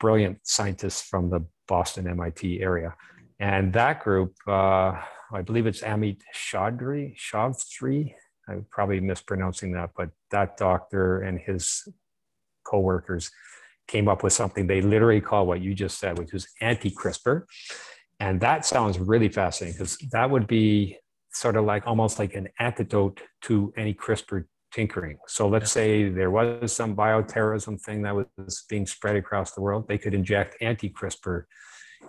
brilliant 0.00 0.38
scientists 0.42 1.02
from 1.02 1.28
the 1.28 1.46
Boston 1.68 2.08
MIT 2.08 2.62
area. 2.62 2.94
And 3.38 3.74
that 3.74 4.02
group, 4.02 4.32
uh, 4.48 5.02
I 5.32 5.42
believe 5.42 5.66
it's 5.66 5.82
Amit 5.82 6.20
Choudhary, 6.34 7.16
Choudhary. 7.16 8.14
I'm 8.48 8.64
probably 8.70 9.00
mispronouncing 9.00 9.72
that, 9.72 9.90
but 9.96 10.10
that 10.30 10.56
doctor 10.56 11.20
and 11.22 11.38
his 11.38 11.88
co-workers 12.64 13.30
came 13.88 14.08
up 14.08 14.22
with 14.22 14.32
something 14.32 14.66
they 14.66 14.80
literally 14.80 15.20
call 15.20 15.46
what 15.46 15.60
you 15.60 15.74
just 15.74 15.98
said, 15.98 16.18
which 16.18 16.32
is 16.32 16.48
anti-CRISPR. 16.60 17.42
And 18.20 18.40
that 18.40 18.64
sounds 18.64 18.98
really 18.98 19.28
fascinating 19.28 19.74
because 19.74 19.96
that 20.12 20.30
would 20.30 20.46
be 20.46 20.96
sort 21.32 21.56
of 21.56 21.64
like 21.64 21.86
almost 21.86 22.18
like 22.18 22.34
an 22.34 22.48
antidote 22.58 23.20
to 23.42 23.72
any 23.76 23.94
CRISPR 23.94 24.44
tinkering. 24.72 25.18
So 25.26 25.48
let's 25.48 25.70
say 25.70 26.08
there 26.08 26.30
was 26.30 26.72
some 26.72 26.96
bioterrorism 26.96 27.80
thing 27.80 28.02
that 28.02 28.14
was 28.14 28.64
being 28.68 28.86
spread 28.86 29.16
across 29.16 29.52
the 29.52 29.60
world, 29.60 29.86
they 29.88 29.98
could 29.98 30.14
inject 30.14 30.56
anti-CRISPR 30.60 31.44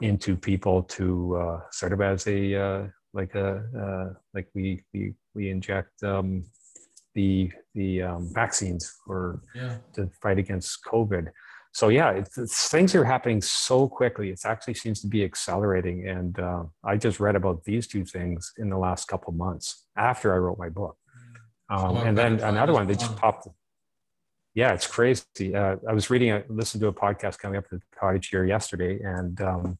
into 0.01 0.35
people 0.35 0.83
to 0.83 1.35
uh, 1.35 1.59
sort 1.71 1.93
of 1.93 2.01
as 2.01 2.27
a 2.27 2.55
uh, 2.55 2.87
like 3.17 3.35
a 3.35 3.49
uh, 3.83 4.13
like 4.33 4.47
we 4.53 4.83
we 4.93 5.13
we 5.33 5.49
inject 5.49 6.03
um, 6.03 6.45
the 7.15 7.51
the 7.73 8.03
um, 8.03 8.29
vaccines 8.31 8.95
for 9.03 9.41
yeah. 9.55 9.77
to 9.95 10.09
fight 10.21 10.37
against 10.37 10.83
COVID. 10.85 11.29
So 11.73 11.89
yeah, 11.89 12.11
it's, 12.11 12.37
it's, 12.37 12.69
things 12.69 12.95
are 12.95 13.03
happening 13.03 13.41
so 13.41 13.87
quickly. 13.87 14.29
It 14.29 14.41
actually 14.45 14.75
seems 14.75 15.01
to 15.01 15.07
be 15.07 15.23
accelerating, 15.23 16.07
and 16.07 16.39
uh, 16.39 16.63
I 16.83 16.97
just 16.97 17.19
read 17.19 17.35
about 17.35 17.63
these 17.65 17.87
two 17.87 18.05
things 18.05 18.53
in 18.57 18.69
the 18.69 18.77
last 18.77 19.07
couple 19.07 19.33
months 19.33 19.85
after 19.95 20.33
I 20.33 20.37
wrote 20.37 20.57
my 20.57 20.69
book. 20.69 20.95
Um, 21.69 21.97
and 21.97 22.17
then 22.17 22.39
another 22.39 22.73
one, 22.73 22.87
they 22.87 22.95
just 22.95 23.15
popped. 23.17 23.47
Yeah, 24.55 24.73
it's 24.73 24.87
crazy. 24.87 25.53
Uh, 25.53 25.75
I 25.87 25.93
was 25.93 26.09
reading, 26.09 26.31
a, 26.31 26.43
listened 26.49 26.81
to 26.81 26.87
a 26.87 26.93
podcast 26.93 27.37
coming 27.37 27.57
up 27.57 27.69
to 27.69 27.75
the 27.75 27.81
cottage 27.99 28.29
here 28.29 28.45
yesterday, 28.45 28.99
and 29.03 29.39
um, 29.41 29.77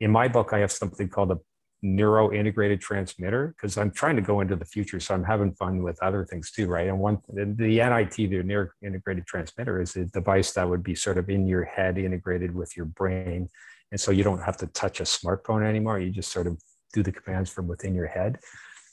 in 0.00 0.10
my 0.10 0.28
book, 0.28 0.52
I 0.52 0.58
have 0.58 0.72
something 0.72 1.08
called 1.08 1.30
a 1.30 1.38
neuro 1.84 2.32
integrated 2.32 2.80
transmitter 2.80 3.54
because 3.56 3.76
I'm 3.76 3.90
trying 3.90 4.16
to 4.16 4.22
go 4.22 4.40
into 4.40 4.56
the 4.56 4.64
future. 4.64 4.98
So 4.98 5.14
I'm 5.14 5.22
having 5.22 5.52
fun 5.52 5.82
with 5.82 6.02
other 6.02 6.24
things 6.24 6.50
too, 6.50 6.66
right? 6.66 6.88
And 6.88 6.98
one, 6.98 7.18
the, 7.28 7.44
the 7.44 7.78
NIT, 7.78 8.16
the 8.16 8.42
neuro 8.42 8.70
integrated 8.82 9.26
transmitter, 9.26 9.80
is 9.80 9.94
a 9.96 10.06
device 10.06 10.52
that 10.52 10.68
would 10.68 10.82
be 10.82 10.94
sort 10.94 11.18
of 11.18 11.28
in 11.28 11.46
your 11.46 11.64
head, 11.64 11.98
integrated 11.98 12.54
with 12.54 12.76
your 12.76 12.86
brain, 12.86 13.48
and 13.92 14.00
so 14.00 14.10
you 14.10 14.24
don't 14.24 14.42
have 14.42 14.56
to 14.56 14.66
touch 14.68 15.00
a 15.00 15.04
smartphone 15.04 15.64
anymore. 15.64 16.00
You 16.00 16.10
just 16.10 16.32
sort 16.32 16.46
of 16.46 16.58
do 16.92 17.02
the 17.02 17.12
commands 17.12 17.50
from 17.50 17.68
within 17.68 17.94
your 17.94 18.06
head 18.06 18.38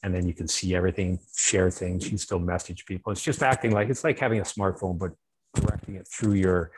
and 0.04 0.14
then 0.14 0.28
you 0.28 0.34
can 0.34 0.48
see 0.48 0.76
everything, 0.76 1.20
share 1.36 1.70
things. 1.70 2.12
You 2.12 2.18
still 2.18 2.40
message 2.40 2.86
people. 2.86 3.12
It's 3.12 3.22
just 3.22 3.44
acting 3.44 3.72
like 3.72 3.90
it's 3.90 4.04
like 4.04 4.20
having 4.20 4.40
a 4.40 4.44
smartphone, 4.44 4.98
but 4.98 5.12
directing 5.56 5.96
it 5.96 6.08
through 6.08 6.34
your 6.34 6.72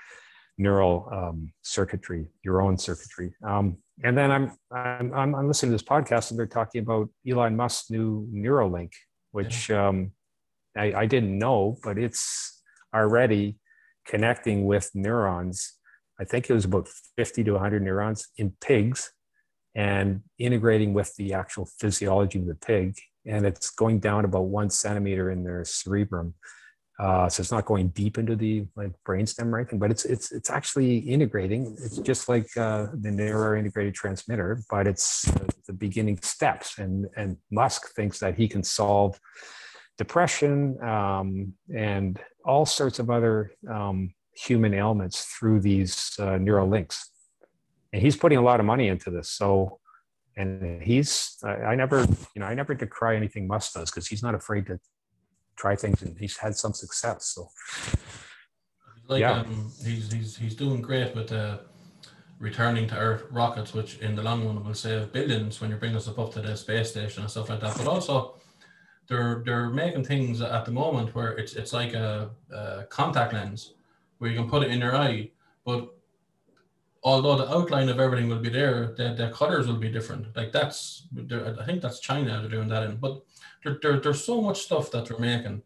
neural 0.57 1.09
um, 1.11 1.51
circuitry, 1.61 2.27
your 2.43 2.61
own 2.61 2.77
circuitry. 2.77 3.33
Um, 3.43 3.77
and 4.03 4.17
then 4.17 4.31
I'm, 4.31 4.51
I'm 4.71 5.35
I'm 5.35 5.47
listening 5.47 5.71
to 5.71 5.75
this 5.75 5.87
podcast, 5.87 6.31
and 6.31 6.39
they're 6.39 6.47
talking 6.47 6.81
about 6.81 7.09
Elon 7.27 7.55
Musk's 7.55 7.91
new 7.91 8.27
Neuralink, 8.33 8.91
which 9.31 9.69
um, 9.71 10.11
I, 10.75 10.93
I 10.93 11.05
didn't 11.05 11.37
know, 11.37 11.77
but 11.83 11.97
it's 11.97 12.61
already 12.93 13.57
connecting 14.05 14.65
with 14.65 14.89
neurons. 14.93 15.73
I 16.19 16.25
think 16.25 16.49
it 16.49 16.53
was 16.53 16.65
about 16.65 16.87
50 17.17 17.43
to 17.45 17.51
100 17.53 17.81
neurons 17.81 18.27
in 18.37 18.53
pigs 18.61 19.11
and 19.75 20.21
integrating 20.37 20.93
with 20.93 21.15
the 21.15 21.33
actual 21.33 21.67
physiology 21.79 22.39
of 22.39 22.47
the 22.47 22.55
pig 22.55 22.95
and 23.25 23.45
it's 23.45 23.69
going 23.69 23.99
down 23.99 24.25
about 24.25 24.45
one 24.45 24.69
centimeter 24.69 25.31
in 25.31 25.43
their 25.43 25.63
cerebrum. 25.63 26.33
Uh, 26.99 27.27
so 27.27 27.41
it's 27.41 27.51
not 27.51 27.65
going 27.65 27.87
deep 27.89 28.17
into 28.17 28.35
the 28.35 28.65
like 28.75 28.91
brainstem 29.07 29.51
or 29.51 29.59
anything, 29.59 29.79
but 29.79 29.89
it's 29.89 30.05
it's 30.05 30.31
it's 30.31 30.49
actually 30.49 30.97
integrating. 30.97 31.75
It's 31.83 31.97
just 31.97 32.29
like 32.29 32.45
uh, 32.55 32.87
the 32.93 33.09
neuro 33.09 33.57
integrated 33.57 33.95
transmitter, 33.95 34.61
but 34.69 34.87
it's 34.87 35.27
uh, 35.27 35.47
the 35.65 35.73
beginning 35.73 36.19
steps. 36.21 36.77
And 36.77 37.07
and 37.17 37.37
Musk 37.51 37.95
thinks 37.95 38.19
that 38.19 38.35
he 38.35 38.47
can 38.47 38.63
solve 38.63 39.19
depression 39.97 40.81
um, 40.83 41.53
and 41.75 42.19
all 42.45 42.65
sorts 42.65 42.99
of 42.99 43.09
other 43.09 43.51
um, 43.69 44.13
human 44.35 44.73
ailments 44.73 45.25
through 45.25 45.61
these 45.61 46.13
uh, 46.19 46.37
neural 46.37 46.67
links. 46.67 47.09
And 47.91 48.01
he's 48.01 48.15
putting 48.15 48.37
a 48.37 48.41
lot 48.41 48.59
of 48.59 48.65
money 48.65 48.87
into 48.87 49.09
this. 49.09 49.31
So 49.31 49.79
and 50.35 50.81
he's 50.81 51.37
I, 51.43 51.75
never 51.75 52.01
you 52.35 52.39
know 52.39 52.45
I 52.45 52.53
never 52.53 52.73
decry 52.73 53.15
anything 53.15 53.47
Musk 53.47 53.73
does 53.73 53.89
because 53.89 54.07
he's 54.07 54.23
not 54.23 54.35
afraid 54.35 54.65
to 54.67 54.79
try 55.55 55.75
things 55.75 56.01
and 56.01 56.17
he's 56.17 56.37
had 56.37 56.55
some 56.55 56.73
success. 56.73 57.25
So 57.35 57.49
like 59.07 59.21
yeah. 59.21 59.39
um, 59.39 59.71
he's 59.83 60.11
he's 60.11 60.37
he's 60.37 60.55
doing 60.55 60.81
great 60.81 61.15
with 61.15 61.31
uh, 61.31 61.59
returning 62.39 62.87
to 62.87 62.97
Earth 62.97 63.23
rockets, 63.31 63.73
which 63.73 63.97
in 63.99 64.15
the 64.15 64.23
long 64.23 64.45
run 64.45 64.63
will 64.63 64.73
save 64.73 65.11
billions 65.11 65.59
when 65.61 65.69
you 65.71 65.77
bring 65.77 65.95
us 65.95 66.07
up 66.07 66.33
to 66.33 66.41
the 66.41 66.55
space 66.55 66.91
station 66.91 67.21
and 67.23 67.31
stuff 67.31 67.49
like 67.49 67.59
that. 67.59 67.77
But 67.77 67.87
also 67.87 68.35
they're 69.07 69.43
they're 69.45 69.69
making 69.69 70.05
things 70.05 70.41
at 70.41 70.65
the 70.65 70.71
moment 70.71 71.13
where 71.15 71.31
it's 71.31 71.53
it's 71.53 71.73
like 71.73 71.93
a, 71.93 72.29
a 72.51 72.83
contact 72.89 73.33
lens 73.33 73.73
where 74.17 74.29
you 74.29 74.37
can 74.37 74.49
put 74.49 74.63
it 74.63 74.71
in 74.71 74.79
your 74.79 74.95
eye, 74.95 75.29
but 75.65 75.93
although 77.03 77.35
the 77.35 77.49
outline 77.53 77.89
of 77.89 77.99
everything 77.99 78.29
will 78.29 78.39
be 78.39 78.49
there, 78.49 78.93
the, 78.97 79.13
the 79.13 79.29
colors 79.31 79.67
will 79.67 79.75
be 79.75 79.91
different. 79.91 80.35
Like 80.35 80.51
that's, 80.51 81.07
I 81.59 81.65
think 81.65 81.81
that's 81.81 81.99
China 81.99 82.39
they're 82.39 82.49
doing 82.49 82.69
that 82.69 82.83
in. 82.83 82.95
But 82.95 83.21
there, 83.63 83.79
there, 83.81 83.99
there's 83.99 84.23
so 84.23 84.41
much 84.41 84.61
stuff 84.61 84.91
that 84.91 85.05
they're 85.05 85.19
making, 85.19 85.61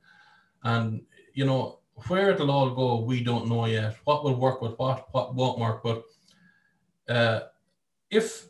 and 0.64 1.02
you 1.34 1.46
know 1.46 1.80
where 2.08 2.32
it'll 2.32 2.52
all 2.52 2.70
go, 2.70 3.02
we 3.02 3.24
don't 3.24 3.48
know 3.48 3.66
yet. 3.66 3.98
What 4.04 4.24
will 4.24 4.36
work 4.36 4.62
with 4.62 4.78
what, 4.78 5.08
what 5.12 5.36
won't 5.36 5.60
work. 5.60 5.84
But 5.84 6.04
uh, 7.10 7.40
if 8.12 8.48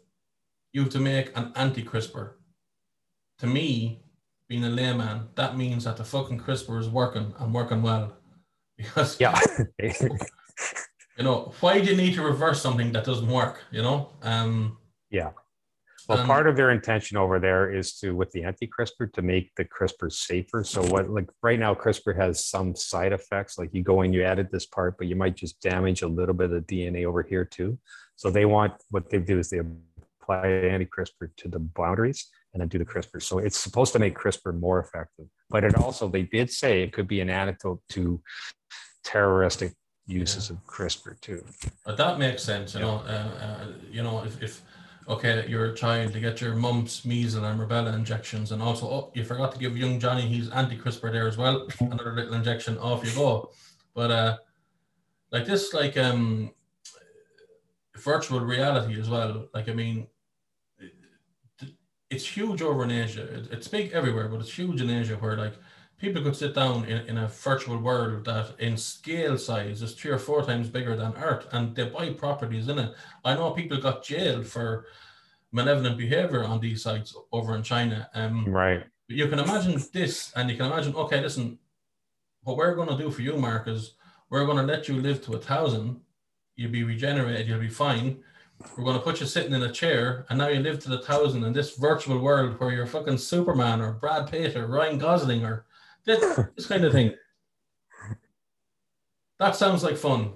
you 0.74 0.82
have 0.82 0.92
to 0.92 1.00
make 1.00 1.32
an 1.36 1.54
anti-CRISPR, 1.56 2.34
to 3.40 3.48
me, 3.48 4.02
being 4.48 4.66
a 4.66 4.70
layman, 4.70 5.30
that 5.36 5.58
means 5.58 5.86
that 5.86 5.98
the 5.98 6.04
fucking 6.04 6.40
CRISPR 6.40 6.80
is 6.80 6.90
working 6.90 7.34
and 7.40 7.54
working 7.54 7.82
well. 7.82 8.18
Because 8.76 9.20
yeah. 9.20 9.40
you 9.80 11.24
know, 11.24 11.54
why 11.62 11.80
do 11.80 11.90
you 11.90 11.96
need 11.96 12.14
to 12.16 12.22
reverse 12.22 12.62
something 12.62 12.92
that 12.92 13.06
doesn't 13.06 13.28
work? 13.28 13.64
You 13.72 13.82
know? 13.82 14.10
Um, 14.24 14.78
yeah. 15.10 15.32
Well, 16.08 16.20
um, 16.20 16.26
part 16.26 16.48
of 16.48 16.56
their 16.56 16.72
intention 16.72 17.18
over 17.18 17.40
there 17.40 17.74
is 17.74 17.98
to, 18.00 18.16
with 18.16 18.32
the 18.32 18.44
anti-CRISPR, 18.44 19.12
to 19.14 19.22
make 19.22 19.54
the 19.56 19.66
CRISPR 19.66 20.12
safer. 20.12 20.64
So, 20.64 20.82
what, 20.84 21.10
like 21.10 21.30
right 21.44 21.60
now, 21.60 21.74
CRISPR 21.74 22.16
has 22.16 22.46
some 22.46 22.76
side 22.76 23.12
effects. 23.12 23.58
Like 23.58 23.74
you 23.74 23.84
go 23.84 24.02
and 24.02 24.14
you 24.14 24.24
edit 24.24 24.50
this 24.52 24.66
part, 24.66 24.98
but 24.98 25.08
you 25.08 25.16
might 25.16 25.36
just 25.36 25.62
damage 25.62 26.02
a 26.02 26.08
little 26.08 26.36
bit 26.36 26.52
of 26.52 26.66
DNA 26.66 27.06
over 27.06 27.24
here 27.24 27.44
too. 27.44 27.78
So 28.16 28.32
they 28.32 28.46
want 28.46 28.74
what 28.90 29.10
they 29.10 29.20
do 29.20 29.38
is 29.38 29.50
they 29.50 29.62
apply 30.22 30.48
anti-CRISPR 30.48 31.36
to 31.38 31.48
the 31.48 31.60
boundaries 31.60 32.28
and 32.54 32.62
then 32.62 32.68
do 32.68 32.78
the 32.78 32.86
CRISPR. 32.86 33.22
So 33.22 33.40
it's 33.40 33.58
supposed 33.58 33.94
to 33.94 34.00
make 34.00 34.18
CRISPR 34.18 34.60
more 34.60 34.80
effective. 34.80 35.28
But 35.50 35.64
it 35.64 35.76
also, 35.76 36.08
they 36.08 36.24
did 36.24 36.50
say 36.52 36.82
it 36.82 36.94
could 36.94 37.08
be 37.08 37.22
an 37.22 37.30
antidote 37.30 37.82
to 37.90 38.22
terroristic 39.04 39.74
uses 40.08 40.50
yeah. 40.50 40.56
of 40.56 40.66
CRISPR 40.66 41.20
too. 41.22 41.44
But 41.86 41.98
that 41.98 42.18
makes 42.18 42.44
sense, 42.44 42.74
you 42.74 42.80
yeah. 42.80 42.86
know. 42.86 42.96
Uh, 43.06 43.30
uh, 43.42 43.68
you 43.92 44.04
know, 44.04 44.24
if, 44.24 44.42
if 44.42 44.62
okay, 45.08 45.46
you're 45.48 45.66
a 45.66 45.76
child 45.76 46.14
to 46.14 46.20
get 46.20 46.42
your 46.42 46.56
mumps, 46.56 47.06
measles, 47.06 47.44
and 47.44 47.60
rubella 47.60 47.94
injections, 47.94 48.52
and 48.52 48.62
also 48.62 48.86
oh, 48.88 49.12
you 49.14 49.24
forgot 49.24 49.52
to 49.54 49.60
give 49.60 49.78
young 49.78 50.00
Johnny 50.00 50.28
his 50.28 50.50
anti-CRISPR 50.50 51.12
there 51.12 51.28
as 51.28 51.38
well. 51.38 51.68
Another 51.80 52.14
little 52.14 52.34
injection, 52.34 52.78
off 52.78 53.06
you 53.06 53.12
go. 53.12 53.52
But 53.94 54.12
uh, 54.12 54.38
like 55.32 55.46
this, 55.46 55.74
like 55.74 55.98
um, 55.98 56.52
virtual 57.96 58.40
reality 58.42 59.00
as 59.00 59.10
well. 59.10 59.48
Like 59.54 59.70
I 59.70 59.74
mean, 59.74 60.08
it's 62.10 62.26
huge 62.26 62.62
over 62.62 62.84
in 62.84 62.92
Asia. 62.92 63.46
It's 63.52 63.68
big 63.68 63.92
everywhere, 63.92 64.28
but 64.28 64.40
it's 64.40 64.58
huge 64.58 64.82
in 64.82 64.90
Asia 64.90 65.16
where 65.16 65.38
like 65.38 65.54
people 66.00 66.22
could 66.22 66.36
sit 66.36 66.54
down 66.54 66.86
in, 66.86 67.06
in 67.08 67.18
a 67.18 67.28
virtual 67.28 67.78
world 67.78 68.26
that 68.26 68.54
in 68.60 68.78
scale 68.78 69.38
size 69.38 69.82
is 69.82 69.94
three 69.94 70.12
or 70.12 70.20
four 70.20 70.44
times 70.44 70.70
bigger 70.70 70.96
than 70.96 71.16
Earth 71.16 71.48
and 71.52 71.76
they 71.76 71.86
buy 71.90 72.12
properties 72.12 72.68
in 72.68 72.80
it. 72.80 72.94
I 73.26 73.34
know 73.34 73.52
people 73.52 73.80
got 73.80 74.04
jailed 74.04 74.46
for 74.46 74.86
malevolent 75.52 75.98
behavior 75.98 76.44
on 76.44 76.60
these 76.60 76.84
sites 76.84 77.16
over 77.32 77.56
in 77.56 77.64
China. 77.64 78.10
Um, 78.14 78.46
right. 78.46 78.84
You 79.08 79.28
can 79.28 79.40
imagine 79.40 79.82
this 79.92 80.32
and 80.36 80.50
you 80.50 80.58
can 80.58 80.68
imagine, 80.68 80.96
okay, 80.96 81.22
listen, 81.22 81.58
what 82.44 82.58
we're 82.58 82.76
going 82.76 82.90
to 82.90 82.98
do 82.98 83.10
for 83.10 83.22
you, 83.22 83.38
Mark, 83.38 83.68
is 83.68 83.94
we're 84.30 84.46
going 84.46 84.58
to 84.58 84.72
let 84.72 84.88
you 84.88 84.96
live 84.96 85.24
to 85.26 85.34
a 85.34 85.40
thousand. 85.40 86.00
You'll 86.56 86.72
be 86.72 86.84
regenerated, 86.84 87.48
you'll 87.48 87.60
be 87.60 87.70
fine. 87.70 88.20
we're 88.78 88.84
going 88.84 88.98
to 88.98 89.04
put 89.04 89.20
you 89.20 89.26
sitting 89.26 89.54
in 89.54 89.64
a 89.64 89.72
chair, 89.72 90.26
and 90.30 90.40
now 90.40 90.48
you 90.48 90.60
live 90.60 90.80
to 90.80 90.90
the 90.90 91.00
thousand 91.00 91.44
in 91.44 91.54
this 91.54 91.78
virtual 91.78 92.20
world 92.20 92.60
where 92.60 92.72
you're 92.72 92.86
fucking 92.86 93.18
Superman 93.18 93.82
or 93.82 93.94
Brad 93.94 94.30
Pitt 94.30 94.56
or 94.56 94.68
Ryan 94.68 94.98
Gosling 94.98 95.46
or 95.46 95.67
this, 96.08 96.40
this 96.56 96.66
kind 96.66 96.84
of 96.84 96.92
thing. 96.92 97.14
That 99.40 99.56
sounds 99.56 99.84
like 99.84 99.98
fun. 99.98 100.32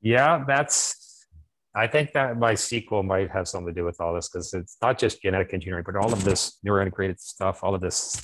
Yeah, 0.00 0.44
that's. 0.46 1.26
I 1.74 1.86
think 1.86 2.12
that 2.12 2.38
my 2.38 2.54
sequel 2.54 3.02
might 3.02 3.30
have 3.30 3.46
something 3.46 3.74
to 3.74 3.78
do 3.78 3.84
with 3.84 4.00
all 4.00 4.14
this 4.14 4.30
because 4.30 4.54
it's 4.54 4.78
not 4.80 4.98
just 4.98 5.20
genetic 5.20 5.52
engineering, 5.52 5.84
but 5.84 5.96
all 5.96 6.10
of 6.10 6.24
this 6.24 6.58
neurointegrated 6.66 7.20
stuff, 7.20 7.62
all 7.62 7.74
of 7.74 7.82
this. 7.82 8.22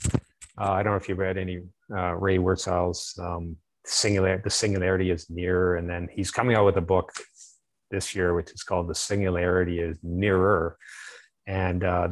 Uh, 0.58 0.70
I 0.70 0.82
don't 0.82 0.92
know 0.92 0.96
if 0.96 1.08
you've 1.08 1.18
read 1.18 1.36
any 1.36 1.60
uh, 1.94 2.14
Ray 2.14 2.38
Kurzweil's 2.38 3.18
um, 3.20 3.56
singular. 3.84 4.40
The 4.42 4.48
singularity 4.48 5.10
is 5.10 5.28
near, 5.28 5.76
and 5.76 5.90
then 5.90 6.08
he's 6.10 6.30
coming 6.30 6.56
out 6.56 6.64
with 6.64 6.76
a 6.76 6.82
book 6.82 7.12
this 7.90 8.14
year, 8.14 8.32
which 8.32 8.52
is 8.52 8.62
called 8.62 8.88
"The 8.88 8.94
Singularity 8.94 9.80
is 9.80 9.98
Nearer," 10.02 10.78
and 11.46 11.84
uh, 11.84 12.08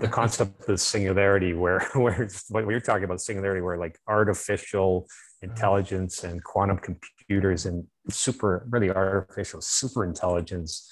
the 0.00 0.08
concept 0.20 0.68
of 0.68 0.80
singularity, 0.80 1.54
where 1.54 1.80
where 1.94 2.28
what 2.48 2.66
we 2.66 2.74
are 2.74 2.80
talking 2.80 3.04
about 3.04 3.20
singularity, 3.20 3.60
where 3.60 3.78
like 3.78 3.98
artificial 4.08 5.06
intelligence 5.42 6.24
and 6.24 6.42
quantum 6.44 6.78
computers 6.78 7.66
and 7.66 7.84
super 8.08 8.66
really 8.70 8.90
artificial 8.90 9.60
super 9.60 10.04
intelligence 10.04 10.88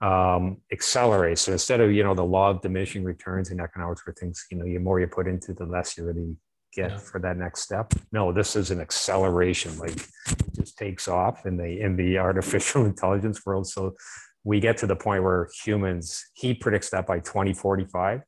um, 0.00 0.56
accelerates. 0.72 1.42
So 1.42 1.52
instead 1.52 1.80
of 1.80 1.92
you 1.92 2.02
know 2.02 2.14
the 2.14 2.24
law 2.24 2.50
of 2.50 2.60
diminishing 2.60 3.04
returns 3.04 3.50
in 3.50 3.60
economics, 3.60 4.06
where 4.06 4.14
things 4.14 4.44
you 4.50 4.58
know 4.58 4.64
the 4.64 4.78
more 4.78 5.00
you 5.00 5.06
put 5.06 5.28
into, 5.28 5.54
the 5.54 5.64
less 5.64 5.96
you 5.96 6.04
really 6.04 6.36
get 6.74 6.90
yeah. 6.90 6.96
for 6.96 7.20
that 7.20 7.36
next 7.36 7.62
step. 7.62 7.92
No, 8.12 8.32
this 8.32 8.56
is 8.56 8.70
an 8.70 8.80
acceleration. 8.80 9.78
Like 9.78 9.96
it 9.96 10.54
just 10.54 10.76
takes 10.76 11.06
off 11.06 11.46
in 11.46 11.56
the 11.56 11.80
in 11.80 11.96
the 11.96 12.18
artificial 12.28 12.84
intelligence 12.84 13.44
world. 13.46 13.66
So 13.66 13.94
we 14.44 14.60
get 14.60 14.76
to 14.78 14.86
the 14.86 14.96
point 14.96 15.22
where 15.22 15.48
humans. 15.64 16.24
He 16.34 16.54
predicts 16.54 16.90
that 16.90 17.06
by 17.06 17.20
2045 17.20 18.22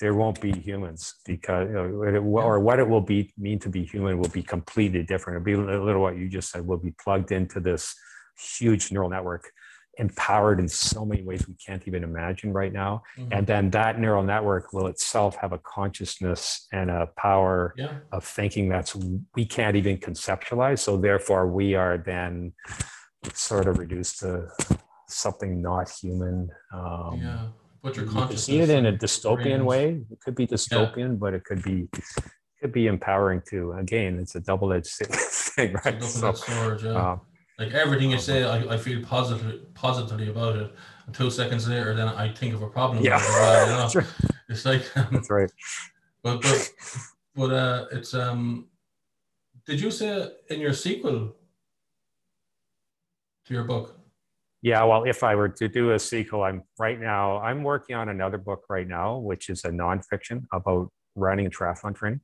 there 0.00 0.14
won't 0.14 0.40
be 0.40 0.52
humans 0.52 1.14
because 1.26 1.68
or 1.70 2.58
what 2.58 2.78
it 2.78 2.88
will 2.88 3.02
be 3.02 3.32
mean 3.36 3.58
to 3.58 3.68
be 3.68 3.84
human 3.84 4.18
will 4.18 4.30
be 4.30 4.42
completely 4.42 5.02
different. 5.02 5.36
It'll 5.36 5.66
be 5.66 5.72
a 5.72 5.84
little 5.84 6.00
what 6.00 6.16
you 6.16 6.28
just 6.28 6.50
said. 6.50 6.66
We'll 6.66 6.78
be 6.78 6.94
plugged 7.02 7.32
into 7.32 7.60
this 7.60 7.94
huge 8.58 8.90
neural 8.90 9.10
network, 9.10 9.50
empowered 9.98 10.58
in 10.58 10.68
so 10.68 11.04
many 11.04 11.22
ways 11.22 11.46
we 11.46 11.54
can't 11.54 11.86
even 11.86 12.02
imagine 12.02 12.52
right 12.52 12.72
now. 12.72 13.02
Mm-hmm. 13.18 13.32
And 13.32 13.46
then 13.46 13.70
that 13.70 14.00
neural 14.00 14.22
network 14.22 14.72
will 14.72 14.86
itself 14.86 15.36
have 15.36 15.52
a 15.52 15.58
consciousness 15.58 16.66
and 16.72 16.90
a 16.90 17.08
power 17.18 17.74
yeah. 17.76 17.98
of 18.10 18.24
thinking 18.24 18.70
that's 18.70 18.96
we 19.36 19.44
can't 19.44 19.76
even 19.76 19.98
conceptualize. 19.98 20.78
So 20.78 20.96
therefore, 20.96 21.46
we 21.46 21.74
are 21.74 21.98
then 21.98 22.54
sort 23.34 23.68
of 23.68 23.76
reduced 23.76 24.20
to 24.20 24.48
something 25.12 25.60
not 25.60 25.90
human. 25.90 26.50
Um, 26.72 27.20
yeah 27.22 27.46
what 27.80 27.96
your 27.96 28.06
consciousness. 28.06 28.44
See 28.44 28.60
it 28.60 28.70
in 28.70 28.86
a 28.86 28.92
dystopian 28.92 29.64
way. 29.64 30.02
It 30.10 30.20
could 30.20 30.34
be 30.34 30.46
dystopian, 30.46 30.96
yeah. 30.96 31.18
but 31.18 31.34
it 31.34 31.44
could 31.44 31.62
be 31.62 31.88
it 31.92 32.60
could 32.60 32.72
be 32.72 32.86
empowering 32.86 33.42
too. 33.48 33.72
Again, 33.72 34.18
it's 34.18 34.34
a 34.34 34.40
double-edged 34.40 34.88
thing, 35.06 35.74
right? 35.84 36.02
So, 36.02 36.32
sword, 36.32 36.82
yeah. 36.82 36.90
Uh, 36.90 37.18
like 37.58 37.72
everything 37.72 38.10
you 38.10 38.16
um, 38.16 38.22
say, 38.22 38.44
I, 38.44 38.74
I 38.74 38.76
feel 38.76 39.02
positive 39.04 39.74
positively 39.74 40.28
about 40.28 40.56
it. 40.56 40.74
And 41.06 41.14
two 41.14 41.30
seconds 41.30 41.68
later, 41.68 41.94
then 41.94 42.08
I 42.08 42.32
think 42.32 42.54
of 42.54 42.62
a 42.62 42.68
problem. 42.68 43.02
Yeah, 43.02 43.18
you 43.18 43.72
know? 43.76 43.90
right. 43.94 44.06
It's 44.48 44.64
like 44.64 44.84
um, 44.96 45.08
that's 45.12 45.30
right. 45.30 45.50
But 46.22 46.42
but 46.42 46.70
but 47.34 47.50
uh, 47.52 47.86
it's 47.92 48.14
um. 48.14 48.66
Did 49.66 49.80
you 49.80 49.90
say 49.90 50.28
in 50.48 50.58
your 50.58 50.72
sequel 50.72 51.36
to 53.46 53.54
your 53.54 53.64
book? 53.64 53.99
Yeah, 54.62 54.84
well, 54.84 55.04
if 55.04 55.22
I 55.22 55.34
were 55.34 55.48
to 55.48 55.68
do 55.68 55.92
a 55.92 55.98
sequel, 55.98 56.42
I'm 56.42 56.62
right 56.78 57.00
now, 57.00 57.38
I'm 57.38 57.62
working 57.62 57.96
on 57.96 58.10
another 58.10 58.36
book 58.36 58.64
right 58.68 58.86
now, 58.86 59.16
which 59.16 59.48
is 59.48 59.64
a 59.64 59.70
nonfiction 59.70 60.42
about 60.52 60.90
running 61.14 61.46
and 61.46 61.54
triathlon 61.54 61.94
training. 61.94 62.20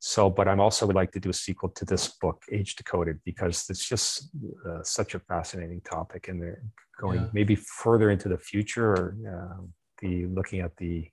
So, 0.00 0.30
but 0.30 0.46
I'm 0.48 0.60
also 0.60 0.86
would 0.86 0.96
like 0.96 1.10
to 1.12 1.20
do 1.20 1.30
a 1.30 1.34
sequel 1.34 1.70
to 1.70 1.84
this 1.84 2.08
book, 2.20 2.42
Age 2.52 2.76
Decoded, 2.76 3.18
because 3.24 3.66
it's 3.68 3.86
just 3.86 4.30
uh, 4.66 4.82
such 4.82 5.14
a 5.14 5.18
fascinating 5.18 5.80
topic, 5.82 6.28
and 6.28 6.40
they're 6.40 6.62
going 7.00 7.20
yeah. 7.20 7.28
maybe 7.32 7.56
further 7.56 8.10
into 8.10 8.28
the 8.28 8.38
future 8.38 8.92
or 8.92 9.16
uh, 9.28 9.62
the 10.00 10.26
looking 10.26 10.60
at 10.60 10.76
the 10.76 11.10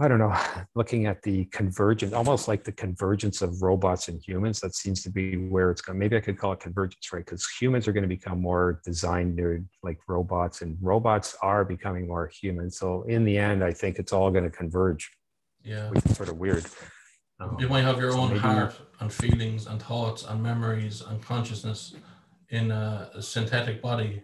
I 0.00 0.08
don't 0.08 0.18
know, 0.18 0.36
looking 0.74 1.06
at 1.06 1.22
the 1.22 1.44
convergence, 1.46 2.12
almost 2.12 2.48
like 2.48 2.64
the 2.64 2.72
convergence 2.72 3.42
of 3.42 3.62
robots 3.62 4.08
and 4.08 4.20
humans. 4.20 4.60
That 4.60 4.74
seems 4.74 5.02
to 5.04 5.10
be 5.10 5.36
where 5.36 5.70
it's 5.70 5.80
going. 5.80 5.98
Maybe 5.98 6.16
I 6.16 6.20
could 6.20 6.38
call 6.38 6.52
it 6.52 6.60
convergence, 6.60 7.12
right? 7.12 7.24
Because 7.24 7.46
humans 7.60 7.86
are 7.86 7.92
going 7.92 8.02
to 8.02 8.08
become 8.08 8.40
more 8.40 8.80
designed 8.84 9.40
like 9.82 9.98
robots, 10.08 10.62
and 10.62 10.76
robots 10.80 11.36
are 11.42 11.64
becoming 11.64 12.08
more 12.08 12.26
human. 12.26 12.70
So 12.70 13.02
in 13.04 13.24
the 13.24 13.38
end, 13.38 13.62
I 13.62 13.72
think 13.72 13.98
it's 13.98 14.12
all 14.12 14.30
going 14.30 14.44
to 14.44 14.50
converge. 14.50 15.10
Yeah, 15.62 15.88
which 15.90 16.04
is 16.04 16.16
sort 16.16 16.28
of 16.28 16.36
weird. 16.36 16.66
Um, 17.40 17.56
you 17.58 17.68
might 17.68 17.82
have 17.82 17.98
your 17.98 18.12
so 18.12 18.20
own 18.20 18.28
maybe, 18.28 18.40
heart 18.40 18.74
and 19.00 19.12
feelings 19.12 19.66
and 19.66 19.82
thoughts 19.82 20.24
and 20.24 20.42
memories 20.42 21.00
and 21.00 21.22
consciousness 21.22 21.94
in 22.50 22.70
a 22.70 23.10
synthetic 23.20 23.80
body 23.80 24.22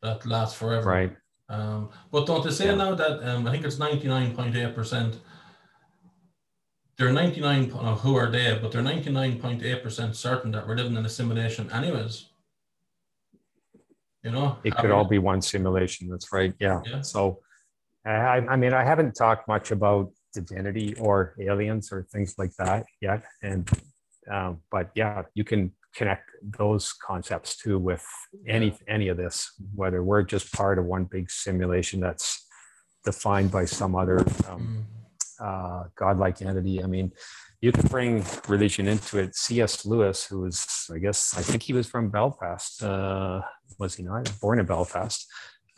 that 0.00 0.24
lasts 0.26 0.58
forever. 0.58 0.88
Right. 0.88 1.16
Um, 1.48 1.90
but 2.10 2.26
don't 2.26 2.44
they 2.44 2.50
say 2.50 2.66
yeah. 2.66 2.74
now 2.74 2.94
that 2.94 3.22
um, 3.28 3.46
I 3.46 3.52
think 3.52 3.64
it's 3.64 3.76
99.8%. 3.76 5.16
They're 6.96 7.12
99, 7.12 7.70
who 7.70 8.16
are 8.16 8.30
they? 8.30 8.58
But 8.60 8.72
they're 8.72 8.82
99.8% 8.82 10.14
certain 10.14 10.50
that 10.52 10.66
we're 10.66 10.76
living 10.76 10.96
in 10.96 11.04
a 11.04 11.08
simulation, 11.08 11.70
anyways. 11.72 12.28
You 14.22 14.30
know, 14.30 14.58
it 14.62 14.76
could 14.76 14.92
all 14.92 15.04
be 15.04 15.18
one 15.18 15.42
simulation. 15.42 16.08
That's 16.08 16.32
right. 16.32 16.54
Yeah. 16.60 16.80
yeah. 16.86 17.00
So, 17.00 17.40
I, 18.06 18.40
I 18.48 18.56
mean, 18.56 18.72
I 18.72 18.84
haven't 18.84 19.14
talked 19.14 19.48
much 19.48 19.72
about 19.72 20.12
divinity 20.32 20.94
or 20.94 21.34
aliens 21.40 21.92
or 21.92 22.04
things 22.04 22.36
like 22.38 22.54
that 22.56 22.84
yet. 23.00 23.24
And, 23.42 23.68
um, 24.30 24.60
but 24.70 24.90
yeah, 24.94 25.22
you 25.34 25.44
can 25.44 25.72
connect 25.94 26.30
those 26.58 26.92
concepts 26.92 27.56
too 27.56 27.78
with 27.78 28.04
any 28.46 28.76
any 28.88 29.08
of 29.08 29.16
this 29.16 29.52
whether 29.74 30.02
we're 30.02 30.22
just 30.22 30.52
part 30.52 30.78
of 30.78 30.84
one 30.84 31.04
big 31.04 31.30
simulation 31.30 32.00
that's 32.00 32.46
defined 33.04 33.50
by 33.50 33.64
some 33.64 33.94
other 33.94 34.20
um, 34.48 34.86
mm. 35.40 35.44
uh, 35.44 35.88
godlike 35.96 36.40
entity. 36.42 36.82
I 36.82 36.86
mean 36.86 37.12
you 37.60 37.70
can 37.70 37.86
bring 37.86 38.24
religion 38.48 38.88
into 38.88 39.18
it. 39.18 39.36
Cs 39.36 39.84
lewis 39.86 40.24
who 40.26 40.40
was 40.40 40.66
i 40.92 40.98
guess 40.98 41.36
i 41.36 41.42
think 41.42 41.62
he 41.62 41.72
was 41.72 41.86
from 41.86 42.10
belfast 42.10 42.82
uh, 42.82 43.40
was 43.78 43.94
he 43.94 44.02
not? 44.02 44.30
Born 44.40 44.58
in 44.58 44.66
belfast. 44.66 45.26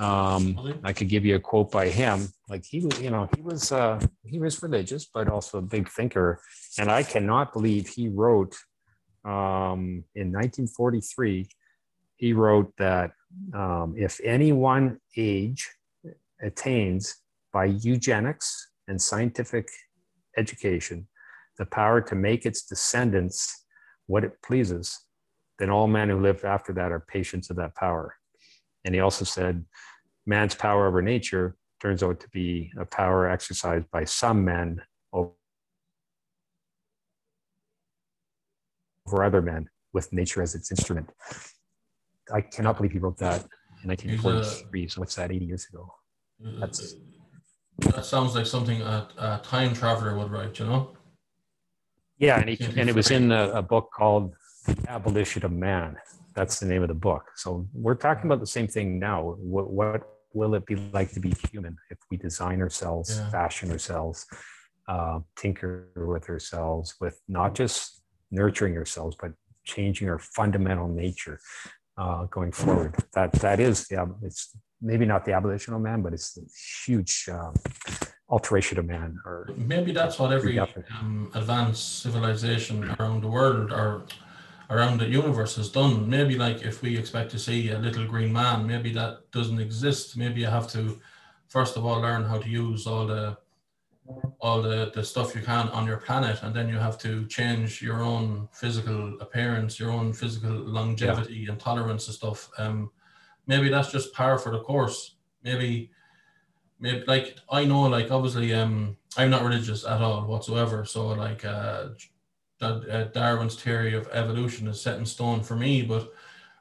Um, 0.00 0.80
i 0.82 0.92
could 0.92 1.08
give 1.08 1.24
you 1.24 1.36
a 1.36 1.40
quote 1.40 1.70
by 1.70 1.88
him. 1.88 2.28
Like 2.48 2.64
he 2.64 2.80
was 2.80 3.00
you 3.00 3.10
know 3.10 3.28
he 3.36 3.42
was 3.42 3.72
uh, 3.72 4.00
he 4.24 4.38
was 4.38 4.62
religious 4.62 5.06
but 5.06 5.28
also 5.28 5.58
a 5.58 5.62
big 5.62 5.88
thinker. 5.88 6.40
And 6.78 6.90
i 6.90 7.02
cannot 7.02 7.52
believe 7.52 7.88
he 7.88 8.08
wrote 8.08 8.54
um, 9.24 10.04
in 10.14 10.32
1943, 10.32 11.46
he 12.16 12.32
wrote 12.32 12.72
that 12.78 13.12
um, 13.54 13.94
if 13.96 14.20
any 14.22 14.52
one 14.52 15.00
age 15.16 15.70
attains 16.42 17.16
by 17.52 17.64
eugenics 17.64 18.68
and 18.88 19.00
scientific 19.00 19.68
education 20.36 21.06
the 21.58 21.66
power 21.66 22.00
to 22.00 22.14
make 22.14 22.46
its 22.46 22.62
descendants 22.62 23.64
what 24.06 24.24
it 24.24 24.42
pleases, 24.42 25.00
then 25.58 25.70
all 25.70 25.86
men 25.86 26.08
who 26.08 26.20
live 26.20 26.44
after 26.44 26.72
that 26.72 26.92
are 26.92 27.00
patients 27.00 27.48
of 27.50 27.56
that 27.56 27.74
power. 27.76 28.14
And 28.84 28.94
he 28.94 29.00
also 29.00 29.24
said, 29.24 29.64
man's 30.26 30.54
power 30.54 30.86
over 30.86 31.00
nature 31.00 31.56
turns 31.80 32.02
out 32.02 32.20
to 32.20 32.28
be 32.30 32.72
a 32.78 32.84
power 32.84 33.28
exercised 33.28 33.86
by 33.90 34.04
some 34.04 34.44
men 34.44 34.80
over 35.12 35.30
for 39.08 39.24
other 39.24 39.42
men 39.42 39.68
with 39.92 40.12
nature 40.12 40.42
as 40.42 40.54
its 40.54 40.70
instrument. 40.70 41.10
I 42.32 42.40
cannot 42.40 42.76
believe 42.76 42.92
he 42.92 42.98
wrote 42.98 43.18
that 43.18 43.42
in 43.82 43.88
1943. 43.88 44.88
so 44.88 45.00
what's 45.00 45.14
that, 45.16 45.30
80 45.30 45.44
years 45.44 45.66
ago? 45.72 45.92
That's 46.58 46.94
that 47.78 48.04
sounds 48.04 48.34
like 48.34 48.46
something 48.46 48.82
a, 48.82 49.08
a 49.18 49.40
time 49.42 49.74
traveler 49.74 50.16
would 50.16 50.30
write, 50.30 50.58
you 50.58 50.66
know? 50.66 50.96
Yeah, 52.18 52.38
and, 52.38 52.48
he, 52.48 52.64
and 52.80 52.88
it 52.88 52.94
was 52.94 53.10
in 53.10 53.32
a, 53.32 53.50
a 53.50 53.62
book 53.62 53.90
called 53.92 54.34
The 54.66 54.76
Abolition 54.88 55.44
of 55.44 55.52
Man. 55.52 55.96
That's 56.34 56.60
the 56.60 56.66
name 56.66 56.82
of 56.82 56.88
the 56.88 56.94
book. 56.94 57.24
So 57.36 57.66
we're 57.72 57.96
talking 57.96 58.26
about 58.26 58.40
the 58.40 58.46
same 58.46 58.68
thing 58.68 59.00
now. 59.00 59.36
What, 59.38 59.70
what 59.70 60.02
will 60.32 60.54
it 60.54 60.66
be 60.66 60.76
like 60.92 61.12
to 61.12 61.20
be 61.20 61.32
human 61.50 61.76
if 61.90 61.98
we 62.10 62.16
design 62.16 62.60
ourselves, 62.60 63.18
yeah. 63.18 63.30
fashion 63.30 63.70
ourselves, 63.70 64.26
uh, 64.88 65.20
tinker 65.36 65.88
with 65.96 66.28
ourselves, 66.28 66.94
with 67.00 67.20
not 67.28 67.54
just 67.54 68.03
nurturing 68.34 68.76
ourselves, 68.76 69.16
but 69.20 69.32
changing 69.64 70.08
our 70.08 70.18
fundamental 70.18 70.88
nature 70.88 71.38
uh, 71.96 72.24
going 72.26 72.52
forward. 72.52 72.94
That 73.14 73.32
that 73.44 73.60
is 73.60 73.86
yeah, 73.90 74.06
it's 74.22 74.56
maybe 74.80 75.06
not 75.06 75.24
the 75.24 75.32
abolition 75.32 75.74
of 75.74 75.80
man, 75.80 76.02
but 76.02 76.12
it's 76.12 76.36
a 76.36 76.42
huge 76.84 77.28
um, 77.30 77.54
alteration 78.28 78.78
of 78.78 78.86
man. 78.86 79.18
Or 79.24 79.48
maybe 79.56 79.92
that's 79.92 80.18
what 80.18 80.32
every 80.32 80.58
um, 80.58 81.30
advanced 81.34 82.02
civilization 82.02 82.76
around 82.98 83.22
the 83.22 83.28
world, 83.28 83.72
or 83.72 84.06
around 84.70 84.98
the 84.98 85.06
universe 85.06 85.56
has 85.56 85.68
done. 85.70 86.08
Maybe 86.08 86.36
like 86.36 86.62
if 86.62 86.82
we 86.82 86.96
expect 86.96 87.30
to 87.32 87.38
see 87.38 87.70
a 87.70 87.78
little 87.78 88.06
green 88.06 88.32
man, 88.32 88.66
maybe 88.66 88.92
that 88.92 89.30
doesn't 89.30 89.60
exist. 89.60 90.16
Maybe 90.16 90.40
you 90.40 90.46
have 90.46 90.68
to 90.72 91.00
first 91.48 91.76
of 91.76 91.84
all 91.86 92.00
learn 92.00 92.24
how 92.24 92.38
to 92.38 92.48
use 92.48 92.86
all 92.86 93.06
the 93.06 93.36
all 94.40 94.60
the, 94.60 94.90
the 94.94 95.02
stuff 95.02 95.34
you 95.34 95.40
can 95.40 95.68
on 95.68 95.86
your 95.86 95.96
planet 95.96 96.42
and 96.42 96.54
then 96.54 96.68
you 96.68 96.76
have 96.76 96.98
to 96.98 97.26
change 97.26 97.80
your 97.80 98.02
own 98.02 98.48
physical 98.52 99.18
appearance 99.20 99.78
your 99.78 99.90
own 99.90 100.12
physical 100.12 100.50
longevity 100.50 101.34
yeah. 101.34 101.50
and 101.50 101.58
tolerance 101.58 102.06
and 102.06 102.14
stuff 102.14 102.50
um 102.58 102.90
maybe 103.46 103.70
that's 103.70 103.90
just 103.90 104.12
par 104.12 104.38
for 104.38 104.52
the 104.52 104.60
course 104.60 105.16
maybe 105.42 105.90
maybe 106.80 107.02
like 107.06 107.38
i 107.50 107.64
know 107.64 107.82
like 107.82 108.10
obviously 108.10 108.52
um 108.52 108.94
i'm 109.16 109.30
not 109.30 109.42
religious 109.42 109.86
at 109.86 110.02
all 110.02 110.26
whatsoever 110.26 110.84
so 110.84 111.08
like 111.08 111.42
uh 111.44 111.86
that 112.60 112.88
uh, 112.90 113.04
Darwin's 113.12 113.56
theory 113.56 113.94
of 113.94 114.08
evolution 114.12 114.68
is 114.68 114.80
set 114.80 114.98
in 114.98 115.06
stone 115.06 115.42
for 115.42 115.56
me, 115.56 115.82
but 115.82 116.12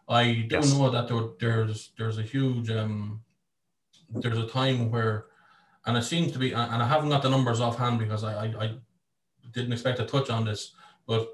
I 0.08 0.46
do 0.50 0.56
yes. 0.56 0.74
know 0.74 0.90
that 0.90 1.08
there, 1.08 1.30
there's 1.40 1.92
there's 1.98 2.18
a 2.18 2.24
huge 2.24 2.70
um, 2.70 3.22
there's 4.10 4.38
a 4.38 4.48
time 4.48 4.92
where, 4.92 5.26
and 5.86 5.98
it 5.98 6.04
seems 6.04 6.32
to 6.32 6.40
be, 6.40 6.54
and 6.54 6.82
I 6.82 6.88
haven't 6.88 7.10
got 7.10 7.22
the 7.22 7.30
numbers 7.30 7.60
offhand 7.60 8.00
because 8.00 8.24
I, 8.24 8.46
I, 8.46 8.64
I 8.64 8.76
didn't 9.52 9.74
expect 9.74 9.98
to 9.98 10.06
touch 10.06 10.30
on 10.30 10.46
this, 10.46 10.74
but 11.06 11.28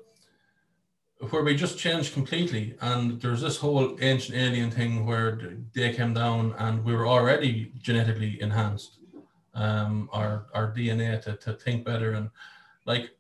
where 1.30 1.43
we 1.43 1.56
just 1.56 1.78
changed 1.78 2.14
completely, 2.14 2.76
and 2.82 3.22
there's 3.22 3.41
this 3.41 3.58
whole 3.58 3.97
ancient 4.02 4.38
alien 4.38 4.72
thing 4.72 5.06
where 5.06 5.58
they 5.76 5.93
came 5.93 6.14
down 6.14 6.56
and 6.58 6.84
we 6.84 6.93
were 6.93 7.08
already 7.08 7.74
genetically 7.82 8.41
enhanced, 8.41 9.00
um, 9.54 10.10
our 10.14 10.45
our 10.54 10.74
DNA 10.74 11.22
to 11.22 11.36
to 11.36 11.54
think 11.54 11.84
better 11.84 12.14
and 12.14 12.30
like 12.86 13.12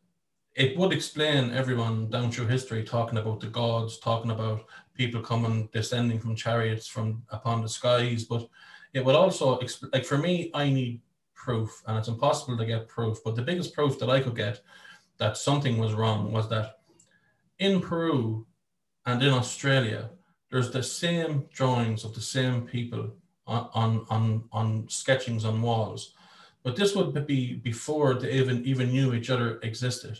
it 0.55 0.77
would 0.77 0.91
explain 0.91 1.51
everyone 1.51 2.09
down 2.09 2.31
through 2.31 2.47
history 2.47 2.83
talking 2.83 3.17
about 3.17 3.39
the 3.39 3.47
gods, 3.47 3.97
talking 3.99 4.31
about 4.31 4.65
people 4.93 5.21
coming 5.21 5.69
descending 5.71 6.19
from 6.19 6.35
chariots 6.35 6.87
from 6.87 7.23
upon 7.29 7.61
the 7.61 7.69
skies. 7.69 8.25
But 8.25 8.49
it 8.93 9.03
would 9.05 9.15
also 9.15 9.59
like 9.93 10.05
for 10.05 10.17
me, 10.17 10.51
I 10.53 10.69
need 10.69 11.01
proof, 11.39 11.81
and 11.87 11.97
it's 11.97 12.09
impossible 12.09 12.57
to 12.57 12.65
get 12.65 12.87
proof. 12.87 13.17
But 13.23 13.35
the 13.35 13.41
biggest 13.41 13.73
proof 13.73 13.97
that 13.99 14.09
I 14.09 14.19
could 14.19 14.35
get 14.35 14.61
that 15.17 15.37
something 15.37 15.77
was 15.77 15.93
wrong 15.93 16.31
was 16.31 16.49
that 16.49 16.79
in 17.57 17.81
Peru 17.81 18.45
and 19.05 19.23
in 19.23 19.33
Australia, 19.33 20.09
there's 20.51 20.71
the 20.71 20.83
same 20.83 21.45
drawings 21.53 22.03
of 22.03 22.13
the 22.13 22.21
same 22.21 22.67
people 22.67 23.03
on 23.47 23.69
on 23.73 24.05
on, 24.09 24.43
on 24.51 24.89
sketchings 24.89 25.45
on 25.45 25.61
walls. 25.61 26.13
But 26.63 26.75
this 26.75 26.95
would 26.95 27.25
be 27.25 27.55
before 27.55 28.13
they 28.15 28.31
even 28.33 28.65
even 28.65 28.89
knew 28.89 29.13
each 29.13 29.29
other 29.29 29.59
existed. 29.63 30.19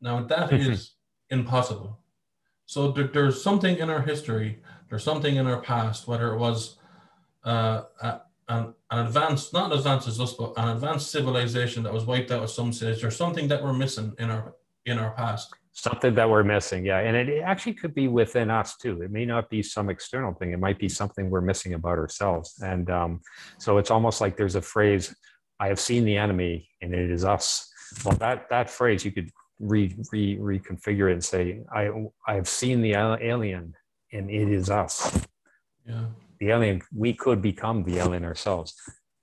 Now 0.00 0.22
that 0.22 0.50
mm-hmm. 0.50 0.72
is 0.72 0.92
impossible. 1.30 1.98
So 2.66 2.92
there, 2.92 3.08
there's 3.08 3.42
something 3.42 3.78
in 3.78 3.90
our 3.90 4.02
history, 4.02 4.62
there's 4.88 5.02
something 5.02 5.36
in 5.36 5.46
our 5.46 5.60
past, 5.60 6.06
whether 6.06 6.32
it 6.34 6.38
was 6.38 6.76
uh, 7.44 7.82
a, 8.00 8.20
an, 8.50 8.74
an 8.90 9.06
advanced, 9.06 9.52
not 9.52 9.72
advanced 9.72 10.08
as 10.08 10.20
us, 10.20 10.34
but 10.34 10.52
an 10.56 10.68
advanced 10.68 11.10
civilization 11.10 11.82
that 11.84 11.92
was 11.92 12.04
wiped 12.04 12.30
out 12.30 12.42
at 12.42 12.50
some 12.50 12.72
stage. 12.72 13.00
There's 13.00 13.16
something 13.16 13.48
that 13.48 13.62
we're 13.62 13.72
missing 13.72 14.12
in 14.18 14.30
our 14.30 14.54
in 14.86 14.98
our 14.98 15.12
past. 15.12 15.54
Something 15.72 16.14
that 16.16 16.28
we're 16.28 16.42
missing, 16.42 16.84
yeah, 16.84 16.98
and 16.98 17.16
it 17.16 17.42
actually 17.42 17.74
could 17.74 17.94
be 17.94 18.08
within 18.08 18.50
us 18.50 18.76
too. 18.76 19.02
It 19.02 19.10
may 19.10 19.24
not 19.24 19.48
be 19.48 19.62
some 19.62 19.88
external 19.88 20.34
thing; 20.34 20.52
it 20.52 20.58
might 20.58 20.78
be 20.78 20.88
something 20.88 21.30
we're 21.30 21.40
missing 21.40 21.74
about 21.74 21.96
ourselves. 21.96 22.60
And 22.62 22.90
um, 22.90 23.20
so 23.58 23.78
it's 23.78 23.90
almost 23.90 24.20
like 24.20 24.36
there's 24.36 24.56
a 24.56 24.62
phrase, 24.62 25.14
"I 25.60 25.68
have 25.68 25.80
seen 25.80 26.04
the 26.04 26.16
enemy, 26.16 26.68
and 26.82 26.92
it 26.92 27.10
is 27.10 27.24
us." 27.24 27.72
Well, 28.04 28.16
that 28.16 28.48
that 28.50 28.68
phrase 28.68 29.04
you 29.04 29.12
could 29.12 29.30
re, 29.60 29.94
re, 30.10 30.36
reconfigure 30.38 31.10
it 31.10 31.14
and 31.14 31.24
say, 31.24 31.60
I, 31.72 31.90
I 32.26 32.34
have 32.34 32.48
seen 32.48 32.80
the 32.80 32.92
alien 32.92 33.74
and 34.12 34.30
it 34.30 34.48
is 34.48 34.70
us. 34.70 35.20
Yeah. 35.86 36.06
The 36.40 36.50
alien, 36.50 36.82
we 36.94 37.12
could 37.12 37.42
become 37.42 37.84
the 37.84 37.98
alien 37.98 38.24
ourselves. 38.24 38.74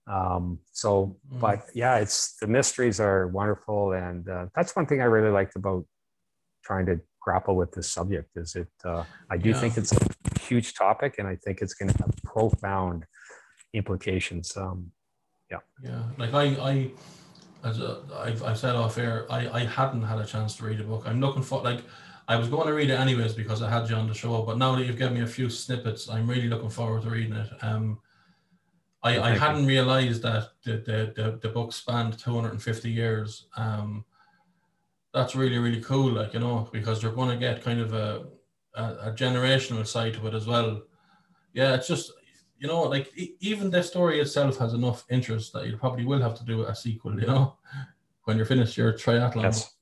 Um, 0.08 0.60
so, 0.72 1.18
mm. 1.34 1.40
but 1.40 1.66
yeah, 1.74 1.98
it's 1.98 2.38
the 2.38 2.48
mysteries 2.48 3.00
are 3.00 3.28
wonderful. 3.28 3.94
And 3.94 4.28
uh, 4.30 4.46
that's 4.56 4.76
one 4.76 4.86
thing 4.86 5.02
I 5.02 5.06
really 5.06 5.32
liked 5.32 5.56
about 5.56 5.86
trying 6.64 6.86
to 6.86 7.00
grapple 7.20 7.56
with 7.56 7.72
this 7.74 7.90
subject 7.90 8.30
is 8.38 8.56
it, 8.56 8.70
uh, 8.86 9.04
I 9.30 9.38
do 9.38 9.50
yeah. 9.50 9.60
think 9.60 9.78
it's 9.78 9.92
a 9.92 10.40
huge 10.40 10.76
topic 10.76 11.16
and 11.18 11.28
I 11.28 11.36
think 11.36 11.62
it's 11.62 11.74
going 11.74 11.92
to 11.92 11.98
have 11.98 12.12
profound 12.24 13.06
implications. 13.74 14.56
Um, 14.56 14.92
yeah. 15.52 15.58
Yeah. 15.84 16.04
Like 16.18 16.34
I, 16.34 16.44
I, 16.44 16.92
as 17.64 17.80
a, 17.80 18.02
I've, 18.16 18.44
I've 18.44 18.58
said 18.58 18.76
off 18.76 18.98
air, 18.98 19.26
I, 19.30 19.50
I 19.50 19.66
hadn't 19.66 20.04
had 20.04 20.20
a 20.20 20.26
chance 20.26 20.56
to 20.58 20.66
read 20.66 20.80
a 20.80 20.84
book. 20.84 21.04
I'm 21.06 21.20
looking 21.20 21.42
for 21.42 21.62
like 21.62 21.82
I 22.28 22.36
was 22.36 22.50
going 22.50 22.68
to 22.68 22.74
read 22.74 22.90
it 22.90 23.00
anyways 23.00 23.34
because 23.34 23.62
I 23.62 23.70
had 23.70 23.90
you 23.90 23.96
on 23.96 24.08
the 24.08 24.14
show, 24.14 24.42
but 24.42 24.58
now 24.58 24.76
that 24.76 24.86
you've 24.86 24.98
given 24.98 25.14
me 25.14 25.22
a 25.22 25.28
few 25.28 25.50
snippets, 25.50 26.10
I'm 26.10 26.30
really 26.30 26.50
looking 26.50 26.70
forward 26.70 27.04
to 27.04 27.10
reading 27.10 27.34
it. 27.34 27.50
Um, 27.62 28.00
I, 29.02 29.20
I 29.20 29.38
hadn't 29.38 29.66
realized 29.66 30.24
that 30.24 30.50
the, 30.66 30.74
the, 30.74 31.14
the, 31.16 31.40
the, 31.42 31.50
book 31.50 31.72
spanned 31.72 32.20
250 32.20 32.90
years. 32.92 33.48
Um, 33.56 34.04
that's 35.14 35.36
really, 35.36 35.58
really 35.58 35.82
cool, 35.82 36.12
like, 36.12 36.34
you 36.34 36.42
know, 36.42 36.68
because 36.74 37.02
you're 37.02 37.14
going 37.14 37.30
to 37.30 37.38
get 37.38 37.64
kind 37.64 37.80
of 37.80 37.94
a, 37.94 38.26
a, 38.76 38.84
a 38.84 39.14
generational 39.16 39.88
side 39.88 40.16
to 40.16 40.28
it 40.28 40.34
as 40.34 40.48
well. 40.48 40.82
Yeah, 41.54 41.76
it's 41.76 41.88
just, 41.88 42.12
you 42.60 42.68
know, 42.68 42.82
like 42.82 43.14
even 43.40 43.70
the 43.70 43.82
story 43.82 44.20
itself 44.20 44.58
has 44.58 44.74
enough 44.74 45.06
interest 45.10 45.54
that 45.54 45.68
you 45.68 45.78
probably 45.78 46.06
will 46.06 46.22
have 46.22 46.38
to 46.40 46.44
do 46.44 46.64
a 46.64 46.76
sequel, 46.76 47.18
you 47.20 47.28
know, 47.28 47.56
when 48.26 48.36
you're 48.36 48.46
finished 48.46 48.76
your 48.76 48.92
triathlon. 48.92 49.44
Yes. 49.44 49.76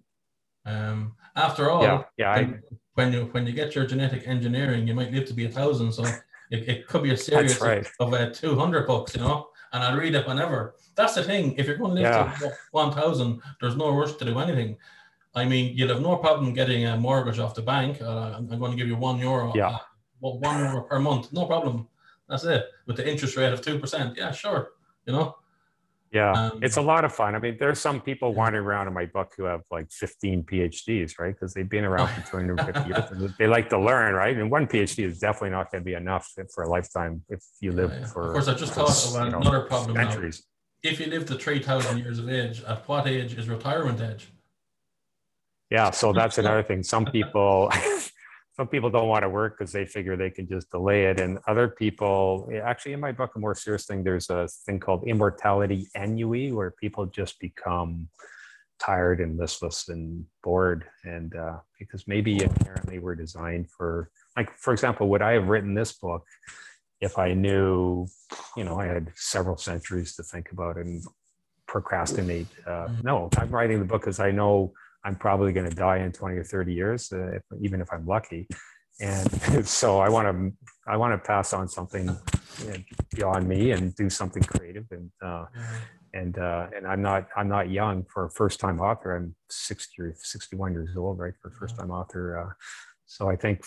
Um, 0.66 1.16
after 1.36 1.70
all, 1.70 1.84
yeah, 1.84 2.04
yeah. 2.18 2.36
When, 2.36 2.54
I, 2.54 2.76
when, 2.94 3.14
you 3.14 3.26
when 3.32 3.48
you 3.48 3.54
get 3.54 3.76
your 3.76 3.86
genetic 3.86 4.28
engineering, 4.28 4.88
you 4.88 4.94
might 4.94 5.12
live 5.12 5.26
to 5.28 5.34
be 5.34 5.46
a 5.46 5.50
thousand. 5.50 5.92
So 5.92 6.04
it, 6.52 6.68
it 6.70 6.88
could 6.88 7.04
be 7.04 7.12
a 7.12 7.18
series 7.18 7.60
right. 7.62 7.86
of, 8.00 8.14
of 8.14 8.20
uh, 8.20 8.30
200 8.32 8.88
books, 8.88 9.16
you 9.16 9.22
know, 9.22 9.50
and 9.74 9.84
I'll 9.84 9.98
read 9.98 10.16
it 10.16 10.28
whenever. 10.28 10.76
That's 10.96 11.16
the 11.16 11.24
thing. 11.24 11.56
If 11.58 11.68
you're 11.68 11.78
going 11.78 11.96
to 11.96 12.02
live 12.02 12.04
yeah. 12.04 12.48
to 12.48 12.54
1,000, 12.72 13.42
there's 13.60 13.76
no 13.76 13.90
rush 13.96 14.14
to 14.14 14.26
do 14.26 14.40
anything. 14.40 14.78
I 15.34 15.44
mean, 15.44 15.76
you'd 15.76 15.90
have 15.90 16.02
no 16.02 16.16
problem 16.16 16.54
getting 16.54 16.86
a 16.86 16.96
mortgage 16.96 17.40
off 17.40 17.56
the 17.56 17.62
bank. 17.62 18.02
Uh, 18.02 18.36
I'm, 18.38 18.50
I'm 18.50 18.60
going 18.60 18.72
to 18.72 18.78
give 18.78 18.88
you 18.88 18.96
one 18.96 19.20
euro. 19.20 19.52
Yeah. 19.54 19.78
Uh, 20.22 20.30
one 20.30 20.60
euro 20.60 20.84
per 20.84 21.00
month, 21.00 21.34
no 21.34 21.46
problem. 21.46 21.88
That's 22.30 22.46
it. 22.46 22.66
With 22.88 22.96
the 22.96 23.08
interest 23.08 23.36
rate 23.36 23.54
of 23.54 23.62
two 23.62 23.78
percent, 23.78 24.16
yeah, 24.18 24.32
sure. 24.32 24.72
You 25.06 25.14
know. 25.14 25.36
Yeah, 26.16 26.32
um, 26.32 26.60
it's 26.64 26.78
a 26.78 26.82
lot 26.82 27.04
of 27.04 27.14
fun. 27.14 27.36
I 27.36 27.40
mean, 27.40 27.58
there's 27.60 27.78
some 27.78 28.00
people 28.00 28.34
wandering 28.34 28.66
around 28.66 28.88
in 28.88 28.94
my 28.94 29.06
book 29.06 29.34
who 29.36 29.44
have 29.44 29.64
like 29.70 29.92
15 29.92 30.44
PhDs, 30.44 31.20
right? 31.20 31.36
Because 31.36 31.54
they've 31.54 31.68
been 31.68 31.84
around 31.84 32.08
for 32.08 32.22
250 32.32 32.88
years. 32.88 33.34
They 33.38 33.48
like 33.48 33.68
to 33.72 33.78
learn, 33.78 34.14
right? 34.14 34.38
And 34.38 34.50
one 34.50 34.66
PhD 34.66 35.04
is 35.04 35.20
definitely 35.20 35.50
not 35.50 35.74
going 35.74 35.84
to 35.84 35.86
be 35.86 35.94
enough 35.94 36.32
for 36.54 36.64
a 36.64 36.70
lifetime 36.70 37.22
if 37.28 37.44
you 37.60 37.74
live 37.74 37.92
yeah, 37.92 38.00
yeah. 38.00 38.06
for. 38.06 38.28
Of 38.28 38.32
course, 38.32 38.48
I 38.48 38.54
just 38.54 38.72
thought 38.72 39.06
of 39.06 39.28
another 39.28 39.60
know, 39.60 39.66
problem 39.66 39.98
centuries. 39.98 40.42
Now. 40.86 40.92
If 40.92 41.02
you 41.02 41.08
live 41.08 41.26
to 41.26 41.36
3,000 41.36 41.98
years 41.98 42.20
of 42.20 42.30
age, 42.30 42.64
at 42.64 42.88
what 42.88 43.08
age 43.08 43.34
is 43.34 43.50
retirement 43.50 44.00
age? 44.00 44.30
Yeah, 45.70 45.92
so 45.92 46.14
that's 46.20 46.38
another 46.38 46.64
thing. 46.64 46.82
Some 46.82 47.04
people 47.08 47.70
some 48.56 48.68
people 48.68 48.90
don't 48.90 49.10
want 49.10 49.24
to 49.24 49.30
work 49.30 49.58
because 49.58 49.72
they 49.72 49.86
figure 49.86 50.16
they 50.16 50.30
can 50.30 50.48
just 50.48 50.70
delay 50.72 51.06
it 51.06 51.20
and 51.20 51.40
other 51.48 51.68
people 51.68 52.50
actually 52.64 52.94
in 52.94 53.00
my 53.00 53.12
book 53.12 53.32
a 53.36 53.40
more 53.40 53.56
serious 53.56 53.86
thing 53.86 54.04
there's 54.04 54.30
a 54.30 54.48
thing 54.66 54.80
called 54.80 55.04
immortality 55.08 55.88
ennui 55.96 56.52
where 56.52 56.72
people 56.72 57.06
just 57.06 57.40
become 57.40 58.08
tired 58.80 59.20
and 59.22 59.38
listless 59.38 59.90
and 59.90 60.26
bored 60.44 60.86
and 61.04 61.36
uh, 61.36 61.58
because 61.80 62.08
maybe 62.08 62.44
apparently 62.44 63.00
we're 63.00 63.16
designed 63.16 63.70
for 63.70 64.10
like 64.36 64.56
for 64.58 64.74
example 64.74 65.10
would 65.10 65.22
i 65.22 65.32
have 65.32 65.48
written 65.48 65.74
this 65.74 65.94
book 65.94 66.26
if 67.02 67.18
i 67.18 67.34
knew 67.34 68.06
you 68.58 68.64
know 68.64 68.80
i 68.80 68.86
had 68.86 69.12
several 69.16 69.58
centuries 69.58 70.16
to 70.16 70.24
think 70.24 70.52
about 70.52 70.78
and 70.78 71.04
procrastinate 71.68 72.48
uh, 72.68 72.88
mm-hmm. 72.88 73.08
no 73.08 73.30
i'm 73.38 73.50
writing 73.50 73.80
the 73.80 73.86
book 73.86 74.02
because 74.02 74.20
i 74.20 74.32
know 74.32 74.74
I'm 75.06 75.16
probably 75.16 75.54
going 75.54 75.70
to 75.70 75.76
die 75.76 76.00
in 76.00 76.12
20 76.12 76.36
or 76.36 76.44
30 76.44 76.74
years, 76.74 77.14
uh, 77.14 77.36
if, 77.36 77.44
even 77.62 77.80
if 77.80 77.94
I'm 77.94 78.06
lucky. 78.06 78.48
And 79.00 79.68
so 79.68 80.00
I 80.00 80.10
want 80.10 80.28
to 80.28 80.54
I 80.88 80.98
want 80.98 81.14
to 81.14 81.28
pass 81.28 81.54
on 81.54 81.68
something 81.68 82.08
you 82.64 82.70
know, 82.70 82.78
beyond 83.14 83.48
me 83.48 83.72
and 83.72 83.96
do 83.96 84.10
something 84.10 84.44
creative. 84.44 84.86
And 84.92 85.12
uh, 85.24 85.46
and 86.14 86.38
uh, 86.38 86.68
and 86.76 86.88
I'm 86.88 87.02
not 87.02 87.28
I'm 87.36 87.48
not 87.48 87.70
young 87.70 88.06
for 88.12 88.26
a 88.26 88.30
first 88.32 88.60
time 88.60 88.80
author. 88.80 89.16
I'm 89.16 89.36
60 89.50 90.02
or 90.02 90.16
61 90.18 90.74
years 90.74 90.98
old, 90.98 91.20
right, 91.20 91.34
for 91.42 91.50
a 91.50 91.52
first 91.52 91.78
time 91.78 91.92
author. 91.92 92.40
Uh, 92.40 92.54
so 93.06 93.30
I 93.30 93.36
think 93.36 93.64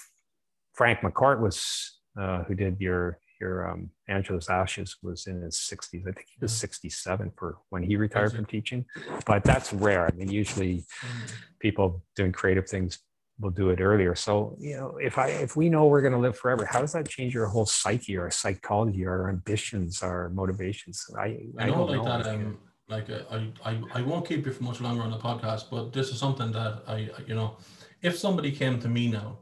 Frank 0.75 1.01
McCourt 1.01 1.41
was 1.41 2.01
uh, 2.19 2.43
who 2.45 2.55
did 2.55 2.81
your 2.81 3.19
your 3.41 3.71
um, 3.71 3.91
Angela's 4.09 4.49
Ashes 4.49 4.97
was 5.03 5.27
in 5.27 5.43
his 5.43 5.57
60s. 5.57 6.03
I 6.03 6.13
think 6.13 6.27
he 6.29 6.39
was 6.41 6.53
67 6.53 7.33
for 7.37 7.59
when 7.71 7.83
he 7.83 7.97
retired 7.97 8.33
from 8.33 8.47
teaching, 8.47 8.85
but 9.27 9.45
that's 9.45 9.73
rare. 9.73 10.07
I 10.07 10.11
mean, 10.13 10.29
usually 10.29 10.85
mm. 11.01 11.33
people 11.61 12.03
doing 12.17 12.33
creative 12.33 12.69
things 12.69 12.99
will 13.41 13.51
do 13.51 13.71
it 13.71 13.81
earlier. 13.81 14.15
So, 14.15 14.57
you 14.59 14.77
know, 14.77 14.99
if 15.01 15.19
I 15.19 15.29
if 15.29 15.57
we 15.57 15.69
know 15.69 15.87
we're 15.87 16.01
going 16.01 16.13
to 16.13 16.19
live 16.19 16.37
forever, 16.37 16.65
how 16.65 16.81
does 16.81 16.93
that 16.93 17.09
change 17.09 17.35
your 17.35 17.47
whole 17.47 17.67
psyche, 17.67 18.17
our 18.19 18.31
psychology, 18.31 19.07
our 19.07 19.29
ambitions, 19.29 20.03
our 20.03 20.29
motivations? 20.31 21.05
I 21.17 21.39
I, 21.59 21.65
I 21.65 21.67
know 21.67 21.85
like 21.85 22.03
know. 22.03 22.05
that. 22.05 22.27
Um, 22.27 22.59
like 22.89 23.11
uh, 23.11 23.21
I, 23.31 23.53
I 23.65 23.83
I 23.95 24.03
won't 24.03 24.27
keep 24.27 24.47
you 24.47 24.53
for 24.53 24.65
much 24.65 24.81
longer 24.81 25.03
on 25.03 25.11
the 25.11 25.19
podcast, 25.19 25.65
but 25.71 25.93
this 25.93 26.09
is 26.09 26.19
something 26.19 26.51
that 26.53 26.83
I 26.89 27.11
you 27.27 27.35
know, 27.35 27.59
if 28.03 28.17
somebody 28.17 28.51
came 28.51 28.81
to 28.81 28.89
me 28.89 29.09
now 29.09 29.39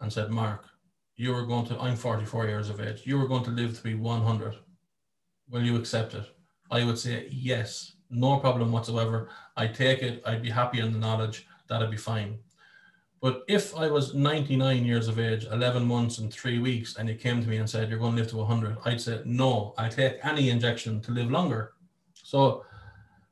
and 0.00 0.12
said, 0.12 0.30
Mark, 0.30 0.64
you 1.22 1.32
are 1.32 1.46
going 1.46 1.64
to, 1.66 1.78
I'm 1.78 1.94
44 1.94 2.48
years 2.48 2.68
of 2.68 2.80
age, 2.80 3.02
you 3.04 3.20
are 3.22 3.28
going 3.28 3.44
to 3.44 3.50
live 3.50 3.76
to 3.76 3.82
be 3.82 3.94
100. 3.94 4.56
Will 5.50 5.62
you 5.62 5.76
accept 5.76 6.14
it? 6.14 6.26
I 6.70 6.84
would 6.84 6.98
say 6.98 7.28
yes, 7.30 7.92
no 8.10 8.38
problem 8.38 8.72
whatsoever. 8.72 9.28
I 9.56 9.68
take 9.68 10.02
it, 10.02 10.20
I'd 10.26 10.42
be 10.42 10.50
happy 10.50 10.80
in 10.80 10.92
the 10.92 10.98
knowledge 10.98 11.46
that'd 11.68 11.92
be 11.92 11.96
fine. 11.96 12.38
But 13.20 13.44
if 13.46 13.76
I 13.76 13.88
was 13.88 14.14
99 14.14 14.84
years 14.84 15.06
of 15.06 15.20
age, 15.20 15.44
11 15.44 15.86
months 15.86 16.18
and 16.18 16.32
three 16.32 16.58
weeks, 16.58 16.96
and 16.96 17.08
you 17.08 17.14
came 17.14 17.40
to 17.40 17.48
me 17.48 17.58
and 17.58 17.70
said, 17.70 17.88
You're 17.88 18.00
going 18.00 18.16
to 18.16 18.18
live 18.18 18.30
to 18.30 18.38
100, 18.38 18.78
I'd 18.84 19.00
say, 19.00 19.22
No, 19.24 19.74
I 19.78 19.88
take 19.88 20.18
any 20.24 20.50
injection 20.50 21.00
to 21.02 21.12
live 21.12 21.30
longer. 21.30 21.74
So 22.14 22.64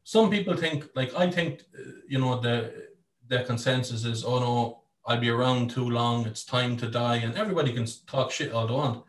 some 0.04 0.30
people 0.30 0.56
think, 0.56 0.88
like, 0.94 1.12
I 1.16 1.28
think, 1.28 1.64
uh, 1.76 1.90
you 2.08 2.20
know, 2.20 2.38
the, 2.40 2.86
the 3.26 3.42
consensus 3.42 4.04
is, 4.04 4.24
Oh 4.24 4.38
no, 4.38 4.79
I'll 5.06 5.18
be 5.20 5.30
around 5.30 5.70
too 5.70 5.88
long, 5.88 6.26
it's 6.26 6.44
time 6.44 6.76
to 6.78 6.86
die. 6.88 7.16
And 7.16 7.34
everybody 7.36 7.72
can 7.72 7.86
talk 8.06 8.30
shit 8.30 8.52
all 8.52 8.66
they 8.66 8.74
want. 8.74 9.04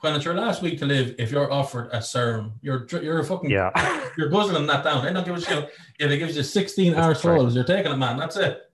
When 0.00 0.14
it's 0.14 0.24
your 0.24 0.34
last 0.34 0.62
week 0.62 0.78
to 0.80 0.86
live, 0.86 1.14
if 1.18 1.30
you're 1.30 1.50
offered 1.52 1.88
a 1.92 2.02
serum, 2.02 2.52
you're 2.62 2.86
you're 3.02 3.22
fucking 3.24 3.50
Yeah. 3.50 3.70
you're 4.18 4.28
guzzling 4.28 4.66
that 4.66 4.84
down. 4.84 5.06
I 5.06 5.12
don't 5.12 5.24
give 5.24 5.36
a 5.36 5.40
shit 5.40 5.70
if 5.98 6.10
it 6.10 6.18
gives 6.18 6.36
you 6.36 6.42
16 6.42 6.94
hour 6.94 7.12
That's 7.14 7.24
right. 7.24 7.38
souls. 7.40 7.54
You're 7.54 7.64
taking 7.64 7.92
it, 7.92 7.96
man. 7.96 8.16
That's 8.18 8.36
it. 8.36 8.65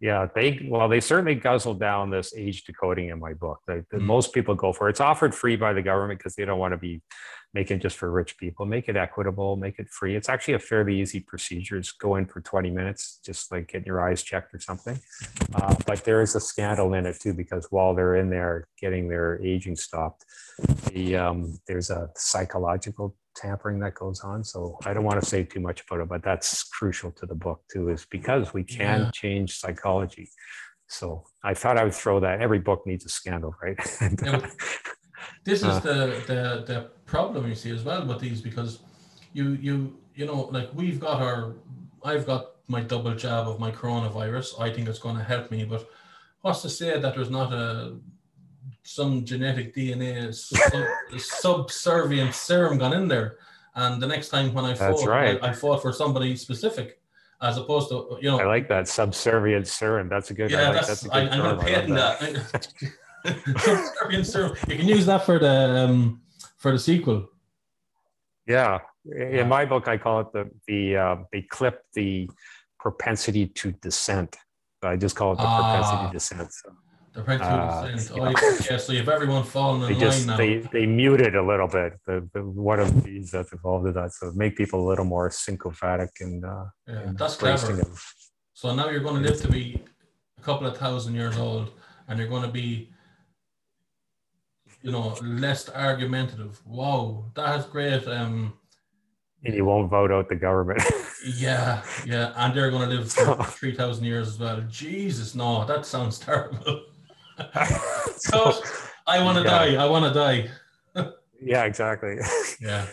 Yeah, 0.00 0.28
they 0.34 0.66
well, 0.68 0.88
they 0.88 1.00
certainly 1.00 1.34
guzzle 1.34 1.74
down 1.74 2.10
this 2.10 2.34
age 2.36 2.64
decoding 2.64 3.08
in 3.08 3.18
my 3.18 3.32
book. 3.34 3.60
That 3.66 3.88
Mm. 3.90 4.00
most 4.02 4.32
people 4.32 4.54
go 4.54 4.72
for. 4.72 4.88
It's 4.88 5.00
offered 5.00 5.34
free 5.34 5.56
by 5.56 5.72
the 5.72 5.82
government 5.82 6.18
because 6.20 6.34
they 6.34 6.44
don't 6.44 6.58
want 6.58 6.72
to 6.72 6.78
be 6.78 7.02
making 7.54 7.78
just 7.78 7.96
for 7.96 8.10
rich 8.10 8.36
people. 8.36 8.66
Make 8.66 8.88
it 8.88 8.96
equitable, 8.96 9.54
make 9.56 9.78
it 9.78 9.88
free. 9.88 10.16
It's 10.16 10.28
actually 10.28 10.54
a 10.54 10.58
fairly 10.58 11.00
easy 11.00 11.20
procedure. 11.20 11.78
Just 11.80 12.00
go 12.00 12.16
in 12.16 12.26
for 12.26 12.40
20 12.40 12.68
minutes, 12.70 13.20
just 13.24 13.52
like 13.52 13.68
getting 13.68 13.86
your 13.86 14.06
eyes 14.06 14.22
checked 14.24 14.52
or 14.52 14.58
something. 14.58 14.98
Uh, 15.54 15.74
but 15.86 16.02
there 16.04 16.20
is 16.20 16.34
a 16.34 16.40
scandal 16.40 16.94
in 16.94 17.06
it 17.06 17.20
too 17.20 17.32
because 17.32 17.68
while 17.70 17.94
they're 17.94 18.16
in 18.16 18.28
there 18.28 18.66
getting 18.80 19.08
their 19.08 19.40
aging 19.42 19.76
stopped, 19.76 20.24
the 20.88 21.16
um, 21.16 21.58
there's 21.68 21.90
a 21.90 22.10
psychological 22.16 23.14
tampering 23.34 23.78
that 23.80 23.94
goes 23.94 24.20
on. 24.20 24.44
So 24.44 24.78
I 24.86 24.92
don't 24.94 25.04
want 25.04 25.20
to 25.20 25.26
say 25.26 25.44
too 25.44 25.60
much 25.60 25.82
about 25.82 26.00
it, 26.00 26.08
but 26.08 26.22
that's 26.22 26.64
crucial 26.64 27.10
to 27.12 27.26
the 27.26 27.34
book 27.34 27.62
too, 27.72 27.88
is 27.88 28.06
because 28.10 28.54
we 28.54 28.64
can 28.64 29.00
Yeah. 29.00 29.10
change 29.12 29.58
psychology. 29.58 30.30
So 30.88 31.24
I 31.42 31.54
thought 31.54 31.78
I 31.78 31.84
would 31.84 31.94
throw 31.94 32.20
that. 32.20 32.40
Every 32.40 32.58
book 32.58 32.86
needs 32.86 33.04
a 33.04 33.08
scandal, 33.08 33.54
right? 33.62 33.78
And, 34.00 34.16
but 34.18 34.50
This 35.44 35.62
is 35.62 35.76
Uh. 35.76 35.80
the, 35.80 35.96
the 36.26 36.40
the 36.72 36.80
problem 37.06 37.48
you 37.48 37.54
see 37.54 37.70
as 37.70 37.82
well 37.84 38.04
with 38.06 38.20
these 38.20 38.40
because 38.40 38.80
you 39.32 39.52
you 39.66 39.74
you 40.14 40.26
know 40.26 40.40
like 40.56 40.68
we've 40.74 41.00
got 41.00 41.20
our 41.22 41.54
I've 42.02 42.26
got 42.26 42.42
my 42.68 42.80
double 42.80 43.14
jab 43.14 43.48
of 43.48 43.58
my 43.60 43.70
coronavirus. 43.70 44.60
I 44.60 44.70
think 44.72 44.88
it's 44.88 44.98
going 44.98 45.16
to 45.16 45.24
help 45.24 45.50
me, 45.50 45.64
but 45.64 45.86
what's 46.42 46.62
to 46.62 46.68
say 46.70 46.98
that 46.98 47.14
there's 47.14 47.30
not 47.30 47.52
a 47.52 47.96
some 48.84 49.24
genetic 49.24 49.74
DNA 49.74 50.32
sub, 50.34 51.70
subservient 51.70 52.34
serum 52.34 52.78
gone 52.78 52.92
in 52.92 53.08
there, 53.08 53.38
and 53.74 54.00
the 54.00 54.06
next 54.06 54.28
time 54.28 54.52
when 54.54 54.64
I 54.64 54.74
fought, 54.74 55.06
right. 55.06 55.42
I, 55.42 55.48
I 55.48 55.52
fought 55.52 55.82
for 55.82 55.92
somebody 55.92 56.36
specific, 56.36 57.00
as 57.42 57.56
opposed 57.56 57.88
to 57.88 58.18
you 58.20 58.30
know 58.30 58.38
I 58.38 58.44
like 58.44 58.68
that 58.68 58.86
subservient 58.86 59.66
serum. 59.66 60.08
That's 60.08 60.30
a 60.30 60.34
good. 60.34 60.52
I 60.54 60.60
yeah, 60.60 60.68
like, 60.70 60.86
that's, 60.86 61.06
a 61.06 61.14
I, 61.14 61.20
I'm 61.20 61.40
going 61.40 61.58
to 61.58 61.64
I 61.64 61.68
patent 61.68 61.94
that. 61.94 62.68
Subservient 63.58 64.26
serum. 64.26 64.54
You 64.68 64.76
can 64.76 64.86
use 64.86 65.06
that 65.06 65.24
for 65.24 65.38
the 65.38 65.86
um, 65.88 66.20
for 66.58 66.72
the 66.72 66.78
sequel. 66.78 67.28
Yeah, 68.46 68.80
Yeah. 69.04 69.40
in 69.40 69.48
my 69.48 69.64
book, 69.64 69.88
I 69.88 69.96
call 69.96 70.20
it 70.20 70.32
the 70.34 70.50
the 70.68 70.96
uh, 70.96 71.16
they 71.32 71.40
clip 71.42 71.82
the 71.94 72.28
propensity 72.78 73.46
to 73.46 73.72
dissent. 73.72 74.36
I 74.82 74.96
just 74.96 75.16
call 75.16 75.32
it 75.32 75.36
the 75.36 75.44
Ah. 75.46 75.56
propensity 75.56 76.06
to 76.08 76.12
dissent. 76.12 76.52
So 76.52 76.76
The 77.14 77.22
Descent. 77.22 78.16
yeah. 78.16 78.22
Oh, 78.24 78.28
yeah. 78.28 78.56
yeah, 78.70 78.76
so 78.76 78.92
you've 78.92 79.08
everyone 79.08 79.44
fallen 79.44 79.82
they 79.82 79.94
in 79.94 80.00
just 80.00 80.26
line 80.26 80.36
now. 80.36 80.36
they 80.36 80.56
they 80.72 80.84
muted 80.84 81.36
a 81.36 81.46
little 81.46 81.68
bit. 81.68 81.92
The, 82.06 82.28
the 82.32 82.42
one 82.42 82.80
of 82.80 83.04
these 83.04 83.30
that's 83.30 83.52
involved 83.52 83.86
in 83.86 83.94
that, 83.94 84.12
so 84.12 84.32
make 84.34 84.56
people 84.56 84.84
a 84.84 84.88
little 84.88 85.04
more 85.04 85.30
sycophantic 85.30 86.10
and 86.20 86.44
uh, 86.44 86.64
yeah, 86.88 86.94
and 86.94 87.18
that's 87.18 87.36
clever. 87.36 87.72
them. 87.72 87.94
So 88.52 88.74
now 88.74 88.88
you're 88.88 89.00
going 89.00 89.22
to 89.22 89.28
live 89.28 89.40
to 89.42 89.48
be 89.48 89.80
a 90.38 90.40
couple 90.40 90.66
of 90.66 90.76
thousand 90.76 91.14
years 91.14 91.38
old, 91.38 91.70
and 92.08 92.18
you're 92.18 92.28
going 92.28 92.42
to 92.42 92.48
be, 92.48 92.90
you 94.82 94.90
know, 94.90 95.16
less 95.22 95.68
argumentative. 95.68 96.60
Wow, 96.66 97.26
that's 97.34 97.66
great. 97.66 98.08
Um, 98.08 98.54
and 99.44 99.54
you 99.54 99.64
won't 99.64 99.88
vote 99.88 100.10
out 100.10 100.28
the 100.28 100.34
government. 100.34 100.82
yeah, 101.36 101.82
yeah, 102.04 102.32
and 102.36 102.56
they're 102.56 102.72
going 102.72 102.88
to 102.88 102.96
live 102.96 103.12
for 103.12 103.44
three 103.44 103.72
thousand 103.72 104.04
years 104.04 104.26
as 104.26 104.38
well. 104.40 104.60
Jesus, 104.68 105.36
no, 105.36 105.64
that 105.64 105.86
sounds 105.86 106.18
terrible. 106.28 106.86
So 108.16 108.52
I 109.06 109.22
want 109.22 109.38
to 109.38 109.44
Yeah. 109.44 109.50
die. 109.50 109.84
I 109.84 109.86
want 109.86 110.04
to 110.06 110.14
die. 110.14 110.50
yeah, 111.40 111.64
exactly. 111.64 112.16
Yeah. 112.60 112.86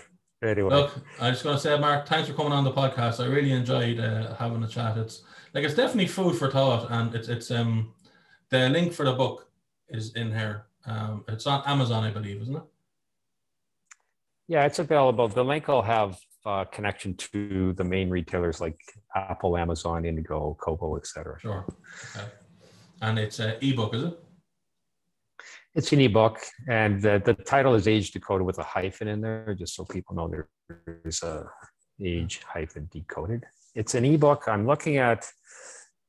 anyway, 0.44 0.70
Look, 0.70 0.92
I'm 1.20 1.34
just 1.34 1.44
going 1.44 1.56
to 1.56 1.62
say, 1.62 1.78
Mark, 1.80 2.08
thanks 2.08 2.28
for 2.28 2.34
coming 2.36 2.52
on 2.52 2.64
the 2.64 2.72
podcast. 2.72 3.24
I 3.24 3.28
really 3.28 3.52
enjoyed 3.52 4.00
uh, 4.00 4.36
having 4.36 4.64
a 4.64 4.68
chat. 4.68 4.98
It's 4.98 5.24
like 5.54 5.64
it's 5.64 5.76
definitely 5.76 6.08
food 6.08 6.36
for 6.36 6.50
thought, 6.50 6.90
and 6.92 7.14
it's 7.16 7.30
it's 7.30 7.52
um 7.52 7.94
the 8.50 8.68
link 8.70 8.92
for 8.94 9.06
the 9.06 9.14
book 9.14 9.50
is 9.90 10.14
in 10.16 10.32
here. 10.32 10.66
Um, 10.86 11.24
it's 11.28 11.46
on 11.46 11.62
Amazon, 11.68 12.04
I 12.04 12.10
believe, 12.12 12.42
isn't 12.42 12.56
it? 12.56 12.64
yeah, 14.48 14.66
it's 14.66 14.80
available. 14.80 15.28
The 15.30 15.44
link 15.46 15.68
will 15.68 15.84
have 15.84 16.20
uh, 16.46 16.66
connection 16.66 17.14
to 17.16 17.74
the 17.74 17.84
main 17.84 18.10
retailers 18.10 18.60
like 18.60 18.80
Apple, 19.16 19.56
Amazon, 19.58 20.04
Indigo, 20.06 20.58
Kobo, 20.60 20.98
etc. 20.98 21.38
Sure. 21.40 21.66
Okay. 22.16 22.28
And 23.02 23.18
it's 23.20 23.40
an 23.40 23.56
ebook, 23.62 23.94
is 23.94 24.04
it? 24.04 24.20
It's 25.74 25.94
an 25.94 26.02
ebook, 26.02 26.38
and 26.68 27.02
the, 27.02 27.22
the 27.24 27.34
title 27.34 27.76
is 27.76 27.88
Age 27.88 28.12
Decoded 28.12 28.46
with 28.46 28.58
a 28.60 28.64
hyphen 28.64 29.08
in 29.08 29.22
there, 29.22 29.56
just 29.58 29.74
so 29.74 29.86
people 29.86 30.16
know 30.16 30.30
there's 30.86 31.24
a 31.24 31.46
age 32.04 32.42
hyphen 32.46 32.90
decoded. 32.92 33.44
It's 33.76 33.96
an 33.96 34.04
ebook. 34.04 34.48
I'm 34.48 34.66
looking 34.66 34.98
at 34.98 35.28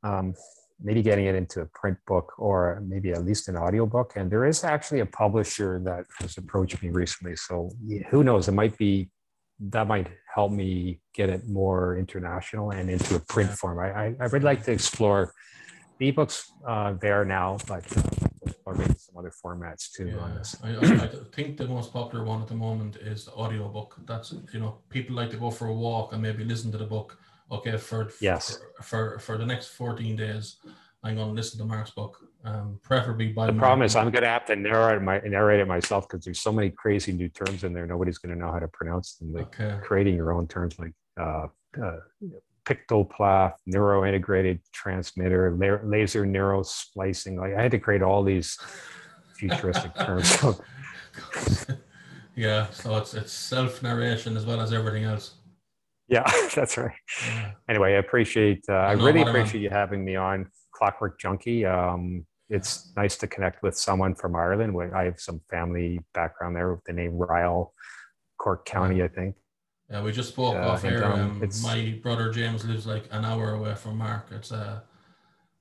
um, 0.02 0.34
maybe 0.82 1.02
getting 1.02 1.26
it 1.26 1.34
into 1.34 1.60
a 1.60 1.66
print 1.66 1.98
book 2.06 2.32
or 2.38 2.82
maybe 2.84 3.12
at 3.12 3.24
least 3.24 3.48
an 3.48 3.56
audiobook. 3.56 4.14
And 4.16 4.30
there 4.30 4.44
is 4.44 4.64
actually 4.64 5.00
a 5.00 5.06
publisher 5.06 5.80
that 5.84 6.06
has 6.18 6.36
approached 6.38 6.82
me 6.82 6.88
recently. 6.90 7.36
So 7.36 7.70
who 8.10 8.24
knows? 8.24 8.48
It 8.48 8.52
might 8.52 8.76
be 8.76 9.10
that 9.60 9.86
might 9.86 10.08
help 10.34 10.50
me 10.50 11.00
get 11.14 11.28
it 11.28 11.46
more 11.46 11.96
international 11.96 12.70
and 12.70 12.90
into 12.90 13.14
a 13.14 13.20
print 13.20 13.50
form. 13.50 13.78
I, 13.78 14.06
I, 14.06 14.14
I 14.18 14.26
would 14.26 14.42
like 14.42 14.64
to 14.64 14.72
explore 14.72 15.32
the 15.98 16.10
ebooks 16.10 16.42
uh, 16.66 16.94
there 17.00 17.24
now, 17.24 17.58
but 17.68 17.84
or 18.64 18.74
maybe 18.74 18.94
some 18.98 19.16
other 19.16 19.32
formats 19.44 19.90
too 19.92 20.08
on 20.20 20.30
Yeah. 20.30 20.38
this. 20.38 20.56
I, 20.62 20.68
I, 20.70 21.04
I 21.04 21.08
think 21.32 21.56
the 21.56 21.66
most 21.66 21.92
popular 21.92 22.24
one 22.24 22.42
at 22.42 22.48
the 22.48 22.54
moment 22.54 22.96
is 22.96 23.24
the 23.26 23.32
audiobook. 23.32 23.98
That's 24.06 24.34
you 24.52 24.60
know, 24.60 24.78
people 24.88 25.16
like 25.16 25.30
to 25.30 25.36
go 25.36 25.50
for 25.50 25.68
a 25.68 25.72
walk 25.74 26.12
and 26.12 26.22
maybe 26.22 26.44
listen 26.44 26.72
to 26.72 26.78
the 26.78 26.84
book. 26.84 27.18
Okay, 27.50 27.76
for 27.76 28.10
Yes. 28.20 28.58
for 28.78 28.82
for, 28.82 29.18
for 29.18 29.38
the 29.38 29.46
next 29.46 29.68
14 29.68 30.16
days, 30.16 30.56
I'm 31.02 31.16
going 31.16 31.28
to 31.28 31.34
listen 31.34 31.58
to 31.58 31.64
Mark's 31.64 31.90
book, 31.90 32.16
um, 32.44 32.78
preferably 32.82 33.32
by 33.32 33.46
The 33.46 33.52
problem 33.54 33.82
is 33.82 33.96
I'm 33.96 34.10
going 34.10 34.22
to 34.22 34.28
have 34.28 34.46
to 34.46 34.56
narrate 34.56 35.02
my 35.02 35.18
narrate 35.20 35.60
it 35.60 35.68
myself 35.68 36.08
because 36.08 36.24
there's 36.24 36.40
so 36.40 36.52
many 36.52 36.70
crazy 36.70 37.12
new 37.12 37.28
terms 37.28 37.64
in 37.64 37.72
there. 37.72 37.86
Nobody's 37.86 38.18
going 38.18 38.34
to 38.34 38.40
know 38.40 38.50
how 38.50 38.58
to 38.60 38.68
pronounce 38.68 39.14
them. 39.16 39.32
Like 39.32 39.46
Okay. 39.60 39.78
creating 39.82 40.16
your 40.16 40.32
own 40.32 40.46
terms 40.48 40.78
like 40.78 40.92
uh, 41.20 41.46
uh, 41.82 41.98
pictopleth, 42.68 43.54
neurointegrated 43.68 44.60
transmitter, 44.72 45.56
la- 45.56 45.88
laser 45.88 46.24
neural 46.26 46.64
splicing. 46.64 47.36
Like 47.36 47.54
I 47.54 47.62
had 47.62 47.70
to 47.72 47.78
create 47.78 48.02
all 48.02 48.22
these 48.22 48.58
futuristic 49.36 49.94
terms. 49.96 50.42
Yeah, 52.34 52.70
so 52.70 52.96
it's 52.96 53.14
it's 53.14 53.32
self 53.32 53.82
narration 53.82 54.36
as 54.36 54.46
well 54.46 54.60
as 54.60 54.72
everything 54.72 55.04
else. 55.04 55.34
yeah, 56.08 56.30
that's 56.54 56.76
right. 56.78 56.92
Yeah. 57.26 57.52
Anyway, 57.68 57.94
I 57.94 57.98
appreciate. 57.98 58.64
Uh, 58.68 58.72
I 58.72 58.92
really 58.92 59.22
appreciate 59.22 59.60
you 59.60 59.70
having 59.70 60.04
me 60.04 60.16
on 60.16 60.48
Clockwork 60.72 61.20
Junkie. 61.20 61.66
Um, 61.66 62.26
it's 62.48 62.92
nice 62.96 63.16
to 63.18 63.26
connect 63.26 63.62
with 63.62 63.76
someone 63.76 64.14
from 64.14 64.34
Ireland. 64.34 64.74
Where 64.74 64.96
I 64.96 65.04
have 65.04 65.20
some 65.20 65.40
family 65.50 66.00
background 66.14 66.56
there 66.56 66.72
with 66.72 66.84
the 66.84 66.94
name 66.94 67.12
Ryall, 67.12 67.70
Cork 68.38 68.64
County, 68.64 69.02
I 69.02 69.08
think. 69.08 69.36
Yeah, 69.92 70.02
we 70.02 70.10
just 70.10 70.30
spoke 70.30 70.54
Yeah, 70.54 70.68
off 70.68 70.82
here. 70.82 71.04
um, 71.04 71.42
Um, 71.42 71.50
my 71.60 71.98
brother 72.02 72.30
James 72.32 72.64
lives 72.64 72.86
like 72.86 73.04
an 73.10 73.26
hour 73.26 73.52
away 73.52 73.74
from 73.74 73.98
Mark. 73.98 74.28
It's 74.30 74.50
uh, 74.50 74.80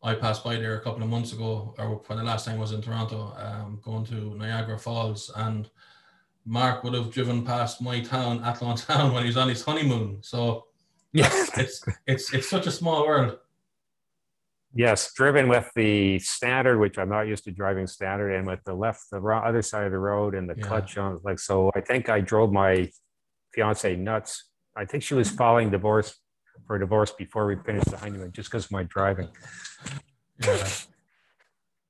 I 0.02 0.16
passed 0.16 0.46
by 0.46 0.56
there 0.56 0.78
a 0.78 0.82
couple 0.82 1.04
of 1.04 1.10
months 1.10 1.34
ago, 1.34 1.76
or 1.78 2.02
when 2.08 2.18
the 2.18 2.24
last 2.24 2.46
time 2.46 2.56
I 2.56 2.60
was 2.60 2.72
in 2.72 2.82
Toronto, 2.82 3.36
um, 3.38 3.80
going 3.84 4.06
to 4.06 4.34
Niagara 4.36 4.80
Falls, 4.80 5.30
and 5.36 5.70
Mark 6.46 6.84
would 6.86 6.94
have 6.94 7.12
driven 7.12 7.44
past 7.44 7.82
my 7.82 8.00
town, 8.00 8.42
Athlone 8.44 8.78
Town, 8.88 9.14
when 9.14 9.24
he 9.24 9.28
was 9.28 9.36
on 9.38 9.50
his 9.50 9.64
honeymoon. 9.66 10.20
So 10.22 10.68
yes, 11.14 11.52
it's 11.58 11.86
it's 12.08 12.34
it's 12.34 12.50
such 12.50 12.68
a 12.68 12.72
small 12.72 13.06
world. 13.06 13.38
Yes, 14.74 15.12
driven 15.14 15.50
with 15.50 15.70
the 15.76 16.20
standard, 16.20 16.80
which 16.80 16.98
I'm 16.98 17.10
not 17.10 17.28
used 17.28 17.44
to 17.44 17.52
driving 17.52 17.86
standard, 17.86 18.32
and 18.32 18.48
with 18.48 18.64
the 18.64 18.74
left, 18.74 19.10
the 19.12 19.20
other 19.20 19.62
side 19.62 19.88
of 19.88 19.92
the 19.92 20.00
road, 20.00 20.36
and 20.36 20.50
the 20.50 20.56
Yeah. 20.56 20.64
clutch 20.70 20.98
on. 20.98 21.20
Like 21.22 21.40
so, 21.40 21.70
I 21.76 21.82
think 21.82 22.08
I 22.08 22.22
drove 22.22 22.54
my 22.54 22.90
fiance 23.54 23.96
nuts. 23.96 24.46
I 24.76 24.86
think 24.86 25.04
she 25.04 25.14
was 25.14 25.30
filing 25.30 25.70
divorce 25.70 26.16
for 26.66 26.76
a 26.76 26.80
divorce 26.80 27.12
before 27.12 27.46
we 27.48 27.56
finished 27.58 27.90
the 27.90 27.98
honeymoon, 27.98 28.32
just 28.32 28.50
because 28.50 28.66
of 28.66 28.72
my 28.72 28.84
driving. 28.84 29.28
Yeah. 30.46 30.68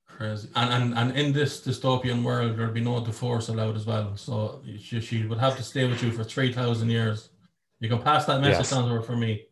Crazy. 0.08 0.48
And, 0.56 0.70
and 0.72 0.98
and 0.98 1.16
in 1.18 1.32
this 1.32 1.60
dystopian 1.66 2.22
world, 2.22 2.56
there'd 2.58 2.74
be 2.74 2.80
no 2.80 3.02
divorce 3.04 3.48
allowed 3.48 3.76
as 3.76 3.86
well. 3.86 4.16
So 4.16 4.62
she, 4.78 5.00
she 5.00 5.24
would 5.26 5.38
have 5.38 5.56
to 5.56 5.62
stay 5.62 5.88
with 5.88 6.02
you 6.02 6.10
for 6.12 6.22
3,000 6.24 6.90
years. 6.90 7.30
You 7.80 7.88
can 7.88 7.98
pass 8.00 8.26
that 8.26 8.40
message 8.40 8.58
Yes. 8.66 8.72
on 8.72 8.88
to 8.88 8.94
her 8.94 9.02
for 9.02 9.16
me. 9.16 9.46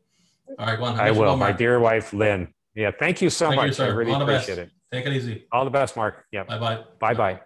All 0.58 0.66
right, 0.66 0.78
go 0.78 0.84
on. 0.84 1.00
I 1.00 1.10
will. 1.12 1.36
My 1.36 1.52
dear 1.52 1.80
wife, 1.80 2.12
Lynn. 2.12 2.52
Yeah, 2.74 2.90
thank 2.96 3.20
you 3.22 3.30
so 3.30 3.46
Thank 3.48 3.60
you, 3.62 3.68
much. 3.68 3.80
I 3.80 3.88
sir. 3.88 3.94
really 3.94 4.12
All 4.12 4.18
the 4.20 4.26
best. 4.26 4.48
appreciate 4.48 4.66
it. 4.66 4.72
Take 4.92 5.06
it 5.06 5.12
easy. 5.12 5.46
All 5.50 5.64
the 5.64 5.70
best, 5.70 5.96
Mark. 5.96 6.24
Yeah. 6.30 6.44
Bye 6.44 6.58
bye. 6.58 6.84
Bye 7.00 7.14
bye. 7.14 7.40